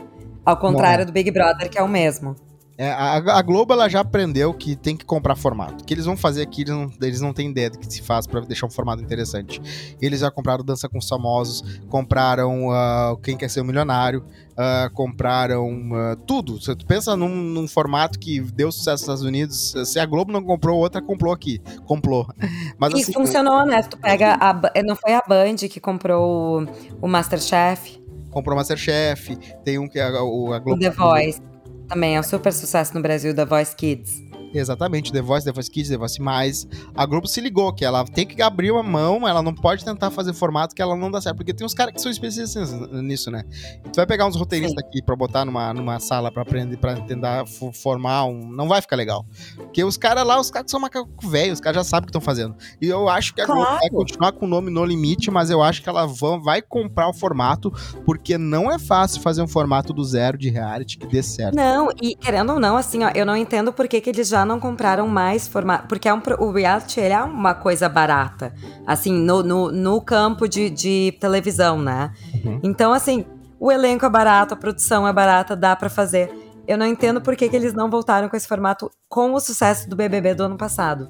Ao 0.45 0.57
contrário 0.57 1.05
do 1.05 1.11
Big 1.11 1.29
Brother, 1.31 1.69
que 1.69 1.77
é 1.77 1.83
o 1.83 1.89
mesmo. 1.89 2.35
É, 2.77 2.89
a, 2.89 3.15
a, 3.15 3.41
Globo 3.41 3.71
ela 3.71 3.87
já 3.87 4.01
aprendeu 4.01 4.53
que 4.53 4.75
tem 4.75 4.97
que 4.97 5.05
comprar 5.05 5.35
formato. 5.35 5.81
O 5.81 5.85
que 5.85 5.93
eles 5.93 6.05
vão 6.05 6.17
fazer 6.17 6.41
aqui, 6.41 6.63
eles 6.63 6.73
não, 6.73 6.91
eles 7.01 7.21
não 7.21 7.33
têm 7.33 7.49
ideia 7.49 7.69
do 7.69 7.79
que 7.79 7.91
se 7.91 8.01
faz 8.01 8.27
para 8.27 8.41
deixar 8.41 8.67
um 8.67 8.69
formato 8.69 9.01
interessante. 9.01 9.61
Eles 10.01 10.19
já 10.19 10.29
compraram 10.29 10.63
Dança 10.63 10.89
com 10.89 10.97
os 10.97 11.07
Famosos, 11.07 11.79
compraram 11.87 12.67
uh, 12.67 13.15
Quem 13.23 13.37
Quer 13.37 13.49
Ser 13.49 13.61
um 13.61 13.63
Milionário, 13.63 14.25
uh, 14.51 14.93
compraram 14.93 15.69
uh, 15.91 16.17
tudo. 16.27 16.59
Você 16.59 16.75
pensa 16.75 17.15
num, 17.15 17.29
num, 17.29 17.65
formato 17.65 18.19
que 18.19 18.41
deu 18.41 18.69
sucesso 18.71 18.91
nos 18.91 19.01
Estados 19.01 19.23
Unidos, 19.23 19.73
se 19.85 19.97
a 19.97 20.05
Globo 20.05 20.33
não 20.33 20.43
comprou, 20.43 20.77
outra 20.77 21.01
comprou 21.01 21.31
aqui. 21.31 21.61
Comprou. 21.85 22.27
Mas, 22.77 22.93
e 22.93 23.03
assim, 23.03 23.13
funcionou, 23.13 23.65
né? 23.65 23.83
Tu 23.83 23.97
pega 23.97 24.37
a, 24.39 24.53
não 24.83 24.97
foi 24.97 25.13
a 25.13 25.23
Band 25.25 25.55
que 25.69 25.79
comprou 25.79 26.67
o, 27.01 27.07
Masterchef? 27.07 28.03
Comprou 28.31 28.53
o 28.53 28.57
Masterchef, 28.57 29.37
tem 29.63 29.79
um 29.79 29.87
que 29.87 29.97
a, 29.97 30.07
a 30.07 30.11
Globo... 30.59 30.73
O 30.73 30.79
The 30.79 30.89
Voice. 30.89 31.54
Também 31.87 32.15
é 32.15 32.19
um 32.19 32.23
super 32.23 32.51
sucesso 32.51 32.93
no 32.93 33.01
Brasil 33.01 33.33
da 33.33 33.45
Voice 33.45 33.75
Kids. 33.75 34.24
Exatamente, 34.57 35.11
The 35.11 35.21
Voice, 35.21 35.45
The 35.45 35.51
Voice 35.51 35.69
Kids, 35.69 35.89
The 35.89 35.97
Voice 35.97 36.21
Mais. 36.21 36.67
A 36.95 37.05
Globo 37.05 37.27
se 37.27 37.41
ligou 37.41 37.73
que 37.73 37.83
ela 37.83 38.05
tem 38.05 38.25
que 38.25 38.41
abrir 38.41 38.71
uma 38.71 38.83
mão, 38.83 39.27
ela 39.27 39.41
não 39.41 39.53
pode 39.53 39.83
tentar 39.83 40.11
fazer 40.11 40.33
formato 40.33 40.73
que 40.73 40.81
ela 40.81 40.95
não 40.95 41.11
dá 41.11 41.21
certo. 41.21 41.37
Porque 41.37 41.53
tem 41.53 41.65
uns 41.65 41.73
caras 41.73 41.93
que 41.93 42.01
são 42.01 42.11
especialistas 42.11 42.71
nisso, 42.91 43.29
né? 43.29 43.43
E 43.85 43.89
tu 43.89 43.95
vai 43.95 44.05
pegar 44.05 44.25
uns 44.25 44.35
roteiristas 44.35 44.81
Sim. 44.81 44.87
aqui 44.87 45.01
pra 45.03 45.15
botar 45.15 45.45
numa, 45.45 45.73
numa 45.73 45.99
sala 45.99 46.31
pra 46.31 46.43
aprender, 46.43 46.77
pra 46.77 46.95
tentar 47.01 47.45
formar 47.73 48.25
um. 48.25 48.47
Não 48.47 48.67
vai 48.67 48.81
ficar 48.81 48.95
legal. 48.95 49.25
Porque 49.55 49.83
os 49.83 49.97
caras 49.97 50.25
lá, 50.25 50.39
os 50.39 50.49
caras 50.49 50.71
são 50.71 50.79
macaco 50.79 51.27
velho, 51.27 51.53
os 51.53 51.59
caras 51.59 51.77
já 51.77 51.83
sabem 51.83 52.03
o 52.03 52.05
que 52.05 52.11
estão 52.11 52.21
fazendo. 52.21 52.55
E 52.81 52.87
eu 52.87 53.09
acho 53.09 53.33
que 53.33 53.41
a 53.41 53.45
claro. 53.45 53.61
Globo 53.61 53.79
vai 53.79 53.89
continuar 53.89 54.31
com 54.31 54.45
o 54.45 54.49
nome 54.49 54.71
no 54.71 54.85
limite, 54.85 55.29
mas 55.29 55.49
eu 55.49 55.61
acho 55.61 55.81
que 55.81 55.89
ela 55.89 56.05
vai 56.05 56.61
comprar 56.61 57.09
o 57.09 57.13
formato, 57.13 57.73
porque 58.05 58.37
não 58.37 58.71
é 58.71 58.79
fácil 58.79 59.21
fazer 59.21 59.41
um 59.41 59.47
formato 59.47 59.93
do 59.93 60.03
zero 60.03 60.37
de 60.37 60.49
reality 60.49 60.97
que 60.97 61.07
dê 61.07 61.21
certo. 61.21 61.55
Não, 61.55 61.89
e 62.01 62.15
querendo 62.15 62.53
ou 62.53 62.59
não, 62.59 62.77
assim, 62.77 63.03
ó, 63.03 63.11
eu 63.13 63.25
não 63.25 63.35
entendo 63.35 63.73
por 63.73 63.87
que, 63.87 63.99
que 63.99 64.09
eles 64.09 64.27
já 64.27 64.44
não 64.45 64.59
compraram 64.59 65.07
mais 65.07 65.47
formato. 65.47 65.87
Porque 65.87 66.07
é 66.07 66.13
um, 66.13 66.21
o 66.39 66.51
reality 66.51 66.99
é 67.01 67.21
uma 67.21 67.53
coisa 67.53 67.89
barata. 67.89 68.53
Assim, 68.85 69.13
no, 69.13 69.43
no, 69.43 69.71
no 69.71 70.01
campo 70.01 70.47
de, 70.47 70.69
de 70.69 71.17
televisão, 71.19 71.81
né? 71.81 72.11
Uhum. 72.33 72.59
Então, 72.63 72.93
assim, 72.93 73.25
o 73.59 73.71
elenco 73.71 74.05
é 74.05 74.09
barato, 74.09 74.53
a 74.53 74.57
produção 74.57 75.07
é 75.07 75.13
barata, 75.13 75.55
dá 75.55 75.75
para 75.75 75.89
fazer. 75.89 76.31
Eu 76.67 76.77
não 76.77 76.85
entendo 76.85 77.21
por 77.21 77.35
que, 77.35 77.47
que 77.47 77.55
eles 77.55 77.73
não 77.73 77.89
voltaram 77.89 78.27
com 78.27 78.35
esse 78.35 78.47
formato 78.47 78.91
com 79.07 79.33
o 79.33 79.39
sucesso 79.39 79.89
do 79.89 79.95
BBB 79.95 80.33
do 80.33 80.43
ano 80.43 80.57
passado. 80.57 81.09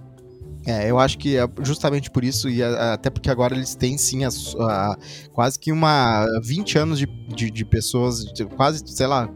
É, 0.66 0.90
eu 0.90 0.98
acho 0.98 1.18
que 1.20 1.38
é 1.38 1.48
justamente 1.62 2.10
por 2.10 2.24
isso, 2.24 2.50
e 2.50 2.64
até 2.64 3.12
porque 3.12 3.30
agora 3.30 3.54
eles 3.54 3.76
têm 3.76 3.98
sim 4.00 4.26
a, 4.26 4.30
a, 4.30 4.98
quase 5.32 5.60
que 5.60 5.72
uma 5.72 6.26
20 6.44 6.78
anos 6.80 6.98
de, 6.98 7.06
de, 7.06 7.52
de 7.52 7.64
pessoas, 7.64 8.26
de, 8.26 8.46
quase, 8.46 8.82
sei 8.88 9.06
lá, 9.06 9.30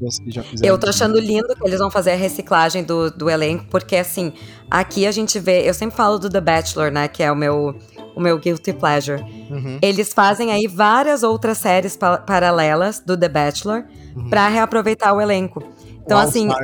pessoas 0.00 0.18
que 0.18 0.30
já 0.30 0.42
fizeram. 0.42 0.74
Eu 0.74 0.78
tô 0.78 0.88
achando 0.88 1.18
lindo 1.18 1.54
que 1.54 1.66
eles 1.66 1.78
vão 1.78 1.90
fazer 1.90 2.12
a 2.12 2.16
reciclagem 2.16 2.82
do, 2.82 3.10
do 3.10 3.28
elenco, 3.28 3.66
porque 3.70 3.96
assim, 3.96 4.32
aqui 4.70 5.06
a 5.06 5.12
gente 5.12 5.38
vê. 5.38 5.68
Eu 5.68 5.74
sempre 5.74 5.96
falo 5.96 6.18
do 6.18 6.30
The 6.30 6.40
Bachelor, 6.40 6.90
né? 6.90 7.06
Que 7.08 7.22
é 7.22 7.30
o 7.30 7.36
meu, 7.36 7.76
o 8.16 8.20
meu 8.20 8.38
Guilty 8.38 8.72
Pleasure. 8.72 9.22
Uhum. 9.50 9.78
Eles 9.82 10.12
fazem 10.12 10.50
aí 10.50 10.66
várias 10.66 11.22
outras 11.22 11.58
séries 11.58 11.96
pa 11.96 12.18
paralelas 12.18 13.00
do 13.00 13.16
The 13.16 13.28
Bachelor 13.28 13.84
uhum. 14.16 14.30
pra 14.30 14.48
reaproveitar 14.48 15.12
o 15.12 15.20
elenco. 15.20 15.62
Então, 16.04 16.18
All 16.18 16.26
assim. 16.26 16.48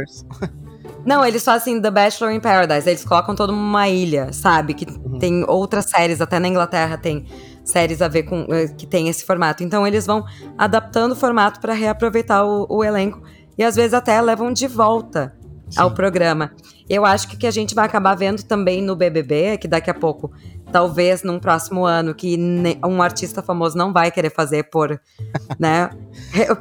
Não, 1.07 1.25
eles 1.25 1.45
fazem 1.45 1.81
The 1.81 1.91
Bachelor 1.91 2.33
in 2.33 2.41
Paradise. 2.41 2.89
Eles 2.89 3.05
colocam 3.05 3.37
todo 3.37 3.53
numa 3.53 3.89
ilha, 3.89 4.33
sabe? 4.33 4.75
Que 4.75 4.85
uhum. 4.91 5.21
tem 5.21 5.45
outras 5.47 5.85
séries, 5.89 6.21
até 6.21 6.41
na 6.41 6.49
Inglaterra 6.49 6.99
tem 6.99 7.27
séries 7.67 8.01
a 8.01 8.09
ver 8.09 8.23
com 8.23 8.47
eh, 8.49 8.69
que 8.69 8.87
tem 8.87 9.09
esse 9.09 9.25
formato. 9.25 9.63
Então 9.63 9.87
eles 9.87 10.07
vão 10.07 10.25
adaptando 10.57 11.13
o 11.13 11.17
formato 11.17 11.61
para 11.61 11.75
reaproveitar 11.75 12.45
o, 12.45 12.67
o, 12.71 12.85
elenco 12.85 13.21
e 13.59 13.65
às 13.65 13.77
vezes 13.77 13.93
até 13.93 14.21
levam 14.23 14.53
de 14.53 14.67
volta 14.67 15.37
Sim. 15.69 15.81
ao 15.81 15.91
programa. 15.91 16.53
Eu 16.89 17.05
acho 17.05 17.29
que 17.29 17.35
o 17.35 17.39
que 17.39 17.47
a 17.47 17.51
gente 17.51 17.75
vai 17.75 17.85
acabar 17.85 18.15
vendo 18.15 18.43
também 18.45 18.81
no 18.81 18.95
BBB 18.95 19.43
é 19.43 19.57
que 19.57 19.67
daqui 19.67 19.91
a 19.91 19.95
pouco, 19.95 20.31
talvez 20.71 21.23
num 21.23 21.39
próximo 21.39 21.85
ano, 21.85 22.15
que 22.15 22.37
um 22.85 23.01
artista 23.01 23.43
famoso 23.43 23.77
não 23.77 23.93
vai 23.93 24.11
querer 24.11 24.31
fazer 24.31 24.65
por, 24.65 25.01
né, 25.59 25.91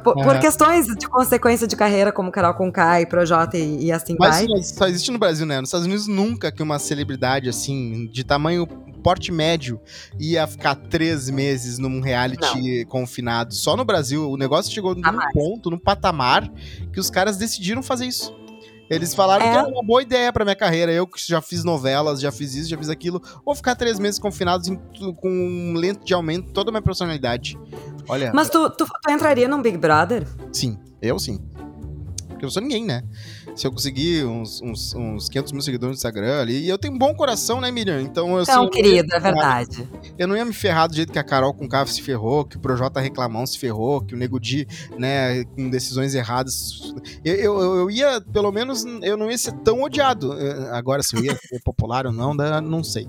por, 0.02 0.14
por 0.14 0.38
questões 0.38 0.86
de 0.86 1.08
consequência 1.08 1.66
de 1.66 1.76
carreira, 1.76 2.12
como 2.12 2.30
Carol 2.30 2.54
Conká 2.54 3.00
e 3.00 3.06
Projota 3.06 3.56
e, 3.56 3.86
e 3.86 3.92
assim 3.92 4.16
mas, 4.18 4.36
vai. 4.36 4.46
Mas 4.48 4.68
só 4.68 4.86
existe 4.86 5.10
no 5.10 5.18
Brasil, 5.18 5.46
né? 5.46 5.60
Nos 5.60 5.68
Estados 5.68 5.86
Unidos 5.86 6.06
nunca 6.06 6.50
que 6.52 6.62
uma 6.62 6.78
celebridade 6.78 7.48
assim 7.48 8.08
de 8.12 8.24
tamanho 8.24 8.66
porte 9.06 9.30
médio 9.30 9.80
ia 10.18 10.46
ficar 10.48 10.74
três 10.74 11.30
meses 11.30 11.78
num 11.78 12.00
reality 12.00 12.80
não. 12.80 12.86
confinado. 12.86 13.54
Só 13.54 13.76
no 13.76 13.84
Brasil, 13.84 14.28
o 14.28 14.36
negócio 14.36 14.72
chegou 14.72 14.96
num 14.96 15.32
ponto, 15.32 15.70
num 15.70 15.78
patamar, 15.78 16.50
que 16.92 16.98
os 16.98 17.08
caras 17.08 17.36
decidiram 17.36 17.84
fazer 17.84 18.06
isso. 18.06 18.34
Eles 18.88 19.14
falaram 19.14 19.44
é. 19.44 19.50
que 19.50 19.58
era 19.58 19.68
uma 19.68 19.82
boa 19.82 20.02
ideia 20.02 20.32
pra 20.32 20.44
minha 20.44 20.56
carreira. 20.56 20.92
Eu 20.92 21.06
que 21.06 21.20
já 21.26 21.40
fiz 21.40 21.64
novelas, 21.64 22.20
já 22.20 22.30
fiz 22.30 22.54
isso, 22.54 22.70
já 22.70 22.78
fiz 22.78 22.88
aquilo. 22.88 23.20
Vou 23.44 23.54
ficar 23.54 23.74
três 23.74 23.98
meses 23.98 24.18
confinados 24.18 24.68
em, 24.68 24.76
com 24.76 25.28
um 25.28 25.74
lento 25.74 26.04
de 26.04 26.14
aumento 26.14 26.52
toda 26.52 26.70
a 26.70 26.72
minha 26.72 26.82
personalidade. 26.82 27.58
Olha. 28.08 28.32
Mas 28.34 28.48
tu, 28.48 28.70
tu, 28.70 28.86
tu 28.86 29.10
entraria 29.10 29.48
num 29.48 29.60
Big 29.60 29.76
Brother? 29.76 30.26
Sim, 30.52 30.78
eu 31.02 31.18
sim. 31.18 31.40
Porque 32.28 32.44
eu 32.44 32.50
sou 32.50 32.62
ninguém, 32.62 32.84
né? 32.84 33.02
Se 33.56 33.66
eu 33.66 33.72
conseguir 33.72 34.24
uns, 34.24 34.60
uns, 34.60 34.94
uns 34.94 35.28
500 35.30 35.52
mil 35.52 35.62
seguidores 35.62 35.94
no 35.94 35.96
Instagram 35.96 36.40
ali. 36.40 36.64
E 36.64 36.68
eu 36.68 36.76
tenho 36.76 36.94
um 36.94 36.98
bom 36.98 37.14
coração, 37.14 37.58
né, 37.60 37.70
Miriam? 37.70 38.02
Então, 38.02 38.36
eu 38.36 38.42
Então, 38.42 38.68
querido, 38.68 39.14
é 39.14 39.18
verdade. 39.18 39.88
Eu 40.18 40.28
não 40.28 40.36
ia 40.36 40.44
me 40.44 40.52
ferrar 40.52 40.88
do 40.88 40.94
jeito 40.94 41.10
que 41.10 41.18
a 41.18 41.24
Carol 41.24 41.54
com 41.54 41.64
o 41.64 41.86
se 41.86 42.02
ferrou, 42.02 42.44
que 42.44 42.58
o 42.58 42.60
Projota 42.60 43.00
Reclamão 43.00 43.46
se 43.46 43.58
ferrou, 43.58 44.02
que 44.02 44.14
o 44.14 44.18
Nego 44.18 44.38
Di, 44.38 44.68
né, 44.98 45.42
com 45.44 45.70
decisões 45.70 46.14
erradas. 46.14 46.92
Eu, 47.24 47.34
eu, 47.34 47.76
eu, 47.76 47.90
ia, 47.90 48.20
pelo 48.20 48.52
menos, 48.52 48.84
eu 49.02 49.16
não 49.16 49.30
ia 49.30 49.38
ser 49.38 49.52
tão 49.52 49.82
odiado. 49.82 50.32
Agora, 50.72 51.02
se 51.02 51.16
eu 51.16 51.24
ia 51.24 51.34
ser 51.34 51.60
popular 51.62 52.06
ou 52.06 52.12
não, 52.12 52.34
não 52.34 52.84
sei. 52.84 53.08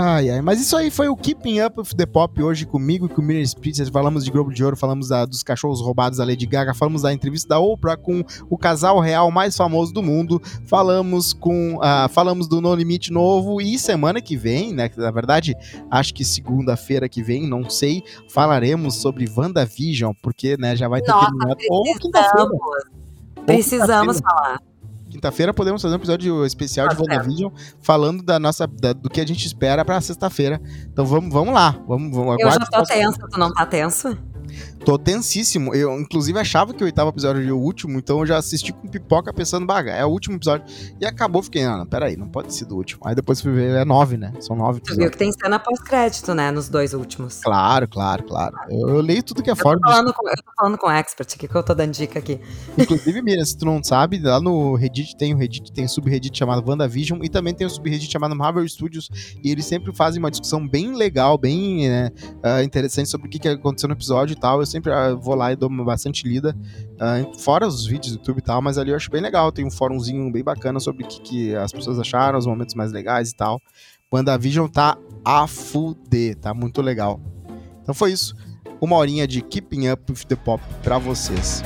Ai, 0.00 0.30
ai. 0.30 0.40
Mas 0.40 0.60
isso 0.60 0.76
aí 0.76 0.92
foi 0.92 1.08
o 1.08 1.16
Keeping 1.16 1.60
Up 1.60 1.80
with 1.80 1.96
the 1.96 2.06
Pop 2.06 2.40
hoje 2.40 2.64
comigo 2.64 3.06
e 3.06 3.08
com 3.08 3.20
o 3.20 3.24
Miriam 3.24 3.44
Spitzer. 3.44 3.90
Falamos 3.90 4.24
de 4.24 4.30
Globo 4.30 4.54
de 4.54 4.62
Ouro, 4.62 4.76
falamos 4.76 5.08
da, 5.08 5.24
dos 5.24 5.42
cachorros 5.42 5.80
roubados 5.80 6.18
da 6.18 6.24
Lady 6.24 6.46
Gaga, 6.46 6.72
falamos 6.72 7.02
da 7.02 7.12
entrevista 7.12 7.48
da 7.48 7.58
Oprah 7.58 7.96
com 7.96 8.22
o 8.48 8.56
casal 8.56 9.00
real 9.00 9.28
mais 9.32 9.56
famoso 9.56 9.92
do 9.92 10.00
mundo, 10.00 10.40
falamos 10.66 11.32
com 11.32 11.78
uh, 11.78 12.08
falamos 12.10 12.46
do 12.46 12.60
No 12.60 12.72
Limite 12.76 13.12
novo 13.12 13.60
e 13.60 13.76
semana 13.76 14.20
que 14.20 14.36
vem, 14.36 14.72
né? 14.72 14.88
Na 14.96 15.10
verdade, 15.10 15.56
acho 15.90 16.14
que 16.14 16.24
segunda-feira 16.24 17.08
que 17.08 17.20
vem, 17.20 17.48
não 17.48 17.68
sei, 17.68 18.04
falaremos 18.28 18.94
sobre 18.94 19.28
WandaVision, 19.28 20.12
porque 20.22 20.56
né, 20.56 20.76
já 20.76 20.86
vai 20.86 21.02
ter 21.02 21.10
Nossa, 21.10 21.26
terminado. 21.26 21.56
Precisamos, 21.56 22.58
precisamos 23.44 24.20
falar. 24.20 24.60
Quinta-feira 25.18 25.52
podemos 25.52 25.82
fazer 25.82 25.94
um 25.94 25.96
episódio 25.96 26.46
especial 26.46 26.86
de 26.86 26.94
WandaVision 26.94 27.50
falando 27.82 28.22
da 28.22 28.38
nossa, 28.38 28.68
da, 28.68 28.92
do 28.92 29.10
que 29.10 29.20
a 29.20 29.26
gente 29.26 29.44
espera 29.44 29.84
pra 29.84 30.00
sexta-feira. 30.00 30.62
Então 30.92 31.04
vamos, 31.04 31.32
vamos 31.32 31.52
lá. 31.52 31.76
Vamos, 31.88 32.16
vamos, 32.16 32.36
eu 32.38 32.48
já 32.48 32.58
tô 32.60 32.84
tensa, 32.84 33.18
tu 33.28 33.36
não 33.36 33.52
tá 33.52 33.66
tenso? 33.66 34.16
Tô 34.88 34.98
tensíssimo. 34.98 35.74
Eu, 35.74 36.00
inclusive, 36.00 36.38
achava 36.38 36.72
que 36.72 36.82
o 36.82 36.86
oitavo 36.86 37.10
episódio 37.10 37.42
era 37.42 37.54
o 37.54 37.60
último, 37.60 37.98
então 37.98 38.20
eu 38.20 38.26
já 38.26 38.38
assisti 38.38 38.72
com 38.72 38.88
pipoca 38.88 39.30
pensando, 39.34 39.66
baga, 39.66 39.92
é 39.92 40.02
o 40.02 40.08
último 40.08 40.36
episódio. 40.36 40.64
E 40.98 41.04
acabou, 41.04 41.42
fiquei, 41.42 41.62
ah, 41.62 41.76
não, 41.76 41.84
peraí, 41.84 42.16
não 42.16 42.26
pode 42.26 42.54
ser 42.54 42.64
do 42.64 42.74
último. 42.74 43.02
Aí 43.04 43.14
depois 43.14 43.38
fui 43.38 43.52
ver, 43.52 43.76
é 43.76 43.84
nove, 43.84 44.16
né? 44.16 44.32
São 44.40 44.56
nove 44.56 44.78
episódios. 44.78 44.96
Tu 44.96 45.00
viu 45.02 45.10
que 45.10 45.18
tem 45.18 45.30
cena 45.30 45.58
pós-crédito, 45.58 46.32
né? 46.32 46.50
Nos 46.50 46.70
dois 46.70 46.94
últimos. 46.94 47.40
Claro, 47.42 47.86
claro, 47.86 48.24
claro. 48.24 48.56
Eu, 48.70 48.88
eu 48.88 49.00
leio 49.02 49.22
tudo 49.22 49.42
que 49.42 49.50
é 49.50 49.54
fora. 49.54 49.78
Tô 49.78 49.90
falando 49.90 50.14
com, 50.14 50.26
eu 50.26 50.36
tô 50.36 50.52
falando 50.56 50.78
com 50.78 50.90
expert 50.90 51.34
aqui, 51.34 51.46
que 51.46 51.54
eu 51.54 51.62
tô 51.62 51.74
dando 51.74 51.92
dica 51.92 52.18
aqui. 52.18 52.40
Inclusive, 52.78 53.20
Mira, 53.20 53.44
se 53.44 53.58
tu 53.58 53.66
não 53.66 53.84
sabe, 53.84 54.18
lá 54.18 54.40
no 54.40 54.74
Reddit 54.74 55.18
tem 55.18 55.34
o 55.34 55.36
Reddit, 55.36 55.70
tem 55.70 55.84
o 55.84 55.88
subreddit 55.90 56.38
chamado 56.38 56.66
WandaVision 56.66 57.22
e 57.22 57.28
também 57.28 57.52
tem 57.52 57.66
o 57.66 57.70
subreddit 57.70 58.10
chamado 58.10 58.34
Marvel 58.34 58.66
Studios. 58.66 59.10
E 59.44 59.50
eles 59.50 59.66
sempre 59.66 59.94
fazem 59.94 60.18
uma 60.18 60.30
discussão 60.30 60.66
bem 60.66 60.96
legal, 60.96 61.36
bem 61.36 61.90
né, 61.90 62.10
uh, 62.42 62.62
interessante 62.62 63.10
sobre 63.10 63.26
o 63.26 63.30
que, 63.30 63.38
que 63.38 63.48
aconteceu 63.48 63.86
no 63.86 63.94
episódio 63.94 64.32
e 64.32 64.40
tal. 64.40 64.60
Eu 64.60 64.66
sempre 64.66 64.77
uh, 64.78 65.18
vou 65.18 65.34
lá 65.34 65.52
e 65.52 65.56
dou 65.56 65.68
bastante 65.84 66.26
lida, 66.26 66.56
uh, 66.94 67.38
fora 67.38 67.66
os 67.66 67.86
vídeos 67.86 68.12
do 68.12 68.18
YouTube 68.18 68.38
e 68.38 68.42
tal, 68.42 68.62
mas 68.62 68.78
ali 68.78 68.90
eu 68.90 68.96
acho 68.96 69.10
bem 69.10 69.20
legal. 69.20 69.50
Tem 69.52 69.64
um 69.64 69.70
fórumzinho 69.70 70.30
bem 70.30 70.42
bacana 70.42 70.80
sobre 70.80 71.04
o 71.04 71.08
que, 71.08 71.20
que 71.20 71.54
as 71.54 71.72
pessoas 71.72 71.98
acharam, 71.98 72.38
os 72.38 72.46
momentos 72.46 72.74
mais 72.74 72.92
legais 72.92 73.30
e 73.30 73.36
tal. 73.36 73.60
WandaVision 74.12 74.66
tá 74.68 74.96
a 75.24 75.46
fuder, 75.46 76.36
tá 76.36 76.54
muito 76.54 76.80
legal. 76.80 77.20
Então 77.82 77.94
foi 77.94 78.12
isso. 78.12 78.34
Uma 78.80 78.96
horinha 78.96 79.26
de 79.26 79.42
Keeping 79.42 79.90
Up 79.90 80.10
with 80.10 80.24
the 80.28 80.36
Pop 80.36 80.62
pra 80.82 80.98
vocês. 80.98 81.62